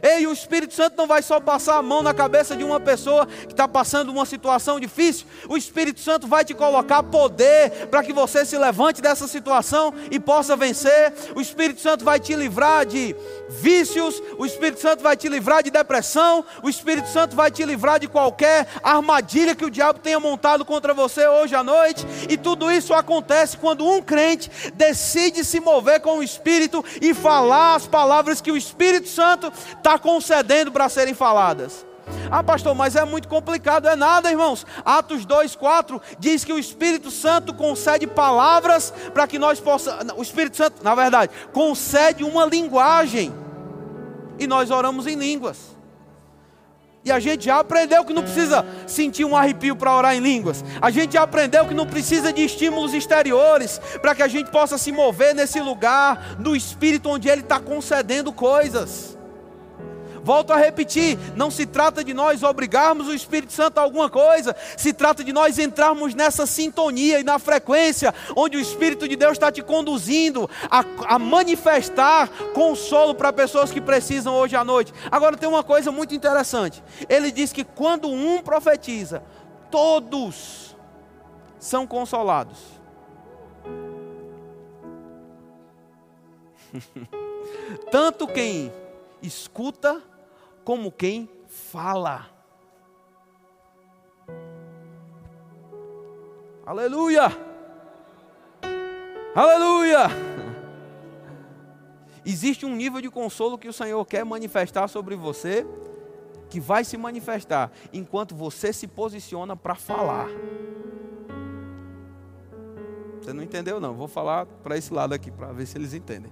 Ei, 0.02 0.28
o 0.28 0.34
Espírito 0.34 0.74
Santo 0.74 0.98
não 0.98 1.08
vai 1.08 1.22
só 1.22 1.40
passar 1.40 1.78
a 1.78 1.82
mão 1.82 2.02
na 2.02 2.14
cabeça 2.14 2.56
de 2.56 2.64
uma 2.64 2.80
pessoa 2.80 3.26
que 3.26 3.54
está 3.54 3.68
passando 3.68 4.12
uma 4.12 4.26
situação 4.26 4.80
difícil. 4.80 5.26
O 5.48 5.58
Espírito 5.58 6.00
Santo 6.00 6.28
vai 6.28 6.44
te 6.44 6.54
colocar 6.54 7.04
poder 7.04 7.88
para 7.90 8.04
que 8.04 8.14
você 8.14 8.46
se 8.46 8.58
levante 8.58 9.02
dessa 9.02 9.28
situação 9.28 9.94
e 10.12 10.20
possa 10.20 10.56
vencer. 10.56 11.14
O 11.36 11.42
Espírito 11.42 11.82
Santo 11.82 12.04
vai 12.04 12.20
te 12.20 12.36
livrar 12.36 12.86
de 12.86 13.16
vícios. 13.50 14.22
O 14.38 14.46
Espírito 14.46 14.82
Santo 14.82 15.02
vai 15.02 15.16
te 15.16 15.30
livrar 15.30 15.64
de 15.64 15.72
depressão. 15.72 16.46
O 16.62 16.70
Espírito 16.70 17.08
Santo 17.10 17.36
vai 17.36 17.50
te 17.52 17.64
livrar 17.64 18.00
de 18.00 18.08
qualquer 18.08 18.68
armadilha 18.84 19.56
que 19.56 19.66
o 19.66 19.72
diabo 19.72 20.00
tenha 20.00 20.20
montado 20.20 20.66
contra 20.66 20.94
você 20.94 21.28
hoje 21.28 21.56
à 21.56 21.64
noite. 21.64 22.06
E 22.30 22.38
tudo 22.38 22.72
isso 22.72 22.94
acontece 22.94 23.58
quando 23.58 23.88
um 23.88 24.02
crente 24.02 24.50
decide 24.74 25.44
se 25.44 25.60
mover 25.60 26.02
com 26.02 26.20
o 26.20 26.24
Espírito 26.24 26.84
e 27.02 27.14
falar 27.14 27.76
as 27.76 27.88
palavras 27.88 28.42
que 28.42 28.52
o 28.52 28.58
Espírito 28.58 29.08
Santo 29.08 29.52
está 29.86 30.00
concedendo 30.00 30.72
para 30.72 30.90
serem 30.90 31.14
faladas. 31.14 31.86
Ah, 32.32 32.44
pastor, 32.44 32.74
mas 32.74 32.96
é 32.96 33.06
muito 33.06 33.28
complicado. 33.28 33.88
É 33.88 33.96
nada, 33.96 34.32
irmãos. 34.32 34.66
Atos 34.84 35.26
2, 35.26 35.56
4 35.56 36.02
diz 36.18 36.44
que 36.44 36.52
o 36.52 36.58
Espírito 36.58 37.12
Santo 37.12 37.54
concede 37.54 38.08
palavras 38.08 38.92
para 39.14 39.28
que 39.28 39.38
nós 39.38 39.60
possamos. 39.60 40.14
O 40.18 40.24
Espírito 40.24 40.58
Santo, 40.58 40.84
na 40.84 40.96
verdade, 40.96 41.32
concede 41.54 42.24
uma 42.24 42.46
linguagem. 42.46 43.32
E 44.40 44.48
nós 44.48 44.72
oramos 44.72 45.06
em 45.06 45.16
línguas. 45.16 45.76
E 47.04 47.12
a 47.12 47.20
gente 47.20 47.46
já 47.46 47.60
aprendeu 47.60 48.04
que 48.04 48.14
não 48.14 48.24
precisa 48.24 48.66
sentir 48.88 49.24
um 49.24 49.38
arrepio 49.38 49.76
para 49.76 49.96
orar 49.96 50.16
em 50.16 50.20
línguas. 50.20 50.66
A 50.82 50.90
gente 50.90 51.14
já 51.14 51.22
aprendeu 51.22 51.68
que 51.68 51.74
não 51.76 51.86
precisa 51.86 52.34
de 52.34 52.44
estímulos 52.44 52.96
exteriores 52.96 53.80
para 54.02 54.16
que 54.16 54.24
a 54.24 54.28
gente 54.28 54.50
possa 54.50 54.80
se 54.80 54.92
mover 54.92 55.36
nesse 55.36 55.60
lugar 55.62 56.36
do 56.40 56.56
Espírito 56.56 57.10
onde 57.10 57.30
Ele 57.30 57.42
está 57.42 57.60
concedendo 57.60 58.34
coisas. 58.34 59.15
Volto 60.26 60.52
a 60.52 60.58
repetir: 60.58 61.20
não 61.36 61.52
se 61.52 61.68
trata 61.68 62.04
de 62.04 62.12
nós 62.12 62.42
obrigarmos 62.42 63.08
o 63.08 63.14
Espírito 63.14 63.54
Santo 63.54 63.78
a 63.78 63.84
alguma 63.84 64.10
coisa, 64.10 64.56
se 64.76 64.92
trata 64.92 65.24
de 65.24 65.32
nós 65.32 65.60
entrarmos 65.60 66.16
nessa 66.16 66.48
sintonia 66.48 67.20
e 67.20 67.24
na 67.24 67.38
frequência 67.38 68.12
onde 68.36 68.58
o 68.58 68.60
Espírito 68.60 69.08
de 69.08 69.16
Deus 69.16 69.34
está 69.34 69.52
te 69.52 69.62
conduzindo 69.62 70.50
a, 70.68 70.84
a 71.14 71.20
manifestar 71.20 72.28
consolo 72.56 73.14
para 73.14 73.32
pessoas 73.32 73.70
que 73.70 73.80
precisam 73.80 74.34
hoje 74.34 74.56
à 74.56 74.64
noite. 74.64 74.92
Agora 75.12 75.38
tem 75.38 75.48
uma 75.48 75.64
coisa 75.64 75.92
muito 75.92 76.16
interessante: 76.16 76.84
ele 77.08 77.32
diz 77.32 77.54
que 77.54 77.64
quando 77.64 78.10
um 78.10 78.42
profetiza, 78.42 79.22
todos 79.70 80.76
são 81.60 81.86
consolados. 81.86 82.58
Tanto 87.92 88.26
quem 88.28 88.74
escuta 89.22 90.02
como 90.66 90.92
quem 90.92 91.30
fala. 91.48 92.26
Aleluia! 96.66 97.28
Aleluia! 99.36 100.08
Existe 102.26 102.66
um 102.66 102.76
nível 102.76 103.00
de 103.00 103.12
consolo 103.12 103.60
que 103.60 103.68
o 103.68 103.74
Senhor 103.74 104.04
quer 104.06 104.26
manifestar 104.26 104.88
sobre 104.88 105.16
você, 105.16 105.66
que 106.50 106.60
vai 106.60 106.84
se 106.84 106.98
manifestar 106.98 107.72
enquanto 107.94 108.34
você 108.34 108.74
se 108.74 108.88
posiciona 108.88 109.56
para 109.56 109.76
falar. 109.76 110.28
Você 113.22 113.32
não 113.32 113.44
entendeu, 113.44 113.80
não? 113.80 113.94
Vou 113.94 114.08
falar 114.08 114.48
para 114.48 114.76
esse 114.76 114.92
lado 114.92 115.14
aqui, 115.14 115.30
para 115.30 115.52
ver 115.52 115.68
se 115.68 115.78
eles 115.78 115.94
entendem. 115.94 116.32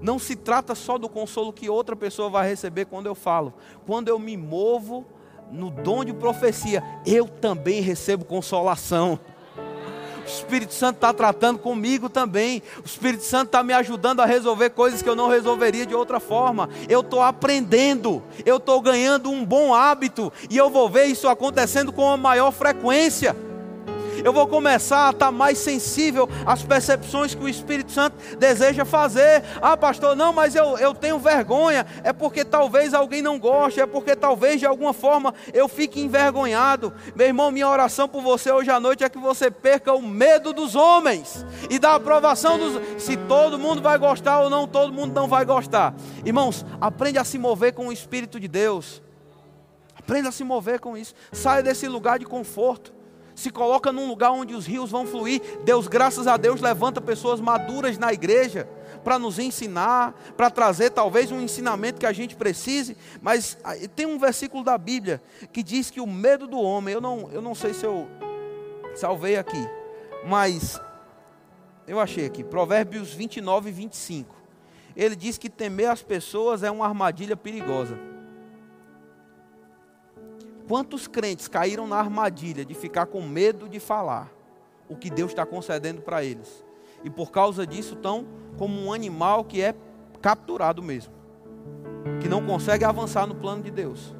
Não 0.00 0.18
se 0.18 0.36
trata 0.36 0.74
só 0.74 0.98
do 0.98 1.08
consolo 1.08 1.52
que 1.52 1.68
outra 1.68 1.94
pessoa 1.96 2.28
vai 2.28 2.48
receber 2.48 2.86
quando 2.86 3.06
eu 3.06 3.14
falo. 3.14 3.52
Quando 3.86 4.08
eu 4.08 4.18
me 4.18 4.36
movo 4.36 5.04
no 5.50 5.70
dom 5.70 6.04
de 6.04 6.12
profecia, 6.12 6.82
eu 7.06 7.28
também 7.28 7.80
recebo 7.80 8.24
consolação. 8.24 9.18
O 10.24 10.26
Espírito 10.26 10.72
Santo 10.72 10.96
está 10.96 11.12
tratando 11.12 11.58
comigo 11.58 12.08
também. 12.08 12.62
O 12.82 12.86
Espírito 12.86 13.24
Santo 13.24 13.48
está 13.48 13.62
me 13.62 13.74
ajudando 13.74 14.20
a 14.20 14.24
resolver 14.24 14.70
coisas 14.70 15.02
que 15.02 15.08
eu 15.08 15.14
não 15.14 15.28
resolveria 15.28 15.84
de 15.84 15.94
outra 15.94 16.18
forma. 16.18 16.70
Eu 16.88 17.00
estou 17.00 17.20
aprendendo, 17.20 18.22
eu 18.44 18.56
estou 18.56 18.80
ganhando 18.80 19.30
um 19.30 19.44
bom 19.44 19.74
hábito 19.74 20.32
e 20.48 20.56
eu 20.56 20.70
vou 20.70 20.88
ver 20.88 21.04
isso 21.04 21.28
acontecendo 21.28 21.92
com 21.92 22.08
a 22.08 22.16
maior 22.16 22.50
frequência 22.50 23.36
eu 24.24 24.32
vou 24.32 24.46
começar 24.46 25.08
a 25.08 25.10
estar 25.10 25.30
mais 25.30 25.58
sensível 25.58 26.26
às 26.46 26.62
percepções 26.62 27.34
que 27.34 27.44
o 27.44 27.48
Espírito 27.48 27.92
Santo 27.92 28.16
deseja 28.38 28.82
fazer. 28.82 29.44
Ah, 29.60 29.76
pastor, 29.76 30.16
não, 30.16 30.32
mas 30.32 30.56
eu, 30.56 30.78
eu 30.78 30.94
tenho 30.94 31.18
vergonha. 31.18 31.84
É 32.02 32.10
porque 32.10 32.42
talvez 32.42 32.94
alguém 32.94 33.20
não 33.20 33.38
goste, 33.38 33.82
é 33.82 33.86
porque 33.86 34.16
talvez 34.16 34.58
de 34.58 34.64
alguma 34.64 34.94
forma 34.94 35.34
eu 35.52 35.68
fique 35.68 36.00
envergonhado. 36.00 36.90
Meu 37.14 37.26
irmão, 37.26 37.50
minha 37.50 37.68
oração 37.68 38.08
por 38.08 38.22
você 38.22 38.50
hoje 38.50 38.70
à 38.70 38.80
noite 38.80 39.04
é 39.04 39.10
que 39.10 39.18
você 39.18 39.50
perca 39.50 39.92
o 39.92 40.00
medo 40.00 40.54
dos 40.54 40.74
homens 40.74 41.44
e 41.68 41.78
da 41.78 41.94
aprovação 41.94 42.58
dos. 42.58 43.02
Se 43.02 43.18
todo 43.18 43.58
mundo 43.58 43.82
vai 43.82 43.98
gostar 43.98 44.40
ou 44.40 44.48
não, 44.48 44.66
todo 44.66 44.90
mundo 44.90 45.12
não 45.12 45.28
vai 45.28 45.44
gostar. 45.44 45.94
Irmãos, 46.24 46.64
aprende 46.80 47.18
a 47.18 47.24
se 47.24 47.38
mover 47.38 47.74
com 47.74 47.88
o 47.88 47.92
Espírito 47.92 48.40
de 48.40 48.48
Deus. 48.48 49.02
Aprenda 49.94 50.30
a 50.30 50.32
se 50.32 50.44
mover 50.44 50.80
com 50.80 50.96
isso. 50.96 51.14
Saia 51.30 51.62
desse 51.62 51.86
lugar 51.86 52.18
de 52.18 52.24
conforto 52.24 52.93
se 53.34 53.50
coloca 53.50 53.92
num 53.92 54.08
lugar 54.08 54.30
onde 54.30 54.54
os 54.54 54.66
rios 54.66 54.90
vão 54.90 55.06
fluir. 55.06 55.40
Deus, 55.64 55.88
graças 55.88 56.26
a 56.26 56.36
Deus, 56.36 56.60
levanta 56.60 57.00
pessoas 57.00 57.40
maduras 57.40 57.98
na 57.98 58.12
igreja 58.12 58.68
para 59.02 59.18
nos 59.18 59.38
ensinar, 59.38 60.14
para 60.36 60.50
trazer 60.50 60.90
talvez 60.90 61.30
um 61.30 61.40
ensinamento 61.40 62.00
que 62.00 62.06
a 62.06 62.12
gente 62.12 62.36
precise. 62.36 62.96
Mas 63.20 63.58
tem 63.94 64.06
um 64.06 64.18
versículo 64.18 64.64
da 64.64 64.78
Bíblia 64.78 65.20
que 65.52 65.62
diz 65.62 65.90
que 65.90 66.00
o 66.00 66.06
medo 66.06 66.46
do 66.46 66.58
homem, 66.58 66.94
eu 66.94 67.00
não, 67.00 67.30
eu 67.32 67.42
não 67.42 67.54
sei 67.54 67.74
se 67.74 67.84
eu 67.84 68.08
salvei 68.94 69.36
aqui, 69.36 69.68
mas 70.26 70.80
eu 71.86 72.00
achei 72.00 72.24
aqui, 72.24 72.42
Provérbios 72.42 73.12
29 73.12 73.68
e 73.68 73.72
25. 73.72 74.34
Ele 74.96 75.16
diz 75.16 75.36
que 75.36 75.50
temer 75.50 75.90
as 75.90 76.02
pessoas 76.02 76.62
é 76.62 76.70
uma 76.70 76.86
armadilha 76.86 77.36
perigosa. 77.36 78.13
Quantos 80.66 81.06
crentes 81.06 81.46
caíram 81.46 81.86
na 81.86 81.96
armadilha 81.96 82.64
de 82.64 82.74
ficar 82.74 83.06
com 83.06 83.20
medo 83.20 83.68
de 83.68 83.78
falar 83.78 84.30
o 84.88 84.96
que 84.96 85.10
Deus 85.10 85.30
está 85.30 85.44
concedendo 85.44 86.00
para 86.00 86.24
eles? 86.24 86.64
E 87.02 87.10
por 87.10 87.30
causa 87.30 87.66
disso 87.66 87.94
estão 87.94 88.26
como 88.56 88.80
um 88.80 88.92
animal 88.92 89.44
que 89.44 89.60
é 89.60 89.74
capturado 90.22 90.82
mesmo, 90.82 91.12
que 92.20 92.28
não 92.28 92.46
consegue 92.46 92.84
avançar 92.84 93.26
no 93.26 93.34
plano 93.34 93.62
de 93.62 93.70
Deus. 93.70 94.14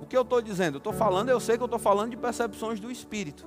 O 0.00 0.06
que 0.06 0.16
eu 0.16 0.22
estou 0.22 0.40
dizendo? 0.40 0.76
Eu 0.76 0.78
estou 0.78 0.92
falando, 0.92 1.28
eu 1.28 1.40
sei 1.40 1.56
que 1.58 1.62
eu 1.62 1.66
estou 1.66 1.78
falando 1.78 2.10
de 2.10 2.16
percepções 2.16 2.80
do 2.80 2.90
Espírito. 2.90 3.46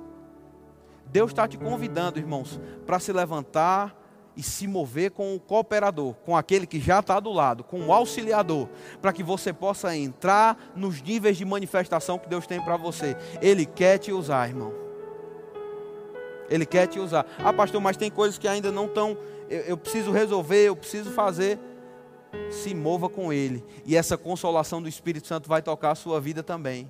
Deus 1.07 1.31
está 1.31 1.47
te 1.47 1.57
convidando, 1.57 2.19
irmãos, 2.19 2.59
para 2.85 2.99
se 2.99 3.11
levantar 3.11 3.95
e 4.35 4.43
se 4.43 4.67
mover 4.67 5.11
com 5.11 5.35
o 5.35 5.39
cooperador, 5.39 6.13
com 6.25 6.35
aquele 6.35 6.65
que 6.65 6.79
já 6.79 6.99
está 6.99 7.19
do 7.19 7.31
lado, 7.31 7.63
com 7.63 7.87
o 7.87 7.93
auxiliador, 7.93 8.69
para 9.01 9.11
que 9.11 9.23
você 9.23 9.51
possa 9.51 9.95
entrar 9.95 10.71
nos 10.75 11.01
níveis 11.01 11.37
de 11.37 11.45
manifestação 11.45 12.17
que 12.17 12.29
Deus 12.29 12.47
tem 12.47 12.61
para 12.61 12.77
você. 12.77 13.15
Ele 13.41 13.65
quer 13.65 13.97
te 13.97 14.11
usar, 14.11 14.47
irmão. 14.47 14.73
Ele 16.49 16.65
quer 16.65 16.87
te 16.87 16.99
usar. 16.99 17.25
Ah, 17.39 17.53
pastor, 17.53 17.81
mas 17.81 17.97
tem 17.97 18.11
coisas 18.11 18.37
que 18.37 18.47
ainda 18.47 18.71
não 18.71 18.85
estão. 18.85 19.17
Eu, 19.49 19.61
eu 19.61 19.77
preciso 19.77 20.11
resolver, 20.11 20.67
eu 20.67 20.75
preciso 20.75 21.11
fazer. 21.11 21.59
Se 22.49 22.73
mova 22.73 23.09
com 23.09 23.31
Ele. 23.31 23.63
E 23.85 23.95
essa 23.95 24.17
consolação 24.17 24.81
do 24.81 24.87
Espírito 24.87 25.27
Santo 25.27 25.49
vai 25.49 25.61
tocar 25.61 25.91
a 25.91 25.95
sua 25.95 26.19
vida 26.19 26.41
também. 26.41 26.89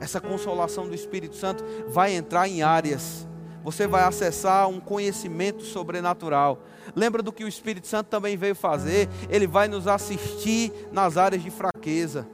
Essa 0.00 0.20
consolação 0.20 0.88
do 0.88 0.94
Espírito 0.94 1.36
Santo 1.36 1.64
vai 1.88 2.12
entrar 2.12 2.48
em 2.48 2.62
áreas 2.62 3.28
você 3.62 3.86
vai 3.86 4.02
acessar 4.02 4.68
um 4.68 4.80
conhecimento 4.80 5.62
sobrenatural. 5.62 6.58
Lembra 6.94 7.22
do 7.22 7.32
que 7.32 7.44
o 7.44 7.48
Espírito 7.48 7.86
Santo 7.86 8.08
também 8.08 8.36
veio 8.36 8.54
fazer? 8.54 9.08
Ele 9.28 9.46
vai 9.46 9.68
nos 9.68 9.86
assistir 9.86 10.72
nas 10.90 11.16
áreas 11.16 11.42
de 11.42 11.50
fraqueza. 11.50 12.26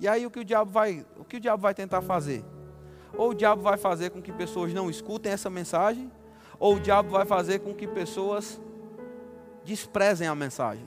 E 0.00 0.08
aí 0.08 0.26
o 0.26 0.30
que 0.30 0.40
o 0.40 0.44
diabo 0.44 0.70
vai, 0.70 1.06
o 1.16 1.24
que 1.24 1.36
o 1.36 1.40
diabo 1.40 1.62
vai 1.62 1.72
tentar 1.72 2.02
fazer? 2.02 2.44
Ou 3.16 3.30
o 3.30 3.34
diabo 3.34 3.62
vai 3.62 3.78
fazer 3.78 4.10
com 4.10 4.20
que 4.20 4.32
pessoas 4.32 4.74
não 4.74 4.90
escutem 4.90 5.32
essa 5.32 5.48
mensagem, 5.48 6.10
ou 6.58 6.76
o 6.76 6.80
diabo 6.80 7.10
vai 7.10 7.24
fazer 7.24 7.60
com 7.60 7.72
que 7.72 7.86
pessoas 7.86 8.60
desprezem 9.64 10.26
a 10.26 10.34
mensagem. 10.34 10.86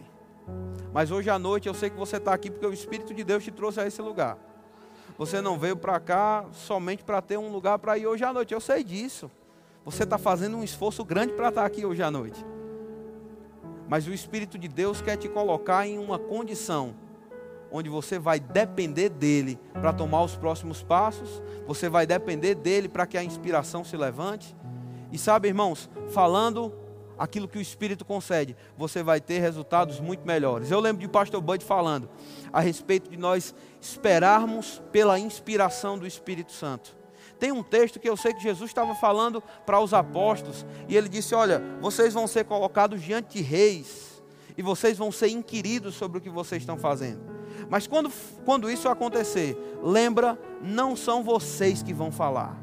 Mas 0.93 1.09
hoje 1.09 1.29
à 1.29 1.39
noite 1.39 1.67
eu 1.67 1.73
sei 1.73 1.89
que 1.89 1.97
você 1.97 2.17
está 2.17 2.33
aqui 2.33 2.51
porque 2.51 2.65
o 2.65 2.73
Espírito 2.73 3.13
de 3.13 3.23
Deus 3.23 3.43
te 3.43 3.51
trouxe 3.51 3.79
a 3.79 3.87
esse 3.87 4.01
lugar. 4.01 4.37
Você 5.17 5.41
não 5.41 5.57
veio 5.57 5.75
para 5.75 5.99
cá 5.99 6.45
somente 6.51 7.03
para 7.03 7.21
ter 7.21 7.37
um 7.37 7.51
lugar 7.51 7.79
para 7.79 7.97
ir 7.97 8.05
hoje 8.05 8.23
à 8.23 8.31
noite. 8.31 8.53
Eu 8.53 8.61
sei 8.61 8.83
disso. 8.83 9.31
Você 9.83 10.03
está 10.03 10.17
fazendo 10.17 10.57
um 10.57 10.63
esforço 10.63 11.03
grande 11.03 11.33
para 11.33 11.49
estar 11.49 11.61
tá 11.61 11.67
aqui 11.67 11.85
hoje 11.85 12.03
à 12.03 12.11
noite. 12.11 12.45
Mas 13.87 14.07
o 14.07 14.13
Espírito 14.13 14.57
de 14.57 14.67
Deus 14.67 15.01
quer 15.01 15.17
te 15.17 15.27
colocar 15.27 15.87
em 15.87 15.97
uma 15.97 16.19
condição 16.19 16.93
onde 17.71 17.89
você 17.89 18.17
vai 18.19 18.39
depender 18.39 19.09
dele 19.09 19.59
para 19.73 19.91
tomar 19.91 20.23
os 20.23 20.35
próximos 20.35 20.83
passos, 20.83 21.41
você 21.65 21.89
vai 21.89 22.05
depender 22.05 22.55
dele 22.55 22.87
para 22.87 23.05
que 23.05 23.17
a 23.17 23.23
inspiração 23.23 23.83
se 23.83 23.97
levante. 23.97 24.55
E 25.11 25.17
sabe, 25.17 25.47
irmãos, 25.47 25.89
falando 26.09 26.73
aquilo 27.17 27.47
que 27.47 27.57
o 27.57 27.61
Espírito 27.61 28.05
concede, 28.05 28.55
você 28.77 29.01
vai 29.01 29.19
ter 29.19 29.39
resultados 29.39 29.99
muito 29.99 30.25
melhores. 30.25 30.71
Eu 30.71 30.79
lembro 30.79 31.01
de 31.01 31.07
Pastor 31.07 31.41
Bud 31.41 31.63
falando 31.63 32.09
a 32.51 32.59
respeito 32.59 33.09
de 33.09 33.17
nós 33.17 33.53
esperarmos 33.81 34.81
pela 34.91 35.19
inspiração 35.19 35.97
do 35.97 36.05
Espírito 36.05 36.51
Santo. 36.51 36.95
Tem 37.39 37.51
um 37.51 37.63
texto 37.63 37.99
que 37.99 38.09
eu 38.09 38.17
sei 38.17 38.33
que 38.33 38.41
Jesus 38.41 38.69
estava 38.69 38.95
falando 38.95 39.43
para 39.65 39.79
os 39.79 39.93
apóstolos, 39.93 40.65
e 40.87 40.97
ele 40.97 41.07
disse: 41.07 41.35
Olha, 41.35 41.61
vocês 41.79 42.13
vão 42.13 42.25
ser 42.27 42.45
colocados 42.45 43.01
diante 43.01 43.37
de 43.37 43.43
reis, 43.43 44.23
e 44.57 44.61
vocês 44.61 44.97
vão 44.97 45.11
ser 45.11 45.29
inquiridos 45.29 45.95
sobre 45.95 46.17
o 46.17 46.21
que 46.21 46.29
vocês 46.29 46.63
estão 46.63 46.77
fazendo. 46.77 47.21
Mas 47.69 47.85
quando, 47.85 48.11
quando 48.45 48.71
isso 48.71 48.89
acontecer, 48.89 49.57
lembra, 49.83 50.39
não 50.61 50.95
são 50.95 51.23
vocês 51.23 51.83
que 51.83 51.93
vão 51.93 52.11
falar. 52.11 52.57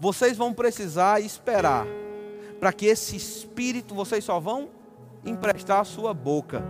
Vocês 0.00 0.36
vão 0.36 0.54
precisar 0.54 1.20
esperar 1.20 1.86
para 2.62 2.72
que 2.72 2.86
esse 2.86 3.16
espírito 3.16 3.92
vocês 3.92 4.22
só 4.22 4.38
vão 4.38 4.70
emprestar 5.24 5.80
a 5.80 5.84
sua 5.84 6.14
boca. 6.14 6.62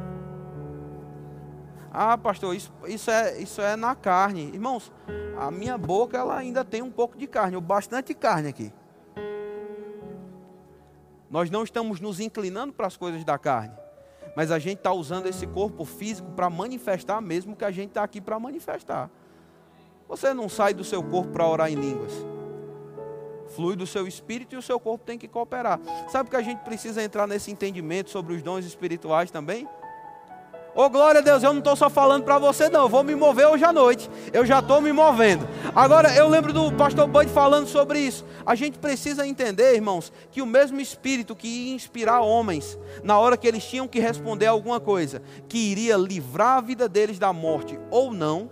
Ah, 1.93 2.17
pastor, 2.17 2.57
isso, 2.57 2.73
isso, 2.87 3.11
é, 3.11 3.39
isso 3.39 3.61
é 3.61 3.77
na 3.77 3.95
carne. 3.95 4.45
Irmãos, 4.55 4.91
a 5.37 5.51
minha 5.51 5.77
boca 5.77 6.17
ela 6.17 6.35
ainda 6.35 6.65
tem 6.65 6.81
um 6.81 6.91
pouco 6.91 7.19
de 7.19 7.27
carne, 7.27 7.57
ou 7.57 7.61
bastante 7.61 8.15
carne 8.15 8.49
aqui. 8.49 8.73
Nós 11.31 11.51
não 11.51 11.63
estamos 11.63 12.01
nos 12.01 12.21
inclinando 12.21 12.73
para 12.73 12.87
as 12.87 12.97
coisas 12.97 13.23
da 13.23 13.37
carne, 13.37 13.75
mas 14.35 14.51
a 14.51 14.59
gente 14.59 14.79
está 14.79 14.95
usando 14.95 15.27
esse 15.27 15.47
corpo 15.47 15.85
físico 15.85 16.31
para 16.31 16.49
manifestar 16.49 17.21
mesmo 17.21 17.55
que 17.55 17.67
a 17.67 17.71
gente 17.71 17.89
está 17.89 18.03
aqui 18.03 18.19
para 18.19 18.41
manifestar. 18.41 19.11
Você 20.09 20.33
não 20.33 20.49
sai 20.49 20.73
do 20.73 20.85
seu 20.85 21.03
corpo 21.03 21.33
para 21.33 21.47
orar 21.47 21.71
em 21.71 21.75
línguas. 21.75 22.32
Flui 23.55 23.77
do 23.77 23.87
seu 23.87 24.07
espírito 24.07 24.55
e 24.55 24.59
o 24.59 24.63
seu 24.63 24.81
corpo 24.81 25.05
tem 25.05 25.19
que 25.19 25.29
cooperar. 25.29 25.81
Sabe 26.11 26.31
que 26.31 26.37
a 26.37 26.43
gente 26.43 26.61
precisa 26.61 27.03
entrar 27.03 27.27
nesse 27.27 27.51
entendimento 27.51 28.11
sobre 28.11 28.35
os 28.35 28.43
dons 28.43 28.65
espirituais 28.65 29.31
também? 29.31 29.69
Ô 30.75 30.85
oh, 30.85 30.89
glória 30.89 31.21
a 31.21 31.23
Deus, 31.23 31.43
eu 31.43 31.53
não 31.53 31.59
estou 31.59 31.77
só 31.77 31.91
falando 31.91 32.25
para 32.25 32.39
você, 32.39 32.71
não. 32.71 32.85
Eu 32.85 32.89
vou 32.89 33.05
me 33.05 33.15
mover 33.15 33.47
hoje 33.47 33.63
à 33.63 33.75
noite. 33.75 34.11
Eu 34.33 34.47
já 34.47 34.61
estou 34.61 34.81
me 34.81 34.91
movendo. 34.91 35.47
Agora, 35.75 36.15
eu 36.17 36.27
lembro 36.27 36.51
do 36.51 36.73
pastor 36.73 37.07
Bud 37.07 37.31
falando 37.31 37.67
sobre 37.67 37.99
isso. 37.99 38.25
A 38.47 38.55
gente 38.55 38.79
precisa 38.79 39.27
entender, 39.27 39.75
irmãos, 39.75 40.11
que 40.31 40.41
o 40.41 40.47
mesmo 40.47 40.81
Espírito 40.81 41.37
que 41.37 41.47
ia 41.47 41.75
inspirar 41.75 42.23
homens, 42.23 42.79
na 43.05 43.19
hora 43.19 43.37
que 43.37 43.47
eles 43.47 43.63
tinham 43.63 43.87
que 43.87 44.01
responder 44.01 44.47
alguma 44.47 44.81
coisa, 44.81 45.21
que 45.47 45.59
iria 45.59 45.95
livrar 45.95 46.57
a 46.57 46.63
vida 46.63 46.89
deles 46.89 47.19
da 47.19 47.35
morte 47.35 47.79
ou 47.91 48.11
não. 48.11 48.51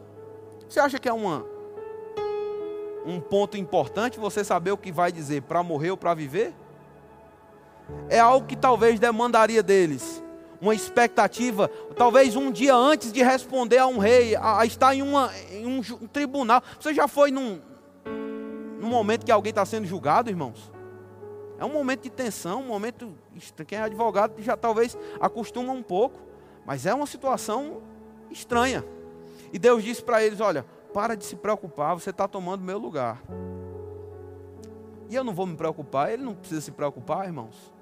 Você 0.69 0.79
acha 0.79 0.99
que 0.99 1.09
é 1.09 1.13
uma, 1.15 1.47
um 3.05 3.21
ponto 3.21 3.57
importante 3.57 4.19
você 4.19 4.45
saber 4.45 4.73
o 4.73 4.77
que 4.77 4.93
vai 4.93 5.11
dizer 5.11 5.43
para 5.43 5.63
morrer 5.63 5.91
ou 5.91 5.97
para 5.97 6.15
viver? 6.15 6.55
É 8.09 8.21
algo 8.21 8.47
que 8.47 8.57
talvez 8.57 9.01
demandaria 9.01 9.63
deles 9.63 10.23
uma 10.61 10.75
expectativa, 10.75 11.69
talvez 11.97 12.37
um 12.37 12.53
dia 12.53 12.75
antes 12.75 13.13
de 13.13 13.23
responder 13.23 13.79
a 13.79 13.87
um 13.87 13.99
rei, 13.99 14.37
a, 14.37 14.61
a 14.61 14.67
estar 14.67 14.95
em, 14.95 15.01
uma, 15.01 15.31
em 15.51 15.67
um, 15.67 15.79
um, 15.79 16.07
tribunal. 16.07 16.63
Você 16.79 16.93
já 16.93 17.09
foi 17.09 17.31
num, 17.31 17.61
num 18.79 18.89
momento 18.89 19.25
que 19.25 19.33
alguém 19.33 19.51
está 19.51 19.65
sendo 19.65 19.87
julgado, 19.87 20.29
irmãos? 20.29 20.71
É 21.59 21.65
um 21.65 21.73
momento 21.73 22.03
de 22.03 22.11
tensão, 22.11 22.61
um 22.61 22.67
momento. 22.67 23.15
Quem 23.67 23.79
é 23.79 23.83
advogado 23.83 24.35
já 24.43 24.57
talvez 24.57 24.97
acostuma 25.21 25.73
um 25.73 25.83
pouco, 25.83 26.21
mas 26.67 26.85
é 26.85 26.93
uma 26.93 27.07
situação 27.07 27.83
estranha. 28.31 28.85
E 29.53 29.59
Deus 29.59 29.83
disse 29.83 30.03
para 30.03 30.23
eles: 30.23 30.41
Olha, 30.41 30.65
para 30.93 31.17
de 31.17 31.25
se 31.25 31.37
preocupar, 31.37 31.95
você 31.95 32.11
está 32.11 32.27
tomando 32.29 32.63
meu 32.63 32.79
lugar. 32.79 33.23
E 35.09 35.15
eu 35.15 35.25
não 35.25 35.35
vou 35.35 35.47
me 35.47 35.57
preocupar, 35.57 36.13
ele 36.13 36.23
não 36.23 36.35
precisa 36.35 36.61
se 36.61 36.71
preocupar, 36.71 37.27
irmãos. 37.27 37.73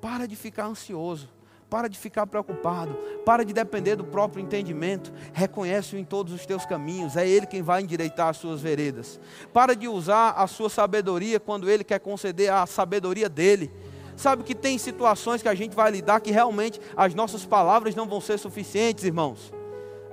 Para 0.00 0.26
de 0.26 0.36
ficar 0.36 0.66
ansioso. 0.66 1.28
Para 1.68 1.88
de 1.88 1.98
ficar 1.98 2.26
preocupado. 2.28 2.94
Para 3.24 3.44
de 3.44 3.52
depender 3.52 3.96
do 3.96 4.04
próprio 4.04 4.40
entendimento. 4.40 5.12
Reconhece-o 5.32 5.98
em 5.98 6.04
todos 6.04 6.32
os 6.32 6.46
teus 6.46 6.64
caminhos. 6.64 7.16
É 7.16 7.28
Ele 7.28 7.46
quem 7.46 7.62
vai 7.62 7.82
endireitar 7.82 8.28
as 8.28 8.36
suas 8.36 8.60
veredas. 8.60 9.18
Para 9.52 9.74
de 9.74 9.88
usar 9.88 10.30
a 10.30 10.46
sua 10.46 10.70
sabedoria 10.70 11.40
quando 11.40 11.68
Ele 11.68 11.82
quer 11.82 11.98
conceder 11.98 12.52
a 12.52 12.64
sabedoria 12.66 13.28
dele. 13.28 13.72
Sabe 14.16 14.44
que 14.44 14.54
tem 14.54 14.78
situações 14.78 15.42
que 15.42 15.48
a 15.48 15.54
gente 15.54 15.74
vai 15.74 15.90
lidar 15.90 16.20
que 16.20 16.30
realmente 16.30 16.80
as 16.96 17.12
nossas 17.14 17.44
palavras 17.44 17.94
não 17.94 18.08
vão 18.08 18.20
ser 18.20 18.38
suficientes, 18.38 19.02
irmãos. 19.02 19.52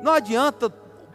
Não 0.02 0.12
adianta 0.12 0.74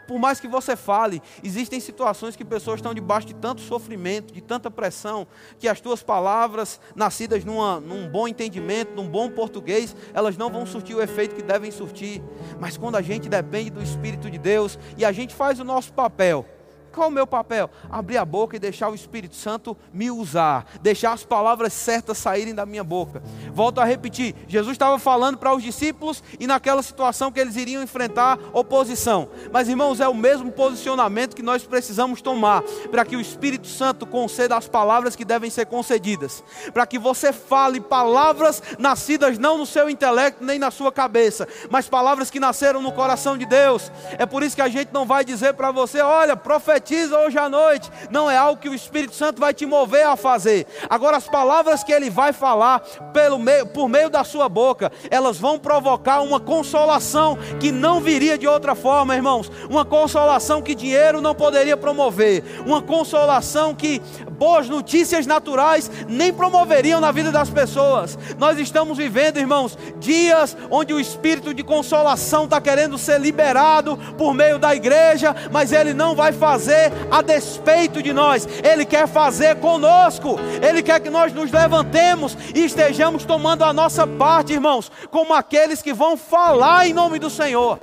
por 0.09 0.19
mais 0.19 0.41
que 0.41 0.49
você 0.49 0.75
fale, 0.75 1.23
existem 1.45 1.79
situações 1.79 2.35
que 2.35 2.43
pessoas 2.43 2.79
estão 2.79 2.95
debaixo 2.95 3.27
de 3.27 3.35
tanto 3.35 3.61
sofrimento, 3.61 4.33
de 4.33 4.41
tanta 4.41 4.71
pressão, 4.71 5.27
que 5.59 5.69
as 5.69 5.83
tuas 5.83 6.03
palavras, 6.03 6.81
nascidas 6.97 7.45
numa, 7.45 7.79
num 7.79 8.09
bom 8.09 8.27
entendimento, 8.27 8.95
num 8.95 9.07
bom 9.07 9.31
português, 9.31 9.95
elas 10.15 10.39
não 10.39 10.51
vão 10.51 10.65
surtir 10.65 10.97
o 10.97 11.03
efeito 11.03 11.35
que 11.35 11.43
devem 11.43 11.71
surtir. 11.71 12.23
Mas 12.59 12.79
quando 12.79 12.97
a 12.97 13.03
gente 13.03 13.29
depende 13.29 13.69
do 13.69 13.83
Espírito 13.83 14.31
de 14.31 14.39
Deus 14.39 14.79
e 14.97 15.05
a 15.05 15.13
gente 15.13 15.35
faz 15.35 15.61
o 15.61 15.65
nosso 15.65 15.93
papel, 15.93 16.47
qual 16.89 17.09
o 17.09 17.13
meu 17.13 17.27
papel? 17.27 17.71
Abrir 17.91 18.19
a 18.19 18.25
boca 18.25 18.57
e 18.57 18.59
deixar 18.59 18.89
o 18.89 18.95
Espírito 18.95 19.37
Santo 19.37 19.77
me 19.93 20.11
usar, 20.11 20.67
deixar 20.81 21.13
as 21.13 21.25
palavras 21.25 21.73
certas 21.73 22.19
saírem 22.19 22.55
da 22.55 22.67
minha 22.67 22.85
boca. 22.85 23.23
Volto 23.53 23.81
a 23.81 23.85
repetir: 23.85 24.35
Jesus 24.47 24.73
estava 24.73 24.99
falando 24.99 25.39
para 25.39 25.55
os 25.55 25.63
discípulos 25.63 26.23
e 26.39 26.47
naquela 26.47 26.83
situação 26.83 27.31
que 27.31 27.39
eles 27.39 27.57
iriam 27.57 27.83
enfrentar 27.83 28.39
oposição. 28.53 29.29
Mas, 29.53 29.69
irmãos, 29.69 30.01
é 30.01 30.09
o 30.09 30.15
mesmo 30.15 30.51
posicionamento 30.51 31.37
que 31.37 31.43
nós 31.43 31.65
precisamos 31.65 32.21
tomar 32.21 32.63
para 32.91 33.05
que 33.05 33.17
o 33.17 33.21
Espírito 33.21 33.67
Santo 33.67 34.07
conceda 34.07 34.57
as 34.57 34.69
palavras 34.69 35.15
que 35.15 35.25
devem 35.25 35.51
ser 35.51 35.67
concedidas, 35.67 36.43
para 36.73 36.87
que 36.87 36.99
você 36.99 37.33
fale 37.33 37.81
palavras 37.81 38.63
nascidas 38.79 39.39
não 39.39 39.59
no 39.59 39.67
seu 39.67 39.89
intelecto 39.89 40.45
nem 40.45 40.59
na 40.59 40.71
sua 40.71 40.91
cabeça, 40.91 41.47
mas 41.71 41.89
palavras 41.89 42.31
que 42.31 42.41
nasceram 42.41 42.83
no 42.83 42.93
coração 42.93 43.37
de 43.37 43.47
Deus. 43.47 43.91
É 44.19 44.27
por 44.27 44.43
isso 44.43 44.57
que 44.57 44.63
a 44.63 44.69
gente 44.69 44.93
não 44.93 45.07
vai 45.07 45.25
dizer 45.25 45.55
para 45.55 45.71
você: 45.71 46.01
olha, 46.01 46.37
profetiza 46.37 46.88
profetiza 46.89 47.19
hoje 47.19 47.39
à 47.39 47.49
noite, 47.51 47.91
não 48.11 48.31
é 48.31 48.37
algo 48.37 48.61
que 48.61 48.69
o 48.69 48.75
Espírito 48.75 49.15
Santo 49.15 49.39
vai 49.39 49.53
te 49.53 49.67
mover 49.67 50.07
a 50.07 50.17
fazer. 50.17 50.67
Agora, 50.89 51.19
as 51.19 51.29
palavras 51.29 51.85
que 51.85 51.93
ele 51.93 52.09
vai 52.09 52.33
falar 52.33 52.81
pelo 53.13 53.39
meio, 53.39 53.67
por 53.67 53.89
meio 53.89 54.09
da 54.09 54.25
sua 54.25 54.49
boca, 54.49 54.91
elas 55.11 55.37
vão 55.37 55.59
provocar 55.59 56.23
uma 56.23 56.41
consolação 56.41 57.37
que 57.61 57.71
não 57.71 58.01
viria 58.01 58.39
de 58.39 58.47
outra 58.47 58.75
forma, 58.75 59.15
irmãos. 59.15 59.51
Uma 59.69 59.85
consolação 59.85 60.63
que 60.63 60.75
dinheiro 60.75 61.21
não 61.21 61.35
poderia 61.35 61.77
promover, 61.77 62.43
uma 62.65 62.81
consolação 62.81 63.75
que 63.75 64.01
boas 64.33 64.69
notícias 64.69 65.27
naturais 65.27 65.91
nem 66.09 66.33
promoveriam 66.33 67.01
na 67.01 67.13
vida 67.13 67.31
das 67.31 67.51
pessoas. 67.51 68.19
Nós 68.39 68.59
estamos 68.59 68.97
vivendo, 68.97 69.39
irmãos, 69.39 69.77
dias 69.99 70.57
onde 70.71 70.95
o 70.95 71.01
espírito 71.01 71.53
de 71.53 71.63
consolação 71.63 72.45
está 72.45 72.61
querendo 72.61 72.97
ser 72.97 73.21
liberado 73.21 73.99
por 74.17 74.33
meio 74.33 74.59
da 74.59 74.75
igreja, 74.75 75.35
mas 75.51 75.73
ele 75.73 75.93
não 75.93 76.15
vai 76.15 76.33
fazer 76.33 76.68
fazer 76.69 76.93
a 77.11 77.23
despeito 77.23 78.03
de 78.03 78.13
nós, 78.13 78.47
Ele 78.63 78.85
quer 78.85 79.09
fazer 79.09 79.57
conosco, 79.57 80.37
Ele 80.63 80.83
quer 80.83 81.01
que 81.01 81.09
nós 81.09 81.33
nos 81.33 81.51
levantemos 81.51 82.37
e 82.55 82.65
estejamos 82.65 83.25
tomando 83.25 83.65
a 83.65 83.73
nossa 83.73 84.07
parte, 84.07 84.53
irmãos, 84.53 84.91
como 85.11 85.33
aqueles 85.33 85.81
que 85.81 85.95
vão 85.95 86.17
falar 86.17 86.87
em 86.87 86.93
nome 86.93 87.19
do 87.19 87.31
Senhor. 87.31 87.81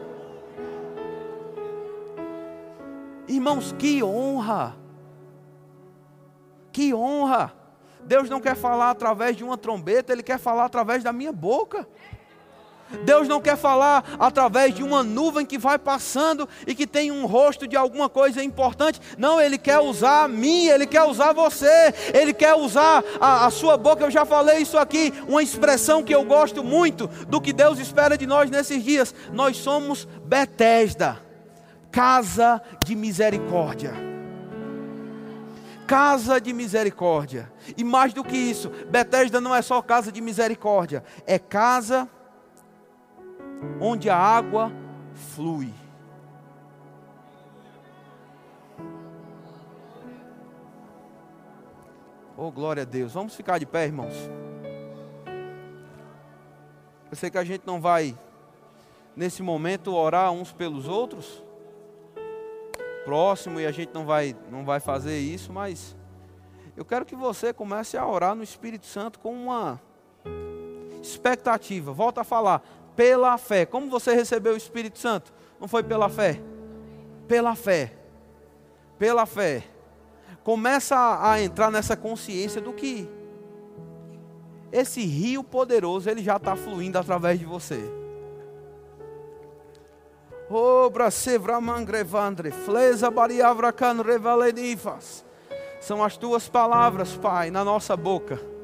Irmãos, 3.28 3.74
que 3.78 4.04
honra! 4.04 4.76
Que 6.72 6.94
honra! 6.94 7.54
Deus 8.04 8.30
não 8.30 8.40
quer 8.40 8.56
falar 8.56 8.92
através 8.92 9.36
de 9.36 9.44
uma 9.44 9.58
trombeta, 9.58 10.14
Ele 10.14 10.22
quer 10.22 10.38
falar 10.38 10.66
através 10.66 11.04
da 11.04 11.12
minha 11.12 11.32
boca. 11.32 11.88
Deus 13.04 13.28
não 13.28 13.42
quer 13.42 13.58
falar 13.58 14.04
através 14.20 14.74
de 14.74 14.84
uma 14.84 15.04
nuvem 15.04 15.46
que 15.46 15.58
vai 15.58 15.78
passando 15.78 16.48
e 16.66 16.74
que 16.74 16.88
tem 16.88 17.12
um 17.12 17.26
rosto 17.26 17.68
de 17.68 17.76
alguma 17.76 18.10
coisa 18.10 18.44
importante. 18.44 19.02
Não, 19.18 19.40
Ele 19.40 19.58
quer 19.58 19.80
usar 19.80 20.24
a 20.24 20.28
mim, 20.28 20.68
Ele 20.68 20.86
quer 20.86 21.04
usar 21.04 21.34
você, 21.34 21.94
Ele 22.14 22.34
quer 22.34 22.56
usar 22.56 23.04
a, 23.20 23.46
a 23.46 23.50
sua 23.50 23.78
boca. 23.78 24.04
Eu 24.04 24.12
já 24.12 24.26
falei 24.26 24.60
isso 24.60 24.78
aqui, 24.78 25.14
uma 25.28 25.44
expressão 25.44 26.04
que 26.04 26.14
eu 26.14 26.24
gosto 26.24 26.64
muito 26.64 27.08
do 27.28 27.42
que 27.42 27.54
Deus 27.54 27.80
espera 27.80 28.18
de 28.18 28.26
nós 28.26 28.50
nesses 28.50 28.84
dias. 28.84 29.14
Nós 29.34 29.58
somos 29.58 30.08
Betesda, 30.26 31.20
casa 31.92 32.62
de 32.84 32.96
misericórdia. 32.96 33.94
Casa 35.88 36.42
de 36.42 36.52
misericórdia. 36.52 37.52
E 37.78 37.84
mais 37.84 38.12
do 38.12 38.24
que 38.24 38.36
isso, 38.36 38.72
Betesda 38.90 39.40
não 39.40 39.56
é 39.56 39.62
só 39.62 39.82
casa 39.82 40.12
de 40.12 40.20
misericórdia, 40.20 41.04
é 41.28 41.38
casa 41.38 42.10
onde 43.80 44.10
a 44.10 44.18
água 44.18 44.72
flui. 45.14 45.74
Oh, 52.38 52.52
glória 52.52 52.84
a 52.84 52.86
Deus. 52.86 53.14
Vamos 53.14 53.34
ficar 53.34 53.58
de 53.58 53.66
pé, 53.66 53.86
irmãos. 53.86 54.14
Eu 57.10 57.16
sei 57.16 57.30
que 57.30 57.38
a 57.38 57.44
gente 57.44 57.66
não 57.66 57.80
vai, 57.80 58.18
nesse 59.16 59.42
momento, 59.42 59.96
orar 59.96 60.32
uns 60.32 60.52
pelos 60.52 60.88
outros, 60.88 61.42
próximo, 63.06 63.60
e 63.60 63.66
a 63.66 63.72
gente 63.72 63.94
não 63.94 64.06
vai, 64.06 64.36
não 64.52 64.66
vai 64.66 64.82
fazer 64.82 65.18
isso, 65.20 65.54
mas 65.54 65.96
eu 66.76 66.84
quero 66.84 67.06
que 67.06 67.16
você 67.16 67.54
comece 67.54 67.96
a 67.96 68.06
orar 68.06 68.36
no 68.36 68.44
Espírito 68.44 68.86
Santo 68.86 69.18
com 69.20 69.34
uma 69.34 69.80
expectativa. 71.02 71.94
Volta 71.94 72.22
a 72.22 72.24
falar 72.26 72.62
pela 72.96 73.38
fé. 73.38 73.66
Como 73.66 73.90
você 73.90 74.14
recebeu 74.14 74.54
o 74.54 74.58
Espírito 74.58 74.98
Santo? 74.98 75.34
Não 75.60 75.68
foi 75.68 75.84
pela 75.84 76.10
fé? 76.10 76.40
Pela 77.28 77.56
fé. 77.56 77.94
Pela 78.98 79.26
fé. 79.26 79.64
Começa 80.44 81.20
a, 81.22 81.42
entrar 81.42 81.72
nessa 81.72 81.98
consciência 81.98 82.62
do 82.62 82.72
que 82.72 83.10
esse 84.72 85.04
rio 85.04 85.44
poderoso 85.44 86.10
ele 86.10 86.22
já 86.22 86.38
está 86.38 86.56
fluindo 86.56 86.98
através 86.98 87.40
de 87.40 87.46
você. 87.46 87.80
São 95.80 96.04
as 96.04 96.18
tuas 96.18 96.48
palavras, 96.48 97.16
Pai, 97.16 97.50
na 97.50 97.64
nossa 97.64 97.98
boca 97.98 98.55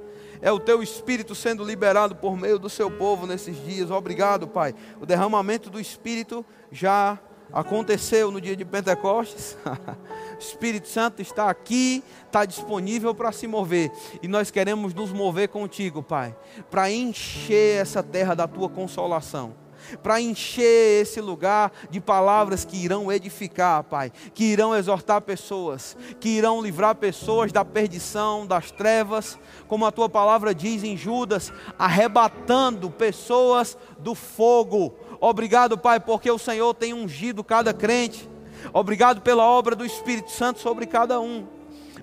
é 0.42 0.52
o 0.52 0.60
teu 0.60 0.82
espírito 0.82 1.36
sendo 1.36 1.64
liberado 1.64 2.16
por 2.16 2.36
meio 2.36 2.58
do 2.58 2.70
seu 2.70 2.90
povo 2.90 3.28
nesses 3.28 3.56
dias. 3.64 3.92
Obrigado, 3.92 4.48
Pai. 4.48 4.74
O 5.00 5.06
derramamento 5.06 5.70
do 5.70 5.80
espírito 5.80 6.46
já 6.72 7.20
aconteceu 7.54 8.32
no 8.32 8.42
dia 8.42 8.56
de 8.56 8.66
Pentecostes. 8.66 9.58
o 9.66 10.40
Espírito 10.40 10.88
Santo 10.88 11.22
está 11.22 11.50
aqui, 11.50 12.04
está 12.26 12.46
disponível 12.46 13.14
para 13.14 13.32
se 13.32 13.46
mover. 13.46 13.92
E 14.22 14.28
nós 14.28 14.50
queremos 14.50 14.94
nos 14.94 15.12
mover 15.12 15.50
contigo, 15.50 16.02
Pai, 16.02 16.36
para 16.70 16.90
encher 16.90 17.82
essa 17.82 18.02
terra 18.02 18.34
da 18.34 18.48
tua 18.48 18.70
consolação 18.70 19.54
para 20.02 20.22
encher 20.22 21.02
esse 21.02 21.20
lugar 21.22 21.72
de 21.90 22.00
palavras 22.00 22.66
que 22.66 22.78
irão 22.78 23.12
edificar, 23.12 23.84
Pai, 23.84 24.12
que 24.34 24.44
irão 24.44 24.76
exortar 24.76 25.22
pessoas, 25.22 25.96
que 26.20 26.30
irão 26.30 26.62
livrar 26.62 26.96
pessoas 26.96 27.52
da 27.52 27.64
perdição, 27.66 28.46
das 28.46 28.72
trevas, 28.72 29.38
como 29.68 29.86
a 29.86 29.92
tua 29.92 30.10
palavra 30.10 30.54
diz 30.54 30.84
em 30.84 30.98
Judas, 30.98 31.52
arrebatando 31.78 32.90
pessoas 32.90 33.78
do 34.00 34.16
fogo. 34.16 34.94
Obrigado, 35.20 35.78
Pai, 35.78 36.00
porque 36.00 36.30
o 36.30 36.40
Senhor 36.40 36.74
tem 36.74 36.94
ungido 36.94 37.44
cada 37.44 37.74
crente. 37.74 38.30
Obrigado 38.74 39.22
pela 39.22 39.44
obra 39.44 39.76
do 39.76 39.86
Espírito 39.86 40.32
Santo 40.32 40.60
sobre 40.60 40.86
cada 40.86 41.20
um. 41.20 41.48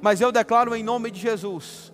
Mas 0.00 0.20
eu 0.20 0.30
declaro 0.30 0.74
em 0.74 0.82
nome 0.82 1.10
de 1.10 1.20
Jesus 1.20 1.87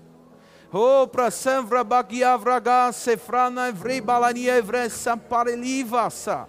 Oh, 0.77 1.07
para 1.07 1.31
sempre 1.31 1.85
bagiavraga 1.85 2.91
sefrana 2.91 3.69
evrei 3.69 4.01
balania 4.01 4.57
evre 4.57 4.91
samparelivasa. 4.91 6.49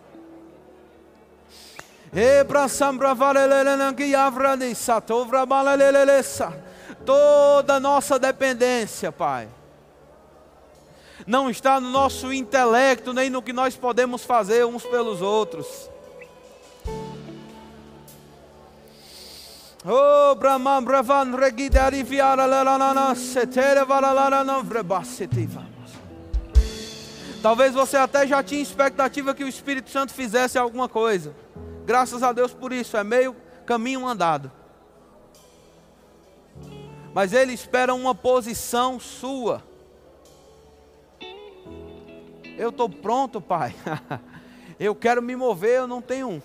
E 2.12 2.44
para 2.46 2.68
sambra 2.68 3.14
valelelena 3.14 3.94
giavra 3.96 4.58
de 4.58 4.74
satovra 4.74 5.46
balalelelesa. 5.46 6.52
Toda 7.06 7.80
nossa 7.80 8.18
dependência, 8.18 9.12
Pai, 9.12 9.48
não 11.28 11.48
está 11.48 11.80
no 11.80 11.92
nosso 11.92 12.34
intelecto, 12.34 13.14
nem 13.14 13.30
no 13.30 13.44
que 13.44 13.54
nós 13.54 13.78
podemos 13.78 14.26
fazer 14.26 14.66
uns 14.66 14.84
pelos 14.84 15.22
outros 15.22 15.88
Oh, 19.88 20.34
Brahman, 20.34 20.84
Brahman, 20.84 21.36
Regidari, 21.36 22.02
Viara, 22.02 22.48
Lalana, 22.48 23.14
Setere, 23.14 23.86
Varalana, 23.86 24.64
vamos. 24.64 25.70
Talvez 27.40 27.76
você 27.76 27.96
até 27.96 28.26
já 28.26 28.42
tinha 28.42 28.64
expectativa 28.64 29.36
que 29.36 29.44
o 29.44 29.48
Espírito 29.48 29.92
Santo 29.92 30.12
fizesse 30.12 30.58
alguma 30.58 30.90
coisa. 30.90 31.36
Graças 31.86 32.24
a 32.24 32.34
Deus 32.34 32.52
por 32.52 32.74
isso, 32.74 32.98
é 32.98 33.04
meio 33.04 33.36
caminho 33.64 34.08
andado. 34.08 34.52
Mas 37.14 37.32
ele 37.32 37.54
espera 37.54 37.94
uma 37.94 38.16
posição 38.16 39.00
sua. 39.00 39.62
Eu 42.58 42.70
estou 42.70 42.90
pronto, 42.90 43.40
Pai. 43.40 43.76
eu 44.80 44.96
quero 44.96 45.22
me 45.22 45.36
mover, 45.36 45.82
eu 45.82 45.88
não 45.88 46.02
tenho 46.02 46.42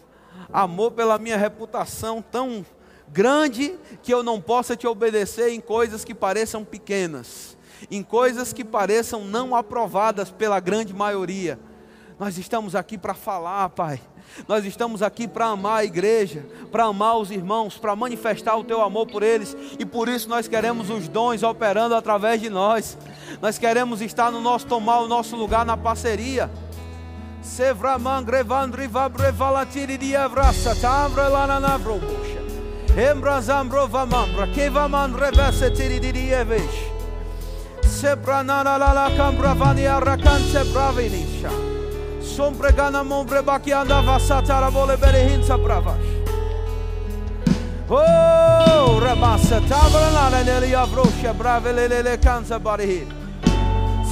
amor 0.53 0.91
pela 0.91 1.17
minha 1.17 1.39
reputação 1.39 2.21
tão 2.21 2.67
grande 3.13 3.75
que 4.03 4.13
eu 4.13 4.23
não 4.23 4.41
possa 4.41 4.77
te 4.77 4.87
obedecer 4.87 5.51
em 5.51 5.61
coisas 5.61 6.05
que 6.05 6.15
pareçam 6.15 6.65
pequenas, 6.65 7.57
em 7.91 8.03
coisas 8.03 8.53
que 8.53 8.65
pareçam 8.65 9.25
não 9.25 9.55
aprovadas 9.55 10.31
pela 10.31 10.61
grande 10.61 10.95
maioria. 10.95 11.59
Nós 12.19 12.37
estamos 12.37 12.75
aqui 12.75 12.99
para 12.99 13.15
falar, 13.15 13.69
Pai. 13.71 14.01
Nós 14.47 14.65
estamos 14.65 15.03
aqui 15.03 15.27
para 15.27 15.47
amar 15.47 15.81
a 15.81 15.85
igreja, 15.85 16.47
para 16.71 16.85
amar 16.85 17.17
os 17.19 17.31
irmãos, 17.31 17.79
para 17.79 17.97
manifestar 17.97 18.57
o 18.57 18.63
teu 18.63 18.81
amor 18.81 19.07
por 19.07 19.23
eles, 19.23 19.57
e 19.79 19.85
por 19.85 20.09
isso 20.09 20.29
nós 20.29 20.47
queremos 20.47 20.89
os 20.89 21.09
dons 21.09 21.43
operando 21.43 21.95
através 21.97 22.41
de 22.41 22.49
nós. 22.49 22.97
Nós 23.41 23.59
queremos 23.59 24.01
estar 24.01 24.31
no 24.31 24.41
nosso 24.41 24.67
tomar 24.67 25.01
o 25.01 25.09
nosso 25.09 25.35
lugar 25.35 25.67
na 25.67 25.77
parceria. 25.77 26.51
Sevraman 27.43 28.23
grevandri 28.23 28.87
vabrevalatiriri 28.87 30.15
avrasa 30.15 30.77
tambre 30.77 31.27
lananavrobush. 31.27 32.30
Embra 32.97 33.41
zambro 33.41 33.87
vamambra, 33.87 34.47
que 34.53 34.69
vaman 34.69 35.15
revese 35.15 35.71
tiridievesh. 35.71 36.91
Sepra 37.83 38.43
nana 38.43 38.77
la 38.79 38.93
la 38.93 39.11
cambra 39.17 39.55
vani 39.55 39.87
arracan 39.87 40.41
sepra 40.51 40.91
vinisha. 40.93 41.51
Sompre 42.21 42.73
gana 42.73 43.05
mombre 43.05 43.43
baki 43.43 43.73
andava 43.73 44.19
satara 44.19 44.71
vole 44.71 44.97
berehinsa 44.97 45.57
bravash. 45.57 46.09
Oh, 47.89 49.01
rebassa 49.01 49.61
tavra 49.69 50.11
nana 50.11 50.43
neli 50.45 50.73
avrosha 50.73 51.33
brave 51.37 51.73
lele 51.73 52.03
le 52.03 52.19
canza 52.19 52.59
barihin. 52.59 53.07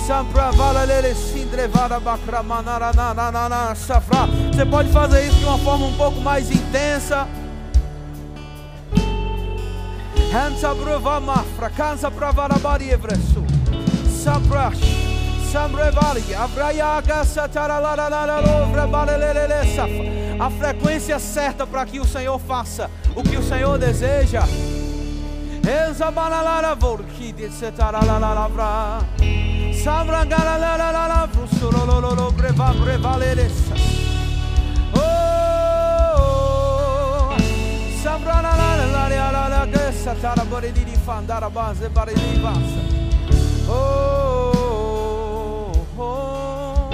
Sampra 0.07 0.53
vala 0.53 0.87
lele 0.87 1.15
sindre 1.15 1.67
vara 1.69 1.99
bakra 2.01 2.43
manara 2.43 2.93
na 2.95 3.13
na 3.13 3.31
na 3.31 3.49
na 3.49 3.75
safra. 3.75 4.27
Você 4.53 4.65
pode 4.65 4.91
fazer 4.93 5.27
isso 5.27 5.39
de 5.39 5.45
uma 5.45 5.59
forma 5.59 5.87
um 5.87 5.97
pouco 5.97 6.21
mais 6.21 6.51
intensa. 6.51 7.27
Hansa 10.33 10.75
brova 10.75 11.21
mafra, 11.21 11.71
cansa 11.71 12.11
pravarabari 12.11 12.91
evresu. 12.91 13.45
Sabrash, 14.07 14.79
samrevali, 15.51 16.35
abrayaga 16.35 17.25
sataralalalalalovrabalelelelesa. 17.25 19.87
A 20.39 20.51
frequência 20.51 21.19
certa 21.19 21.67
para 21.67 21.87
que 21.87 21.99
o 21.99 22.05
Senhor 22.05 22.39
faça 22.39 22.91
o 23.17 23.23
que 23.23 23.37
o 23.37 23.43
Senhor 23.43 23.79
deseja. 23.79 24.43
Enzabalalala 25.67 26.75
vorkidi 26.75 27.51
setaralalavra. 27.51 28.99
Samrangalalala 29.83 31.27
vrusulololo 31.27 32.31
breva 32.33 32.75
brevalelesa. 32.75 33.75
Samranalalalala 38.03 39.67
satara 39.93 40.45
boredi 40.45 40.85
di 40.85 40.97
fandara 41.05 41.51
base 41.51 41.89
baredi 41.91 42.39
basa. 42.41 42.81
Oh, 43.69 45.73
oh, 45.97 45.97
oh, 45.97 46.91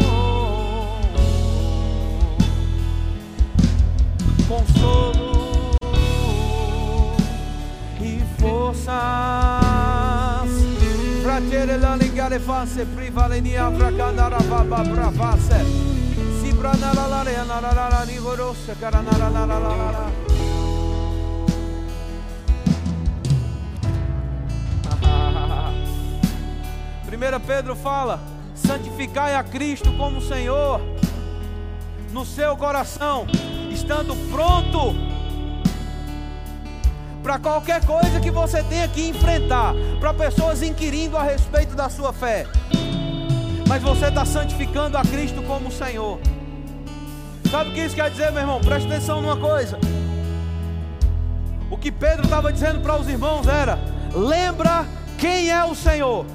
consolo 4.49 5.77
e 8.01 8.25
forças. 8.37 8.93
Fratelli 11.23 11.79
la 11.79 11.95
ligare 11.95 12.39
fanse 12.39 12.87
privaleni 12.87 13.57
avra 13.57 13.93
candara 13.93 14.39
baba 14.49 14.83
bravase. 14.83 15.65
Si 16.41 16.53
branara 16.53 17.07
la 17.07 17.23
la 17.23 17.45
la 17.45 17.61
la 17.61 17.89
la 17.89 18.05
rigorosa 18.05 18.75
caranara 18.79 19.29
la 19.29 19.45
la 19.45 19.59
la 19.59 19.75
la. 19.75 20.25
1 20.27 20.34
Pedro 27.39 27.75
fala: 27.75 28.21
santificai 28.55 29.35
a 29.35 29.43
Cristo 29.43 29.93
como 29.97 30.21
Senhor 30.21 30.81
no 32.13 32.25
seu 32.25 32.57
coração, 32.57 33.27
estando 33.71 34.15
pronto 34.31 34.95
para 37.23 37.39
qualquer 37.39 37.85
coisa 37.87 38.21
que 38.21 38.31
você 38.31 38.63
tenha 38.65 38.87
que 38.87 39.09
enfrentar, 39.09 39.73
para 39.99 40.13
pessoas 40.13 40.63
inquirindo 40.63 41.17
a 41.17 41.23
respeito 41.23 41.75
da 41.75 41.89
sua 41.89 42.13
fé. 42.13 42.47
Mas 43.67 43.83
você 43.83 44.09
está 44.09 44.27
santificando 44.27 44.99
a 44.99 45.03
Cristo 45.03 45.43
como 45.43 45.73
Senhor. 45.73 46.21
Sabe 47.51 47.71
o 47.71 47.73
que 47.73 47.81
isso 47.81 47.95
quer 47.95 48.11
dizer, 48.11 48.31
meu 48.31 48.43
irmão? 48.43 48.61
Preste 48.61 48.87
atenção 48.87 49.23
numa 49.23 49.37
coisa. 49.37 49.79
O 51.71 51.79
que 51.79 51.91
Pedro 51.91 52.25
estava 52.25 52.53
dizendo 52.53 52.81
para 52.81 53.01
os 53.01 53.09
irmãos 53.09 53.49
era: 53.49 53.79
lembra 54.15 54.85
quem 55.19 55.51
é 55.51 55.65
o 55.65 55.75
Senhor. 55.75 56.27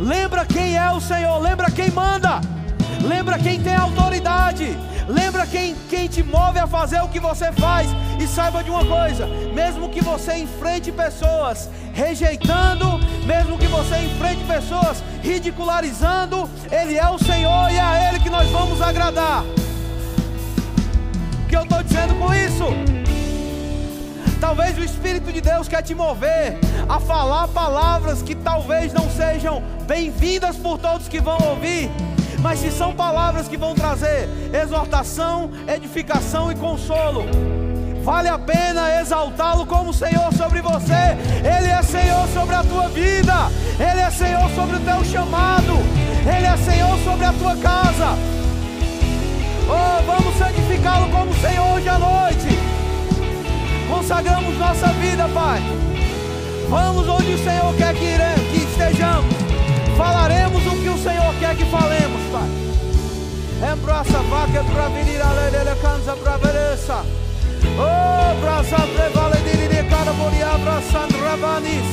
Lembra 0.00 0.46
quem 0.46 0.78
é 0.78 0.90
o 0.90 0.98
Senhor, 0.98 1.38
lembra 1.38 1.70
quem 1.70 1.90
manda, 1.90 2.40
lembra 3.02 3.38
quem 3.38 3.60
tem 3.60 3.74
autoridade, 3.74 4.74
lembra 5.06 5.46
quem, 5.46 5.74
quem 5.90 6.08
te 6.08 6.22
move 6.22 6.58
a 6.58 6.66
fazer 6.66 7.02
o 7.02 7.08
que 7.08 7.20
você 7.20 7.52
faz. 7.52 7.86
E 8.18 8.26
saiba 8.26 8.64
de 8.64 8.70
uma 8.70 8.82
coisa: 8.82 9.26
mesmo 9.52 9.90
que 9.90 10.02
você 10.02 10.38
enfrente 10.38 10.90
pessoas 10.90 11.68
rejeitando, 11.92 12.98
mesmo 13.26 13.58
que 13.58 13.66
você 13.66 13.98
enfrente 13.98 14.42
pessoas 14.44 15.04
ridicularizando, 15.22 16.48
Ele 16.72 16.96
é 16.96 17.08
o 17.10 17.18
Senhor 17.18 17.70
e 17.70 17.76
é 17.76 17.82
a 17.82 18.08
Ele 18.08 18.20
que 18.20 18.30
nós 18.30 18.48
vamos 18.48 18.80
agradar. 18.80 19.44
O 21.44 21.46
que 21.46 21.56
eu 21.56 21.62
estou 21.62 21.82
dizendo 21.82 22.14
com 22.14 22.32
isso? 22.32 22.99
Talvez 24.40 24.78
o 24.78 24.82
Espírito 24.82 25.30
de 25.30 25.42
Deus 25.42 25.68
quer 25.68 25.82
te 25.82 25.94
mover 25.94 26.58
a 26.88 26.98
falar 26.98 27.46
palavras 27.48 28.22
que 28.22 28.34
talvez 28.34 28.90
não 28.90 29.08
sejam 29.10 29.62
bem-vindas 29.86 30.56
por 30.56 30.78
todos 30.78 31.08
que 31.08 31.20
vão 31.20 31.36
ouvir, 31.50 31.90
mas 32.40 32.58
se 32.58 32.70
são 32.70 32.94
palavras 32.94 33.46
que 33.46 33.58
vão 33.58 33.74
trazer 33.74 34.30
exortação, 34.50 35.50
edificação 35.68 36.50
e 36.50 36.54
consolo, 36.54 37.26
vale 38.02 38.28
a 38.28 38.38
pena 38.38 38.98
exaltá-lo 38.98 39.66
como 39.66 39.92
Senhor 39.92 40.32
sobre 40.32 40.62
você. 40.62 41.18
Ele 41.44 41.68
é 41.68 41.82
Senhor 41.82 42.26
sobre 42.28 42.54
a 42.54 42.64
tua 42.64 42.88
vida, 42.88 43.34
Ele 43.78 44.00
é 44.00 44.10
Senhor 44.10 44.48
sobre 44.52 44.76
o 44.76 44.80
teu 44.80 45.04
chamado, 45.04 45.74
Ele 46.22 46.46
é 46.46 46.56
Senhor 46.56 46.98
sobre 47.00 47.26
a 47.26 47.32
tua 47.34 47.56
casa. 47.56 48.16
Oh, 49.68 50.02
vamos 50.04 50.34
santificá-lo 50.38 51.10
como 51.10 51.34
Senhor 51.34 51.74
hoje 51.76 51.88
à 51.90 51.98
noite. 51.98 52.79
Consagramos 53.90 54.56
nossa 54.56 54.86
vida, 54.94 55.28
Pai. 55.34 55.60
Vamos 56.68 57.08
onde 57.08 57.34
o 57.34 57.44
Senhor 57.44 57.74
quer 57.74 57.94
que, 57.94 58.04
iremos, 58.04 58.48
que 58.50 58.58
estejamos. 58.58 59.34
Falaremos 59.96 60.64
o 60.66 60.76
que 60.82 60.88
o 60.88 60.96
Senhor 60.96 61.34
quer 61.40 61.56
que 61.56 61.64
falemos, 61.64 62.20
Pai. 62.30 62.48
Embraça 63.72 64.18
vaca 64.30 64.64
para 64.64 64.88
vir 64.88 65.20
a 65.20 65.32
lei 65.32 65.74
cansa 65.82 66.16
para 66.16 66.36
vereça. 66.38 67.04
Oh, 67.76 68.40
brasa 68.40 68.76
prevale 68.94 69.36
de 69.42 69.68
de 69.68 69.82
cara 69.90 70.12
moria 70.12 70.46
abraçando 70.46 71.22
rabanis. 71.22 71.84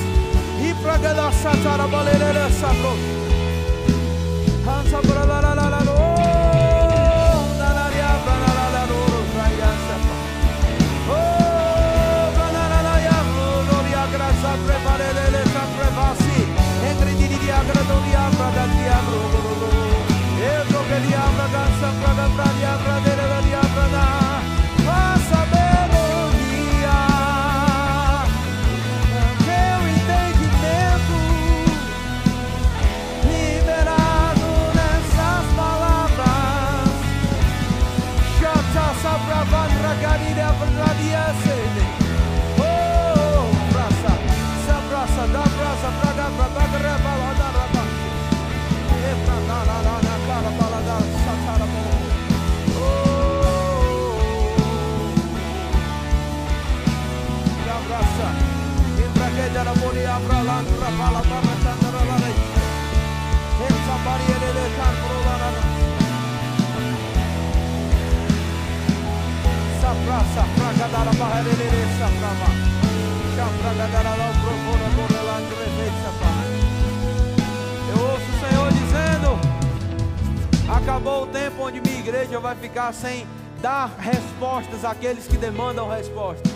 E 0.61 0.73
para 0.81 0.97
gala 0.97 1.31
satara 1.31 1.87
balere 1.87 2.49
sabro. 2.59 2.95
Cansa 4.63 4.99
para 5.01 5.25
la 5.25 5.41
la 5.41 5.53
la 5.55 5.83
la. 5.83 6.06
Sem 83.01 83.27
dar 83.61 83.95
respostas 83.97 84.83
àqueles 84.83 85.27
que 85.27 85.37
demandam 85.37 85.87
respostas. 85.89 86.51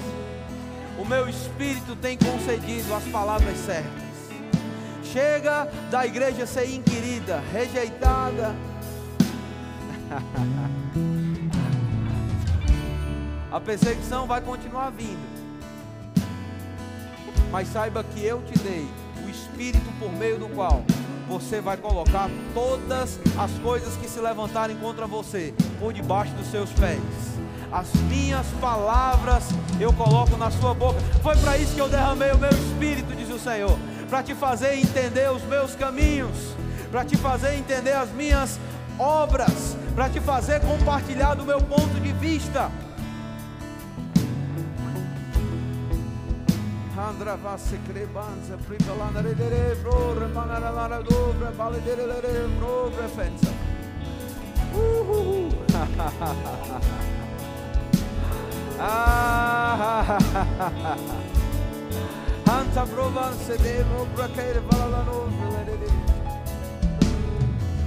O 0.97 1.05
meu 1.05 1.29
espírito 1.29 1.95
tem 1.95 2.17
concedido 2.17 2.93
as 2.93 3.03
palavras 3.05 3.57
certas. 3.57 3.91
Chega 5.03 5.67
da 5.89 6.05
igreja 6.05 6.45
ser 6.45 6.69
inquirida, 6.73 7.41
rejeitada. 7.51 8.55
A 13.51 13.59
perseguição 13.59 14.25
vai 14.25 14.39
continuar 14.39 14.91
vindo. 14.91 15.29
Mas 17.51 17.67
saiba 17.67 18.01
que 18.03 18.23
eu 18.23 18.41
te 18.43 18.57
dei 18.59 18.87
o 19.25 19.29
espírito 19.29 19.91
por 19.99 20.09
meio 20.13 20.39
do 20.39 20.47
qual 20.49 20.81
você 21.31 21.61
vai 21.61 21.77
colocar 21.77 22.29
todas 22.53 23.17
as 23.39 23.51
coisas 23.59 23.95
que 23.95 24.09
se 24.09 24.19
levantarem 24.19 24.75
contra 24.75 25.07
você 25.07 25.53
por 25.79 25.93
debaixo 25.93 26.33
dos 26.33 26.51
seus 26.51 26.69
pés 26.73 26.99
as 27.71 27.89
minhas 28.09 28.45
palavras 28.59 29.45
eu 29.79 29.93
coloco 29.93 30.35
na 30.35 30.51
sua 30.51 30.73
boca. 30.73 30.99
Foi 31.23 31.37
para 31.37 31.57
isso 31.57 31.73
que 31.73 31.79
eu 31.79 31.87
derramei 31.87 32.31
o 32.31 32.37
meu 32.37 32.49
espírito, 32.49 33.15
diz 33.15 33.29
o 33.29 33.39
Senhor, 33.39 33.79
para 34.09 34.21
te 34.21 34.35
fazer 34.35 34.75
entender 34.75 35.31
os 35.31 35.41
meus 35.43 35.73
caminhos, 35.73 36.35
para 36.91 37.05
te 37.05 37.15
fazer 37.15 37.55
entender 37.55 37.93
as 37.93 38.11
minhas 38.11 38.59
obras, 38.99 39.77
para 39.95 40.09
te 40.09 40.19
fazer 40.19 40.59
compartilhar 40.59 41.35
do 41.35 41.45
meu 41.45 41.61
ponto 41.61 41.97
de 42.01 42.11
vista. 42.11 42.69
Andra 47.11 47.35
vasse 47.35 47.77
crebanza, 47.85 48.57
privalana 48.65 49.19
redere, 49.19 49.75
bro, 49.81 50.17
remanara 50.17 50.69
lara 50.69 51.01
dobra, 51.01 51.51
validere, 51.51 52.05
bro, 52.57 52.89
refensa. 52.97 53.51
Uhul. 54.73 55.49
Ah, 58.79 60.17
Anta 62.49 62.85
provanse 62.85 63.57
devo 63.57 64.05
braqueire 64.15 64.61
valalano. 64.61 65.29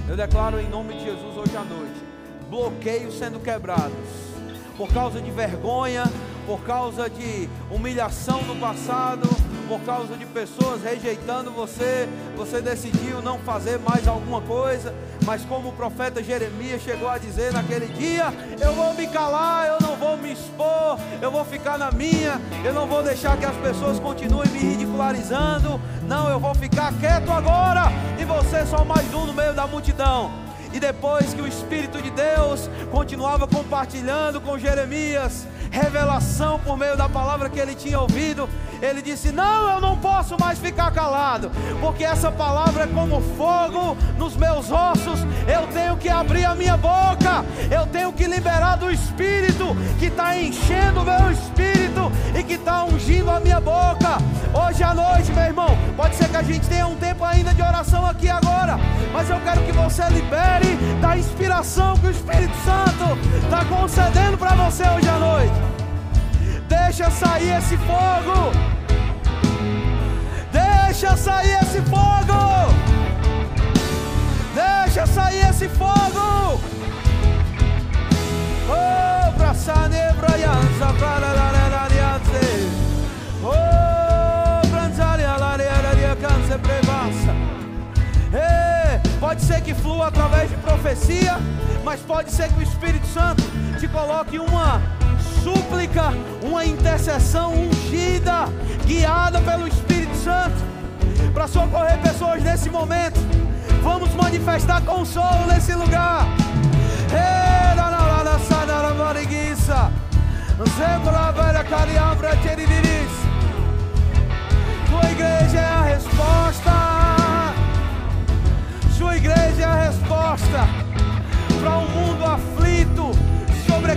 Eu 0.07 0.15
declaro 0.15 0.59
em 0.59 0.69
nome 0.69 0.93
de 0.93 1.03
Jesus 1.03 1.35
hoje 1.35 1.57
à 1.57 1.63
noite, 1.63 1.99
bloqueios 2.47 3.17
sendo 3.17 3.39
quebrados 3.39 4.35
por 4.77 4.87
causa 4.89 5.19
de 5.19 5.31
vergonha, 5.31 6.03
por 6.45 6.61
causa 6.61 7.09
de 7.09 7.49
humilhação 7.71 8.41
no 8.43 8.55
passado, 8.55 9.27
por 9.67 9.79
causa 9.81 10.15
de 10.15 10.25
pessoas 10.25 10.81
rejeitando 10.83 11.51
você, 11.51 12.07
você 12.37 12.61
decidiu 12.61 13.21
não 13.21 13.39
fazer 13.39 13.79
mais 13.79 14.07
alguma 14.07 14.39
coisa, 14.41 14.93
mas 15.25 15.43
como 15.45 15.69
o 15.69 15.73
profeta 15.73 16.23
Jeremias 16.23 16.81
chegou 16.83 17.09
a 17.09 17.17
dizer 17.17 17.51
naquele 17.51 17.87
dia: 17.87 18.31
Eu 18.59 18.73
vou 18.73 18.93
me 18.93 19.07
calar, 19.07 19.67
eu 19.67 19.87
não 19.87 19.95
vou 19.95 20.17
me 20.17 20.31
expor, 20.31 20.99
eu 21.21 21.31
vou 21.31 21.43
ficar 21.43 21.77
na 21.77 21.91
minha, 21.91 22.39
eu 22.63 22.73
não 22.73 22.85
vou 22.85 23.01
deixar 23.03 23.37
que 23.37 23.45
as 23.45 23.55
pessoas 23.57 23.99
continuem 23.99 24.49
me 24.49 24.59
ridicularizando, 24.59 25.81
não, 26.07 26.29
eu 26.29 26.39
vou 26.39 26.53
ficar 26.53 26.93
quieto 26.99 27.31
agora, 27.31 27.85
e 28.19 28.23
você 28.23 28.65
só 28.65 28.85
mais 28.85 29.11
um 29.13 29.25
no 29.25 29.33
meio 29.33 29.53
da 29.53 29.65
multidão. 29.65 30.44
E 30.75 30.79
depois 30.79 31.33
que 31.33 31.41
o 31.41 31.47
Espírito 31.47 32.01
de 32.01 32.11
Deus 32.11 32.69
continuava 32.91 33.47
compartilhando 33.47 34.41
com 34.41 34.59
Jeremias, 34.59 35.47
revelação 35.71 36.59
por 36.59 36.77
meio 36.77 36.97
da 36.97 37.07
palavra 37.07 37.49
que 37.49 37.57
ele 37.57 37.73
tinha 37.73 37.97
ouvido, 37.97 38.49
ele 38.81 39.01
disse: 39.01 39.31
Não, 39.31 39.69
eu 39.69 39.79
não 39.79 39.97
posso 39.97 40.37
mais 40.37 40.59
ficar 40.59 40.91
calado, 40.91 41.49
porque 41.79 42.03
essa 42.03 42.29
palavra 42.29 42.83
é 42.83 42.87
como 42.87 43.21
fogo 43.37 43.95
nos 44.17 44.35
meus 44.35 44.69
ossos. 44.69 45.21
Eu 45.47 45.65
tenho 45.67 45.95
que 45.95 46.09
abrir 46.09 46.43
a 46.43 46.53
minha 46.53 46.75
boca, 46.75 47.45
eu 47.71 47.87
tenho 47.87 48.11
que 48.11 48.25
liberar 48.27 48.75
do 48.75 48.91
Espírito 48.91 49.75
que 49.97 50.07
está 50.07 50.37
enchendo 50.37 50.99
o 50.99 51.05
meu 51.05 51.31
espírito 51.31 52.11
e 52.37 52.43
que 52.43 52.55
está 52.55 52.83
ungindo 52.83 53.31
a 53.31 53.39
minha 53.39 53.61
boca. 53.61 54.17
Hoje 54.53 54.83
à 54.83 54.93
noite, 54.93 55.31
meu 55.31 55.43
irmão, 55.43 55.77
pode 55.95 56.15
ser 56.15 56.29
que 56.29 56.37
a 56.37 56.43
gente 56.43 56.67
tenha 56.67 56.87
um 56.87 56.95
tempo 56.95 57.23
ainda 57.23 57.53
de 57.53 57.61
oração 57.61 58.05
aqui 58.05 58.29
agora, 58.29 58.77
mas 59.13 59.29
eu 59.29 59.39
quero 59.41 59.61
que 59.63 59.71
você 59.71 60.03
libere 60.09 60.64
da 61.01 61.17
inspiração 61.17 61.97
que 61.97 62.07
o 62.07 62.11
Espírito 62.11 62.55
Santo 62.63 63.17
está 63.43 63.65
concedendo 63.65 64.37
para 64.37 64.55
você 64.55 64.83
hoje 64.83 65.07
à 65.07 65.17
noite. 65.17 65.53
Deixa 66.67 67.09
sair 67.11 67.57
esse 67.57 67.77
fogo. 67.77 68.51
Deixa 70.51 71.15
sair 71.17 71.57
esse 71.61 71.81
fogo. 71.81 72.73
Deixa 74.53 75.05
sair 75.05 75.49
esse 75.49 75.67
fogo. 75.69 76.59
Oh. 78.67 79.25
Oh. 83.43 83.75
Pode 89.35 89.47
ser 89.47 89.61
que 89.63 89.73
flua 89.73 90.07
através 90.07 90.49
de 90.49 90.55
profecia, 90.55 91.37
mas 91.83 91.99
pode 91.99 92.31
ser 92.31 92.47
que 92.47 92.57
o 92.57 92.63
Espírito 92.63 93.05
Santo 93.07 93.43
te 93.77 93.85
coloque 93.85 94.39
uma 94.39 94.81
súplica, 95.43 96.13
uma 96.41 96.63
intercessão 96.63 97.53
ungida, 97.53 98.45
guiada 98.85 99.41
pelo 99.41 99.67
Espírito 99.67 100.15
Santo, 100.15 100.55
para 101.33 101.49
socorrer 101.49 101.97
pessoas 101.97 102.41
nesse 102.43 102.69
momento. 102.69 103.19
Vamos 103.83 104.15
manifestar 104.15 104.81
consolo 104.85 105.45
nesse 105.47 105.73
lugar. 105.73 106.25
Ei, 107.11 107.75
la, 107.75 107.89
la, 107.89 108.23
la, 108.23 108.23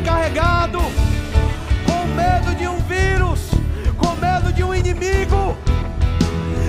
sobrecarregado, 0.08 0.78
com 1.86 2.06
medo 2.14 2.54
de 2.56 2.66
um 2.66 2.78
vírus, 2.80 3.50
com 3.96 4.14
medo 4.16 4.52
de 4.52 4.64
um 4.64 4.74
inimigo. 4.74 5.56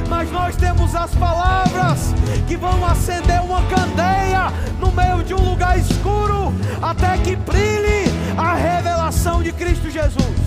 Mas 0.09 0.29
nós 0.31 0.55
temos 0.55 0.93
as 0.95 1.11
palavras 1.15 2.13
que 2.47 2.57
vão 2.57 2.85
acender 2.85 3.41
uma 3.41 3.61
candeia 3.63 4.51
no 4.79 4.91
meio 4.91 5.23
de 5.23 5.33
um 5.33 5.49
lugar 5.49 5.77
escuro, 5.79 6.53
até 6.81 7.17
que 7.17 7.35
brilhe 7.35 8.11
a 8.37 8.55
revelação 8.55 9.41
de 9.41 9.51
Cristo 9.53 9.89
Jesus. 9.89 10.39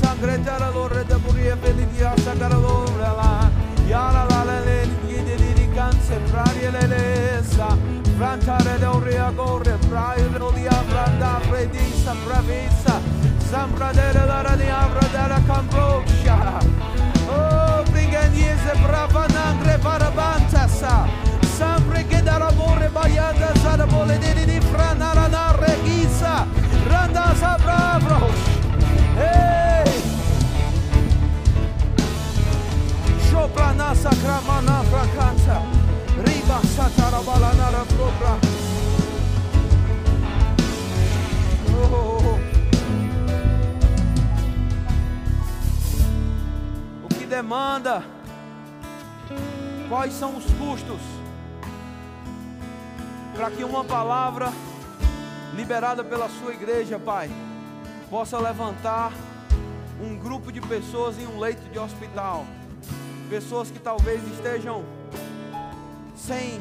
Sangretara 0.00 0.70
lore 0.70 1.04
de 1.04 1.14
buria 1.18 1.56
velidia 1.56 2.14
sagara 2.24 2.56
lore 2.56 2.92
la 2.98 3.50
Yara 3.88 4.24
la 4.24 4.44
la 4.44 4.60
le 4.60 4.63
di 4.63 4.63
di 4.63 4.63
sembrare 6.14 6.70
l'elesa 6.70 7.76
Frantare 8.16 8.78
l'orea 8.78 9.30
gore, 9.30 9.76
braio 9.88 10.30
l'odia 10.38 10.82
Branda 10.88 11.40
predisa, 11.48 12.14
bravisa 12.24 13.00
Sambra 13.38 13.90
della 13.92 14.24
larania, 14.24 14.88
bradara 14.92 15.42
cambroscia 15.44 16.58
Oh, 17.26 17.82
bringaniese, 17.90 18.72
brava 18.82 19.26
nangre, 19.26 19.78
barabantasa 19.78 21.06
Sempre 21.56 22.06
che 22.06 22.22
dall'amore 22.22 22.88
baiata 22.88 23.52
Sara 23.60 23.84
vole 23.84 24.18
di 24.18 24.44
di 24.44 24.60
franara 24.60 25.26
na 25.26 25.56
regisa 25.58 26.46
Randa 26.86 27.34
sa 27.34 27.56
brosh 27.98 28.52
Hey! 29.16 30.02
Sopra 33.30 33.72
nasa, 33.72 34.10
cramana, 34.10 34.82
fracanza 34.82 35.83
Riba. 36.16 36.60
Oh, 41.66 41.90
oh, 41.92 42.18
oh. 42.22 42.38
O 47.04 47.08
que 47.08 47.26
demanda? 47.26 48.04
Quais 49.88 50.12
são 50.14 50.36
os 50.36 50.44
custos? 50.52 51.00
Para 53.34 53.50
que 53.50 53.64
uma 53.64 53.84
palavra 53.84 54.52
liberada 55.54 56.04
pela 56.04 56.28
sua 56.28 56.52
igreja, 56.52 56.98
Pai, 56.98 57.30
possa 58.08 58.38
levantar 58.38 59.12
um 60.00 60.16
grupo 60.16 60.52
de 60.52 60.60
pessoas 60.60 61.18
em 61.18 61.26
um 61.26 61.38
leito 61.38 61.68
de 61.70 61.78
hospital 61.78 62.46
pessoas 63.28 63.70
que 63.70 63.78
talvez 63.78 64.22
estejam 64.28 64.84
sem 66.26 66.60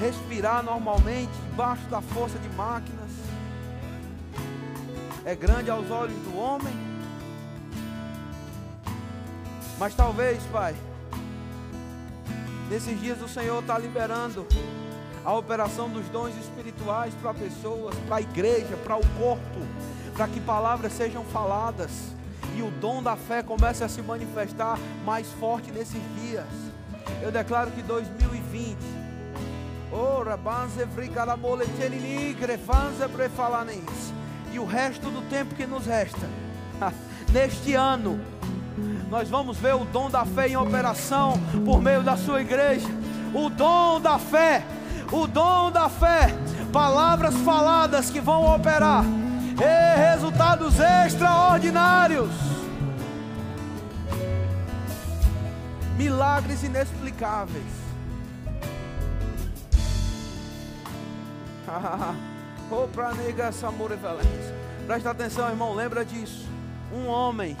respirar 0.00 0.62
normalmente, 0.62 1.32
debaixo 1.50 1.82
da 1.88 2.00
força 2.00 2.38
de 2.38 2.48
máquinas. 2.50 3.10
É 5.24 5.34
grande 5.34 5.70
aos 5.70 5.90
olhos 5.90 6.16
do 6.22 6.36
homem, 6.38 6.74
mas 9.78 9.94
talvez, 9.94 10.42
Pai, 10.52 10.74
nesses 12.70 13.00
dias 13.00 13.20
o 13.20 13.28
Senhor 13.28 13.60
está 13.60 13.76
liberando 13.78 14.46
a 15.24 15.34
operação 15.34 15.88
dos 15.88 16.06
dons 16.08 16.36
espirituais 16.36 17.12
para 17.20 17.34
pessoas, 17.34 17.94
para 18.06 18.16
a 18.16 18.20
igreja, 18.20 18.76
para 18.84 18.96
o 18.96 19.06
corpo, 19.18 19.60
para 20.14 20.28
que 20.28 20.40
palavras 20.40 20.92
sejam 20.92 21.24
faladas 21.24 21.90
e 22.56 22.62
o 22.62 22.70
dom 22.80 23.02
da 23.02 23.16
fé 23.16 23.42
comece 23.42 23.82
a 23.82 23.88
se 23.88 24.00
manifestar 24.00 24.78
mais 25.04 25.26
forte 25.32 25.70
nesses 25.72 26.00
dias. 26.20 26.46
Eu 27.22 27.30
declaro 27.32 27.70
que 27.70 27.82
2020, 27.82 28.76
e 34.52 34.58
o 34.58 34.64
resto 34.64 35.10
do 35.10 35.22
tempo 35.28 35.54
que 35.54 35.66
nos 35.66 35.86
resta, 35.86 36.28
neste 37.32 37.74
ano, 37.74 38.20
nós 39.10 39.28
vamos 39.28 39.56
ver 39.56 39.74
o 39.74 39.84
dom 39.84 40.10
da 40.10 40.24
fé 40.24 40.48
em 40.48 40.56
operação 40.56 41.34
por 41.64 41.80
meio 41.80 42.02
da 42.02 42.16
sua 42.16 42.40
igreja. 42.40 42.88
O 43.32 43.48
dom 43.48 44.00
da 44.00 44.18
fé, 44.18 44.64
o 45.12 45.26
dom 45.26 45.70
da 45.70 45.88
fé, 45.88 46.34
palavras 46.72 47.34
faladas 47.36 48.10
que 48.10 48.20
vão 48.20 48.54
operar 48.54 49.04
e 49.60 50.10
resultados 50.10 50.74
extraordinários. 50.78 52.55
Milagres 55.96 56.62
inexplicáveis. 56.62 57.64
Oh, 62.68 62.88
para 62.88 63.14
negar 63.14 63.50
amor 63.64 63.92
e. 63.92 64.52
Presta 64.86 65.12
atenção, 65.12 65.48
irmão, 65.48 65.72
lembra 65.72 66.04
disso. 66.04 66.48
Um 66.92 67.06
homem, 67.06 67.56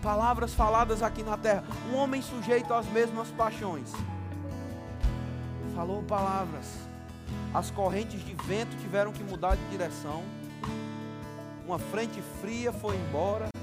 palavras 0.00 0.54
faladas 0.54 1.02
aqui 1.02 1.24
na 1.24 1.36
terra, 1.36 1.64
um 1.90 1.96
homem 1.96 2.22
sujeito 2.22 2.72
às 2.72 2.86
mesmas 2.86 3.26
paixões. 3.32 3.90
Falou 5.74 6.04
palavras. 6.04 6.66
As 7.52 7.68
correntes 7.72 8.24
de 8.24 8.32
vento 8.46 8.76
tiveram 8.80 9.12
que 9.12 9.24
mudar 9.24 9.56
de 9.56 9.70
direção 9.70 10.22
uma 11.66 11.78
frente 11.78 12.20
fria 12.42 12.70
foi 12.72 12.94
embora. 12.94 13.53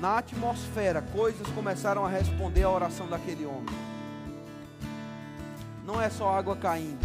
Na 0.00 0.18
atmosfera, 0.18 1.02
coisas 1.02 1.46
começaram 1.48 2.06
a 2.06 2.08
responder 2.08 2.62
à 2.62 2.70
oração 2.70 3.08
daquele 3.08 3.44
homem. 3.44 3.74
Não 5.84 6.00
é 6.00 6.08
só 6.08 6.32
água 6.32 6.54
caindo. 6.54 7.04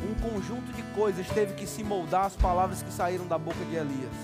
Um 0.00 0.14
conjunto 0.30 0.72
de 0.72 0.82
coisas 0.94 1.26
teve 1.28 1.54
que 1.54 1.66
se 1.66 1.82
moldar 1.82 2.26
às 2.26 2.36
palavras 2.36 2.82
que 2.82 2.92
saíram 2.92 3.26
da 3.26 3.36
boca 3.36 3.64
de 3.64 3.74
Elias. 3.74 4.14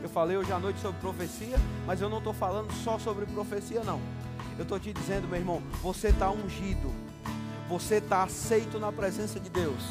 Eu 0.00 0.08
falei 0.08 0.36
hoje 0.36 0.52
à 0.52 0.58
noite 0.58 0.78
sobre 0.78 1.00
profecia, 1.00 1.56
mas 1.84 2.00
eu 2.00 2.08
não 2.08 2.18
estou 2.18 2.32
falando 2.32 2.72
só 2.84 2.96
sobre 2.98 3.26
profecia, 3.26 3.82
não. 3.82 4.00
Eu 4.56 4.62
estou 4.62 4.78
te 4.78 4.92
dizendo, 4.92 5.26
meu 5.26 5.38
irmão, 5.38 5.60
você 5.82 6.08
está 6.08 6.30
ungido, 6.30 6.94
você 7.68 7.96
está 7.96 8.22
aceito 8.22 8.78
na 8.78 8.92
presença 8.92 9.40
de 9.40 9.50
Deus 9.50 9.82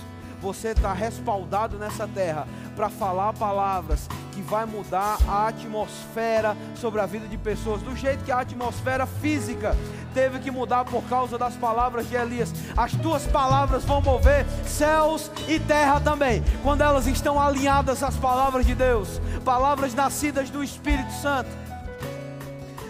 você 0.41 0.69
está 0.69 0.93
respaldado 0.93 1.77
nessa 1.77 2.07
terra 2.07 2.47
para 2.75 2.89
falar 2.89 3.33
palavras 3.33 4.07
que 4.31 4.41
vai 4.41 4.65
mudar 4.65 5.17
a 5.27 5.47
atmosfera 5.47 6.55
sobre 6.75 7.01
a 7.01 7.05
vida 7.05 7.27
de 7.27 7.37
pessoas, 7.37 7.81
do 7.81 7.95
jeito 7.95 8.23
que 8.23 8.31
a 8.31 8.39
atmosfera 8.39 9.05
física 9.05 9.75
teve 10.13 10.39
que 10.39 10.49
mudar 10.49 10.85
por 10.85 11.03
causa 11.03 11.37
das 11.37 11.55
palavras 11.55 12.07
de 12.07 12.15
Elias. 12.15 12.53
As 12.77 12.93
tuas 12.93 13.27
palavras 13.27 13.83
vão 13.83 14.01
mover 14.01 14.45
céus 14.65 15.29
e 15.47 15.59
terra 15.59 15.99
também, 15.99 16.43
quando 16.63 16.81
elas 16.81 17.05
estão 17.05 17.39
alinhadas 17.39 18.01
às 18.01 18.15
palavras 18.15 18.65
de 18.65 18.73
Deus, 18.73 19.19
palavras 19.43 19.93
nascidas 19.93 20.49
do 20.49 20.63
Espírito 20.63 21.11
Santo. 21.13 21.49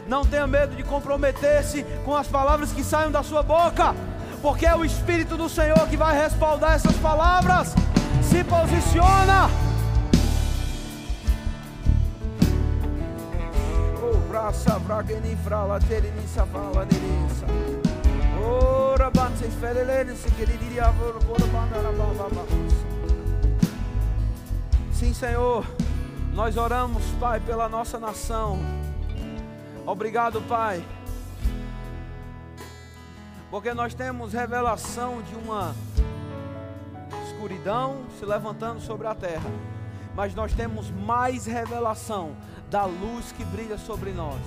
Não 0.08 0.26
tenha 0.26 0.48
medo 0.48 0.76
de 0.76 0.84
comprometer-se 0.84 1.84
com 2.04 2.16
as 2.16 2.28
palavras 2.28 2.72
que 2.72 2.84
saem 2.84 3.12
da 3.12 3.22
sua 3.22 3.44
boca 3.44 3.96
porque 4.42 4.66
é 4.66 4.76
o 4.76 4.86
Espírito 4.86 5.36
do 5.36 5.50
Senhor 5.50 5.88
que 5.88 5.98
vai 5.98 6.18
respaldar 6.18 6.74
essas 6.74 6.96
palavras. 6.98 7.74
Se 8.24 8.44
posiciona. 8.44 9.50
Oh, 14.02 14.18
braça, 14.30 14.80
bragueni, 14.80 15.36
frala, 15.44 15.80
terini, 15.80 16.28
savala, 16.28 16.86
nerissa. 16.86 17.46
Ora, 18.42 19.10
bante, 19.10 19.44
ferelene, 19.60 20.16
se 20.16 20.32
queriria, 20.32 20.86
avoro, 20.86 21.20
bora, 21.20 21.46
bandara, 21.48 21.92
bababa. 21.92 22.46
Sim, 24.94 25.14
Senhor, 25.14 25.66
nós 26.34 26.58
oramos, 26.58 27.04
Pai, 27.20 27.40
pela 27.40 27.68
nossa 27.68 28.00
nação. 28.00 28.60
Obrigado, 29.86 30.42
Pai 30.42 30.84
porque 33.50 33.74
nós 33.74 33.94
temos 33.94 34.34
revelação 34.34 35.22
de 35.24 35.36
uma 35.36 35.74
escuridão 37.28 38.04
se 38.20 38.26
levantando 38.26 38.80
sobre 38.80 39.08
a 39.08 39.16
terra, 39.16 39.50
mas 40.16 40.36
nós 40.36 40.54
temos 40.54 40.92
mais 40.92 41.46
revelação 41.46 42.36
da 42.70 42.86
luz 42.86 43.32
que 43.32 43.44
brilha 43.46 43.78
sobre 43.78 44.12
nós. 44.12 44.40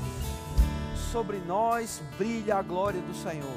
Sobre 1.10 1.38
nós 1.38 2.02
brilha 2.16 2.56
a 2.56 2.62
glória 2.62 3.00
do 3.00 3.14
Senhor. 3.14 3.56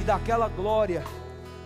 E 0.00 0.04
daquela 0.04 0.48
glória, 0.48 1.04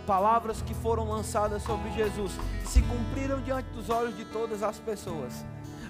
palavras 0.05 0.61
que 0.61 0.73
foram 0.73 1.09
lançadas 1.09 1.63
sobre 1.63 1.91
Jesus 1.93 2.31
se 2.63 2.81
cumpriram 2.83 3.41
diante 3.41 3.69
dos 3.69 3.89
olhos 3.89 4.15
de 4.15 4.25
todas 4.25 4.61
as 4.61 4.77
pessoas. 4.77 5.43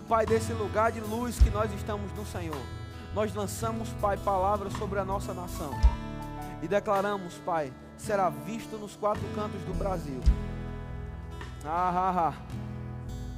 Pai, 0.07 0.25
desse 0.25 0.53
lugar 0.53 0.91
de 0.91 0.99
luz 1.01 1.37
que 1.37 1.49
nós 1.49 1.71
estamos 1.73 2.11
no 2.13 2.25
Senhor, 2.25 2.61
nós 3.13 3.33
lançamos, 3.33 3.89
Pai, 4.01 4.17
palavras 4.17 4.73
sobre 4.73 4.99
a 4.99 5.05
nossa 5.05 5.33
nação 5.33 5.71
e 6.63 6.67
declaramos, 6.67 7.33
Pai, 7.45 7.73
será 7.97 8.29
visto 8.29 8.77
nos 8.77 8.95
quatro 8.95 9.23
cantos 9.35 9.61
do 9.63 9.73
Brasil. 9.73 10.21
Ah, 11.65 11.91
ah, 11.93 12.29
ah. 12.29 12.33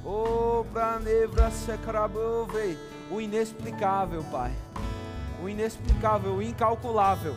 Oh, 0.04 0.64
pranevra 0.72 1.50
secrabove. 1.50 2.78
O 3.10 3.20
inexplicável, 3.20 4.22
Pai. 4.30 4.52
O 5.42 5.48
inexplicável, 5.48 6.34
o 6.34 6.42
incalculável. 6.42 7.34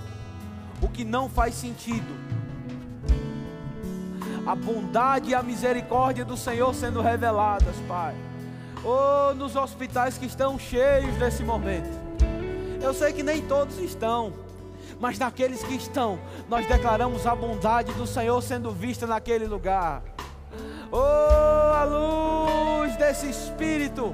O 0.80 0.88
que 0.88 1.04
não 1.04 1.28
faz 1.28 1.56
sentido. 1.56 2.16
A 4.46 4.54
bondade 4.54 5.32
e 5.32 5.36
a 5.36 5.42
misericórdia 5.42 6.24
do 6.24 6.38
Senhor 6.38 6.74
sendo 6.76 7.02
reveladas, 7.02 7.76
Pai. 7.88 8.16
Oh, 8.86 9.34
nos 9.34 9.56
hospitais 9.56 10.20
que 10.20 10.28
estão 10.28 10.60
cheios 10.60 11.18
nesse 11.18 11.44
momento. 11.44 11.90
Eu 12.80 12.94
sei 12.94 13.12
que 13.12 13.24
nem 13.24 13.42
todos 13.42 13.78
estão, 13.80 14.34
mas 15.00 15.18
naqueles 15.18 15.64
que 15.64 15.76
estão, 15.76 16.20
nós 16.50 16.68
declaramos 16.68 17.26
a 17.26 17.34
bondade 17.34 17.94
do 17.94 18.06
Senhor 18.06 18.42
sendo 18.42 18.72
vista 18.72 19.08
naquele 19.08 19.48
lugar. 19.48 20.04
Oh, 20.92 20.98
a 20.98 21.84
luz 21.84 22.96
desse 22.98 23.30
Espírito, 23.30 24.14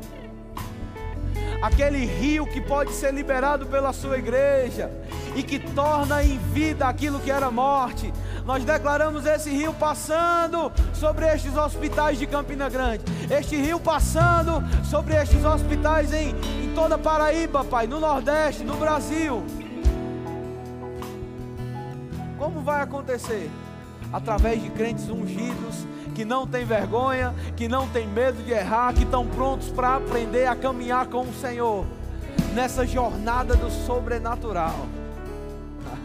aquele 1.61 2.05
rio 2.05 2.45
que 2.45 2.61
pode 2.61 2.91
ser 2.91 3.13
liberado 3.13 3.65
pela 3.65 3.91
sua 3.93 4.17
igreja 4.17 4.91
e 5.35 5.41
que 5.41 5.57
torna 5.59 6.23
em 6.23 6.37
vida 6.37 6.87
aquilo 6.87 7.19
que 7.19 7.31
era 7.31 7.49
morte. 7.49 8.13
Nós 8.45 8.63
declaramos 8.63 9.25
esse 9.25 9.49
rio 9.49 9.73
passando 9.73 10.71
sobre 10.93 11.25
estes 11.25 11.57
hospitais 11.57 12.19
de 12.19 12.27
Campina 12.27 12.69
Grande, 12.69 13.03
este 13.31 13.55
rio 13.55 13.79
passando 13.79 14.63
sobre 14.85 15.15
estes 15.15 15.43
hospitais 15.43 16.13
em, 16.13 16.29
em 16.63 16.73
toda 16.75 16.97
Paraíba, 16.97 17.63
Pai, 17.63 17.87
no 17.87 17.99
Nordeste, 17.99 18.63
no 18.63 18.75
Brasil. 18.75 19.43
Como 22.37 22.61
vai 22.61 22.81
acontecer? 22.81 23.49
Através 24.11 24.61
de 24.61 24.69
crentes 24.69 25.09
ungidos, 25.09 25.87
que 26.13 26.23
não 26.23 26.45
tem 26.47 26.63
vergonha, 26.65 27.33
que 27.55 27.67
não 27.67 27.87
tem 27.87 28.07
medo 28.07 28.41
de 28.43 28.51
errar, 28.51 28.93
que 28.93 29.03
estão 29.03 29.27
prontos 29.27 29.69
para 29.69 29.95
aprender 29.97 30.45
a 30.47 30.55
caminhar 30.55 31.07
com 31.07 31.21
o 31.21 31.33
Senhor 31.33 31.85
nessa 32.53 32.85
jornada 32.85 33.55
do 33.55 33.69
sobrenatural. 33.69 34.75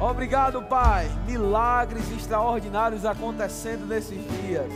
Obrigado, 0.00 0.62
Pai. 0.62 1.10
Milagres 1.26 2.10
extraordinários 2.12 3.04
acontecendo 3.04 3.86
nesses 3.86 4.18
dias. 4.42 4.72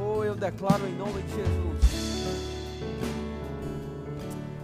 Oh, 0.00 0.24
eu 0.24 0.34
declaro 0.34 0.86
em 0.86 0.94
nome 0.94 1.20
de 1.22 1.34
Jesus. 1.34 1.95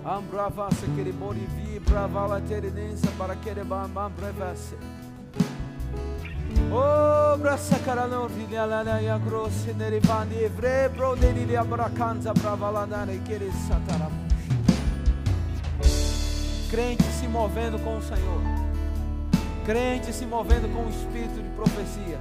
Ambravasa 0.05 0.84
queribori 0.96 1.46
vi 1.55 1.78
bravala 1.78 2.40
terenensa 2.40 3.09
para 3.16 3.36
querebam 3.36 3.88
brevase. 4.11 4.76
Oh, 6.72 7.36
brasa 7.38 7.78
carano 7.84 8.26
rilalana 8.26 9.00
ya 9.00 9.16
grosse 9.18 9.72
nerivani 9.72 10.42
evre 10.42 10.88
bro 10.88 11.14
denili 11.14 11.57
abracanza 11.57 12.32
bravalana 12.32 13.07
quere 13.24 13.48
sataram. 13.68 14.11
Crente 16.68 17.05
se 17.05 17.28
movendo 17.28 17.78
com 17.84 17.98
o 17.98 18.03
Senhor. 18.03 18.40
Crente 19.64 20.12
se 20.12 20.26
movendo 20.26 20.68
com 20.74 20.84
o 20.84 20.90
espírito 20.90 21.40
de 21.40 21.48
profecia. 21.50 22.18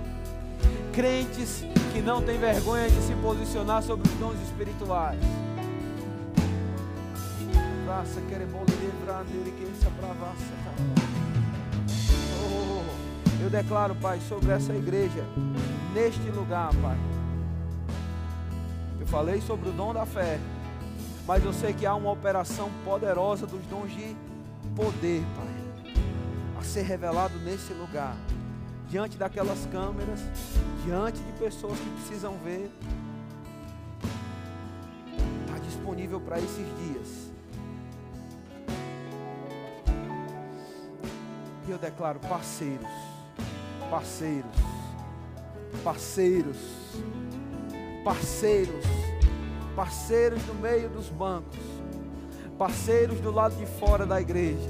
Crentes 0.94 1.64
que 1.94 2.02
não 2.02 2.22
têm 2.22 2.38
vergonha 2.38 2.88
de 2.88 3.02
se 3.02 3.16
posicionar 3.16 3.82
sobre 3.82 4.08
os 4.08 4.14
dons 4.20 4.40
espirituais 4.44 5.20
bravaça, 7.92 8.22
queremole 8.22 8.72
levrande, 8.82 9.52
que 9.52 9.70
essa 9.70 9.90
bravaça, 9.90 10.46
Oh, 12.44 13.44
eu 13.44 13.50
declaro, 13.50 13.94
Pai, 13.96 14.20
sobre 14.30 14.52
essa 14.52 14.74
igreja, 14.74 15.26
neste 15.94 16.30
lugar, 16.30 16.74
Pai. 16.82 16.98
Eu 19.00 19.06
falei 19.08 19.42
sobre 19.42 19.70
o 19.70 19.72
dom 19.74 19.94
da 19.94 20.06
fé, 20.06 20.40
mas 21.28 21.44
eu 21.44 21.52
sei 21.52 21.74
que 21.74 21.86
há 21.86 21.94
uma 21.94 22.12
operação 22.12 22.70
poderosa 22.86 23.46
dos 23.46 23.62
dons 23.66 23.92
de 23.92 24.16
poder, 24.74 25.22
Pai, 25.36 25.94
a 26.62 26.64
ser 26.64 26.84
revelado 26.84 27.38
nesse 27.40 27.74
lugar, 27.74 28.16
diante 28.90 29.18
daquelas 29.18 29.66
câmeras, 29.70 30.22
diante 30.86 31.20
de 31.20 31.32
pessoas 31.34 31.78
que 31.78 31.90
precisam 31.90 32.36
ver. 32.44 32.72
Está 35.46 35.58
disponível 35.60 36.22
para 36.22 36.40
esses 36.40 36.66
dias. 36.78 37.31
Eu 41.72 41.78
declaro 41.78 42.20
parceiros, 42.20 42.88
parceiros, 43.90 44.52
parceiros, 45.84 46.58
parceiros, 48.04 48.86
parceiros 49.76 50.46
no 50.48 50.54
meio 50.56 50.90
dos 50.90 51.08
bancos, 51.08 51.60
parceiros 52.58 53.20
do 53.22 53.32
lado 53.32 53.56
de 53.56 53.66
fora 53.66 54.06
da 54.06 54.20
igreja, 54.20 54.70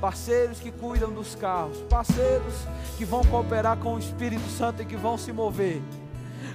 parceiros 0.00 0.60
que 0.60 0.70
cuidam 0.70 1.10
dos 1.10 1.34
carros, 1.34 1.78
parceiros 1.88 2.54
que 2.98 3.04
vão 3.04 3.22
cooperar 3.24 3.78
com 3.78 3.94
o 3.94 3.98
Espírito 3.98 4.48
Santo 4.50 4.82
e 4.82 4.84
que 4.84 4.96
vão 4.96 5.16
se 5.16 5.32
mover 5.32 5.80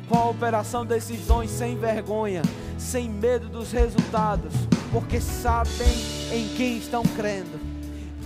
com 0.08 0.18
a 0.18 0.30
operação 0.30 0.86
desses 0.86 1.26
dons 1.26 1.50
sem 1.50 1.78
vergonha, 1.78 2.42
sem 2.78 3.10
medo 3.10 3.50
dos 3.50 3.72
resultados, 3.72 4.54
porque 4.92 5.20
sabem 5.20 5.88
em 6.32 6.48
quem 6.56 6.78
estão 6.78 7.04
crendo 7.04 7.69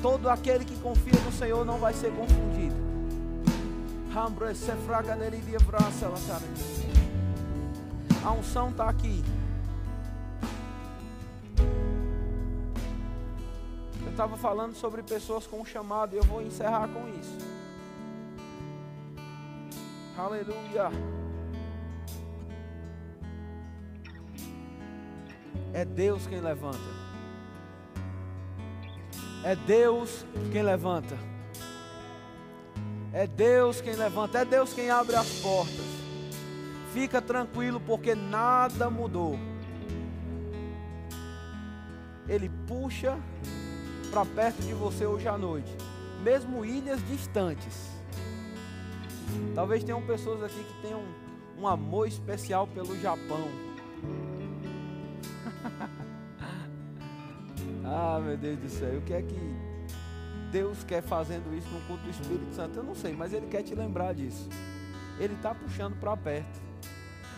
todo 0.04 0.30
aquele 0.30 0.66
que 0.66 0.76
confia 0.82 1.18
no 1.22 1.32
Senhor 1.32 1.64
não 1.64 1.78
vai 1.78 1.94
ser 1.94 2.12
confundido. 2.12 2.76
A 8.22 8.32
unção 8.34 8.70
está 8.70 8.90
aqui. 8.90 9.24
Eu 14.04 14.12
estava 14.12 14.36
falando 14.36 14.76
sobre 14.76 15.02
pessoas 15.02 15.48
com 15.48 15.64
chamado 15.64 16.14
e 16.14 16.18
eu 16.18 16.24
vou 16.24 16.42
encerrar 16.42 16.90
com 16.90 17.08
isso. 17.18 17.38
Aleluia. 20.18 20.92
É 25.74 25.86
Deus 25.86 26.28
quem 26.28 26.42
levanta. 26.42 27.13
É 29.44 29.56
Deus 29.56 30.26
quem 30.52 30.64
levanta. 30.64 31.18
É 33.12 33.28
Deus 33.28 33.82
quem 33.82 33.96
levanta. 33.96 34.40
É 34.40 34.46
Deus 34.46 34.74
quem 34.74 34.90
abre 34.90 35.16
as 35.16 35.30
portas. 35.42 35.86
Fica 36.94 37.22
tranquilo 37.22 37.80
porque 37.80 38.16
nada 38.16 38.90
mudou. 38.90 39.38
Ele 42.28 42.50
puxa 42.68 43.18
para 44.10 44.26
perto 44.26 44.62
de 44.62 44.74
você 44.74 45.06
hoje 45.06 45.28
à 45.28 45.38
noite, 45.38 45.76
mesmo 46.24 46.64
ilhas 46.64 47.06
distantes. 47.08 47.90
Talvez 49.54 49.84
tenham 49.84 50.02
pessoas 50.04 50.44
aqui 50.44 50.64
que 50.64 50.82
tenham 50.82 51.02
um 51.58 51.68
amor 51.68 52.08
especial 52.08 52.68
pelo 52.68 52.98
Japão. 53.00 53.48
Ah, 57.96 58.20
meu 58.20 58.36
Deus 58.36 58.58
do 58.58 58.70
céu, 58.70 58.98
o 58.98 59.02
que 59.04 59.14
é 59.14 59.22
que 59.22 59.56
Deus 60.52 60.84
quer 60.84 61.04
fazendo 61.04 61.56
isso 61.56 61.68
no 61.70 61.80
culto 61.82 62.02
do 62.04 62.10
Espírito 62.10 62.52
Santo? 62.56 62.80
Eu 62.80 62.84
não 62.84 62.96
sei, 62.96 63.14
mas 63.14 63.32
Ele 63.34 63.46
quer 63.46 63.62
te 63.62 63.76
lembrar 63.76 64.16
disso. 64.16 64.50
Ele 65.20 65.36
está 65.36 65.54
puxando 65.54 65.96
para 66.00 66.18
perto. 66.18 66.60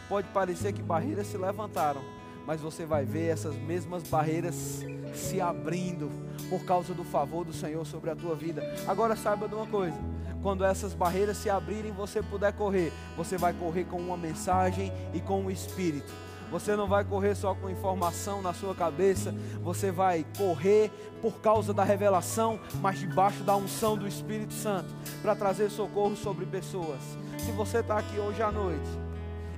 Pode 0.07 0.29
parecer 0.29 0.71
que 0.71 0.81
barreiras 0.81 1.27
se 1.27 1.37
levantaram, 1.37 2.01
mas 2.47 2.61
você 2.61 2.85
vai 2.85 3.03
ver 3.03 3.27
essas 3.27 3.53
mesmas 3.55 4.03
barreiras 4.03 4.85
se 5.13 5.41
abrindo 5.41 6.09
por 6.49 6.63
causa 6.63 6.93
do 6.93 7.03
favor 7.03 7.43
do 7.43 7.51
Senhor 7.51 7.85
sobre 7.85 8.09
a 8.09 8.15
tua 8.15 8.33
vida. 8.33 8.61
Agora 8.87 9.17
saiba 9.17 9.49
de 9.49 9.55
uma 9.55 9.67
coisa: 9.67 9.97
quando 10.41 10.63
essas 10.63 10.93
barreiras 10.93 11.35
se 11.35 11.49
abrirem, 11.49 11.91
você 11.91 12.21
puder 12.21 12.53
correr, 12.53 12.93
você 13.17 13.37
vai 13.37 13.51
correr 13.51 13.83
com 13.83 13.97
uma 13.97 14.15
mensagem 14.15 14.93
e 15.13 15.19
com 15.19 15.45
o 15.45 15.51
Espírito. 15.51 16.13
Você 16.51 16.75
não 16.75 16.87
vai 16.87 17.03
correr 17.03 17.35
só 17.35 17.53
com 17.55 17.69
informação 17.69 18.41
na 18.41 18.53
sua 18.53 18.73
cabeça, 18.73 19.33
você 19.61 19.91
vai 19.91 20.25
correr 20.37 20.91
por 21.21 21.41
causa 21.41 21.73
da 21.73 21.83
revelação, 21.83 22.59
mas 22.81 22.99
debaixo 22.99 23.43
da 23.43 23.55
unção 23.55 23.97
do 23.97 24.07
Espírito 24.07 24.53
Santo, 24.53 24.93
para 25.21 25.35
trazer 25.35 25.69
socorro 25.69 26.15
sobre 26.15 26.45
pessoas. 26.45 27.01
Se 27.39 27.51
você 27.51 27.79
está 27.79 27.97
aqui 27.97 28.19
hoje 28.19 28.41
à 28.41 28.51
noite 28.51 28.89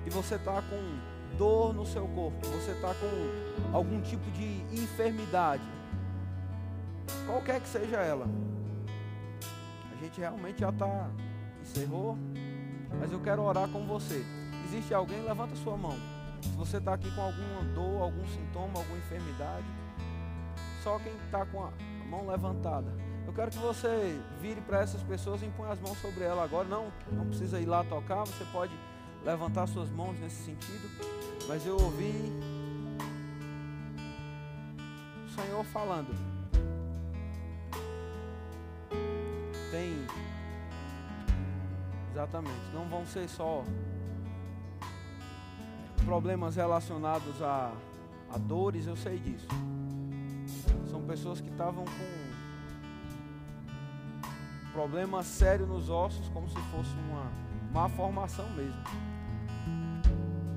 e 0.06 0.10
você 0.10 0.36
está 0.36 0.62
com 0.62 1.38
dor 1.38 1.74
no 1.74 1.86
seu 1.86 2.08
corpo, 2.08 2.48
você 2.48 2.72
está 2.72 2.94
com 2.96 3.76
algum 3.76 4.02
tipo 4.02 4.30
de 4.32 4.62
enfermidade, 4.74 5.64
qualquer 7.26 7.60
que 7.60 7.68
seja 7.68 7.98
ela, 7.98 8.26
a 9.92 10.04
gente 10.04 10.20
realmente 10.20 10.62
já 10.62 10.70
está 10.70 11.10
encerrou, 11.62 12.18
mas 13.00 13.12
eu 13.12 13.20
quero 13.20 13.44
orar 13.44 13.68
com 13.68 13.86
você. 13.86 14.24
Existe 14.66 14.94
alguém? 14.94 15.22
Levanta 15.22 15.56
sua 15.58 15.78
mão. 15.78 16.17
Se 16.42 16.50
você 16.50 16.78
está 16.78 16.94
aqui 16.94 17.10
com 17.12 17.22
alguma 17.22 17.64
dor, 17.74 18.02
algum 18.02 18.26
sintoma, 18.28 18.80
alguma 18.80 18.98
enfermidade, 18.98 19.66
só 20.84 21.00
quem 21.00 21.14
está 21.26 21.46
com 21.46 21.64
a 21.64 21.72
mão 22.10 22.28
levantada. 22.28 22.92
Eu 23.26 23.34
quero 23.34 23.52
que 23.52 23.58
você 23.58 24.18
vire 24.40 24.62
para 24.62 24.82
essas 24.82 25.04
pessoas 25.04 25.42
e 25.42 25.46
impõe 25.46 25.70
as 25.70 25.80
mãos 25.80 25.98
sobre 26.00 26.24
ela 26.24 26.44
agora. 26.44 26.68
Não, 26.68 26.92
não 27.12 27.28
precisa 27.28 27.60
ir 27.60 27.66
lá 27.66 27.84
tocar, 27.84 28.24
você 28.24 28.46
pode 28.54 28.74
levantar 29.26 29.68
suas 29.68 29.90
mãos 29.90 30.18
nesse 30.20 30.44
sentido. 30.44 30.90
Mas 31.48 31.66
eu 31.66 31.74
ouvi 31.74 32.14
o 35.26 35.30
Senhor 35.30 35.64
falando. 35.66 36.16
Tem 39.72 40.08
exatamente, 42.12 42.72
não 42.74 42.88
vão 42.88 43.06
ser 43.06 43.28
só 43.28 43.64
problemas 46.08 46.56
relacionados 46.56 47.42
a, 47.42 47.70
a 48.34 48.38
dores, 48.38 48.88
eu 48.88 48.96
sei 48.96 49.20
disso. 49.20 49.46
São 50.90 51.02
pessoas 51.02 51.42
que 51.42 51.50
estavam 51.50 51.84
com 51.84 52.28
problema 54.72 55.22
sério 55.22 55.68
nos 55.68 55.90
ossos, 55.90 56.30
como 56.30 56.48
se 56.48 56.56
fosse 56.72 56.96
uma 57.10 57.30
má 57.74 57.90
formação 57.90 58.50
mesmo. 58.52 58.82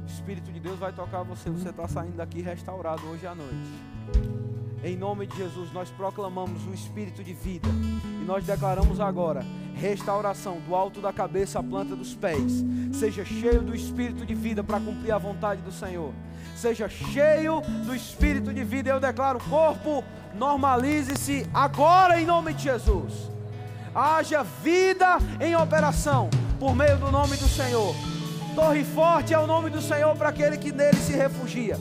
O 0.04 0.06
Espírito 0.06 0.52
de 0.52 0.60
Deus 0.60 0.78
vai 0.78 0.92
tocar 0.92 1.24
você, 1.24 1.50
você 1.50 1.70
está 1.70 1.88
saindo 1.88 2.16
daqui 2.16 2.40
restaurado 2.42 3.04
hoje 3.08 3.26
à 3.26 3.34
noite. 3.34 3.56
Em 4.84 4.96
nome 4.96 5.26
de 5.26 5.36
Jesus, 5.36 5.72
nós 5.72 5.90
proclamamos 5.90 6.64
o 6.64 6.72
Espírito 6.72 7.24
de 7.24 7.32
vida 7.32 7.68
e 8.04 8.24
nós 8.24 8.46
declaramos 8.46 9.00
agora 9.00 9.44
restauração 9.80 10.60
do 10.60 10.74
alto 10.74 11.00
da 11.00 11.12
cabeça 11.12 11.58
à 11.58 11.62
planta 11.62 11.96
dos 11.96 12.14
pés. 12.14 12.64
Seja 12.92 13.24
cheio 13.24 13.62
do 13.62 13.74
Espírito 13.74 14.26
de 14.26 14.34
vida 14.34 14.62
para 14.62 14.78
cumprir 14.78 15.12
a 15.12 15.18
vontade 15.18 15.62
do 15.62 15.72
Senhor. 15.72 16.12
Seja 16.54 16.88
cheio 16.88 17.62
do 17.86 17.94
Espírito 17.94 18.52
de 18.52 18.62
vida. 18.62 18.90
Eu 18.90 19.00
declaro: 19.00 19.40
corpo, 19.48 20.04
normalize-se 20.34 21.48
agora 21.54 22.20
em 22.20 22.26
nome 22.26 22.52
de 22.52 22.64
Jesus 22.64 23.30
haja 23.94 24.42
vida 24.42 25.18
em 25.40 25.56
operação 25.56 26.30
por 26.58 26.74
meio 26.74 26.96
do 26.98 27.10
nome 27.10 27.36
do 27.36 27.48
Senhor. 27.48 27.94
Torre 28.54 28.84
forte 28.84 29.32
é 29.32 29.38
o 29.38 29.46
nome 29.46 29.70
do 29.70 29.80
Senhor 29.80 30.14
para 30.16 30.28
aquele 30.28 30.56
que 30.56 30.72
nele 30.72 30.96
se 30.96 31.12
refugia. 31.12 31.78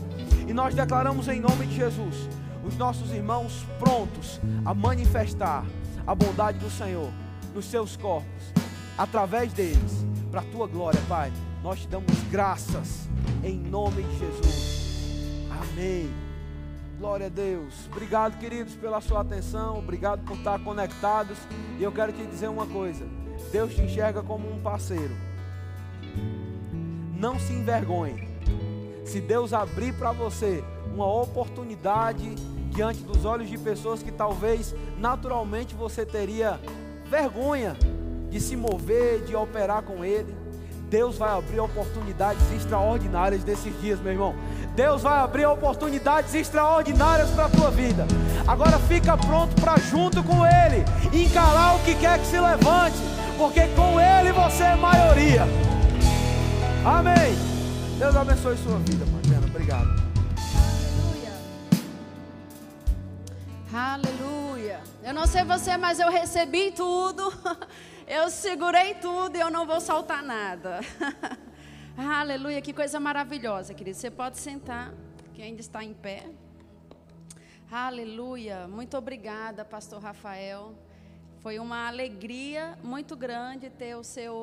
E 0.47 0.53
nós 0.53 0.73
declaramos 0.73 1.27
em 1.27 1.39
nome 1.39 1.65
de 1.67 1.75
Jesus 1.75 2.29
os 2.65 2.75
nossos 2.77 3.11
irmãos 3.11 3.65
prontos 3.77 4.39
a 4.65 4.73
manifestar 4.73 5.65
a 6.05 6.15
bondade 6.15 6.57
do 6.59 6.69
Senhor 6.69 7.09
nos 7.53 7.65
seus 7.65 7.95
corpos, 7.97 8.53
através 8.97 9.53
deles, 9.53 10.05
para 10.31 10.41
a 10.41 10.45
tua 10.45 10.67
glória, 10.67 11.01
Pai. 11.07 11.31
Nós 11.63 11.81
te 11.81 11.87
damos 11.87 12.17
graças 12.31 13.09
em 13.43 13.57
nome 13.57 14.03
de 14.03 14.19
Jesus. 14.19 15.45
Amém. 15.49 16.09
Glória 16.97 17.27
a 17.27 17.29
Deus. 17.29 17.87
Obrigado, 17.91 18.37
queridos, 18.37 18.75
pela 18.75 19.01
sua 19.01 19.21
atenção. 19.21 19.79
Obrigado 19.79 20.23
por 20.25 20.37
estar 20.37 20.59
conectados. 20.59 21.37
E 21.79 21.83
eu 21.83 21.91
quero 21.91 22.11
te 22.11 22.25
dizer 22.25 22.49
uma 22.49 22.65
coisa: 22.65 23.05
Deus 23.51 23.73
te 23.73 23.81
enxerga 23.81 24.21
como 24.21 24.51
um 24.51 24.59
parceiro. 24.61 25.15
Não 27.17 27.39
se 27.39 27.53
envergonhe. 27.53 28.27
Se 29.05 29.19
Deus 29.19 29.53
abrir 29.53 29.93
para 29.93 30.11
você 30.11 30.63
uma 30.93 31.07
oportunidade 31.07 32.35
diante 32.69 33.01
dos 33.03 33.25
olhos 33.25 33.49
de 33.49 33.57
pessoas 33.57 34.03
que 34.03 34.11
talvez 34.11 34.75
naturalmente 34.97 35.73
você 35.73 36.05
teria 36.05 36.59
vergonha 37.09 37.75
de 38.29 38.39
se 38.39 38.55
mover, 38.55 39.23
de 39.23 39.35
operar 39.35 39.81
com 39.81 40.05
Ele, 40.05 40.33
Deus 40.89 41.17
vai 41.17 41.29
abrir 41.37 41.59
oportunidades 41.59 42.41
extraordinárias 42.51 43.43
nesses 43.43 43.79
dias, 43.79 43.99
meu 43.99 44.11
irmão. 44.11 44.35
Deus 44.75 45.03
vai 45.03 45.19
abrir 45.19 45.45
oportunidades 45.45 46.33
extraordinárias 46.33 47.29
para 47.31 47.45
a 47.45 47.49
tua 47.49 47.69
vida. 47.69 48.07
Agora 48.47 48.79
fica 48.79 49.15
pronto 49.15 49.59
para 49.61 49.77
junto 49.77 50.23
com 50.23 50.45
Ele 50.45 50.83
encarar 51.13 51.75
o 51.75 51.79
que 51.79 51.93
quer 51.95 52.19
que 52.19 52.25
se 52.25 52.39
levante, 52.39 52.97
porque 53.37 53.67
com 53.75 53.99
Ele 53.99 54.31
você 54.31 54.63
é 54.63 54.75
maioria. 54.75 55.43
Amém. 56.83 57.35
Deus 57.99 58.15
abençoe 58.15 58.57
sua 58.57 58.79
vida, 58.79 59.05
Mariana. 59.05 59.45
Obrigado. 59.47 60.09
Aleluia. 60.55 61.33
Aleluia. 63.71 64.18
Eu 65.09 65.13
não 65.15 65.25
sei 65.25 65.43
você, 65.43 65.75
mas 65.75 65.99
eu 65.99 66.11
recebi 66.11 66.71
tudo. 66.71 67.33
Eu 68.05 68.29
segurei 68.29 68.93
tudo 68.93 69.35
e 69.35 69.39
eu 69.39 69.49
não 69.51 69.65
vou 69.65 69.79
soltar 69.81 70.21
nada. 70.23 70.81
Aleluia, 71.97 72.61
que 72.61 72.73
coisa 72.73 72.99
maravilhosa, 72.99 73.73
querido. 73.73 73.97
Você 73.97 74.09
pode 74.09 74.37
sentar, 74.37 74.93
que 75.33 75.41
ainda 75.41 75.61
está 75.61 75.83
em 75.83 75.93
pé. 75.93 76.25
Aleluia, 77.71 78.67
muito 78.67 78.95
obrigada, 78.97 79.65
Pastor 79.65 79.99
Rafael. 79.99 80.75
Foi 81.39 81.57
uma 81.57 81.87
alegria 81.87 82.77
muito 82.83 83.15
grande 83.15 83.69
ter 83.69 83.95
o 83.95 84.03
seu 84.03 84.35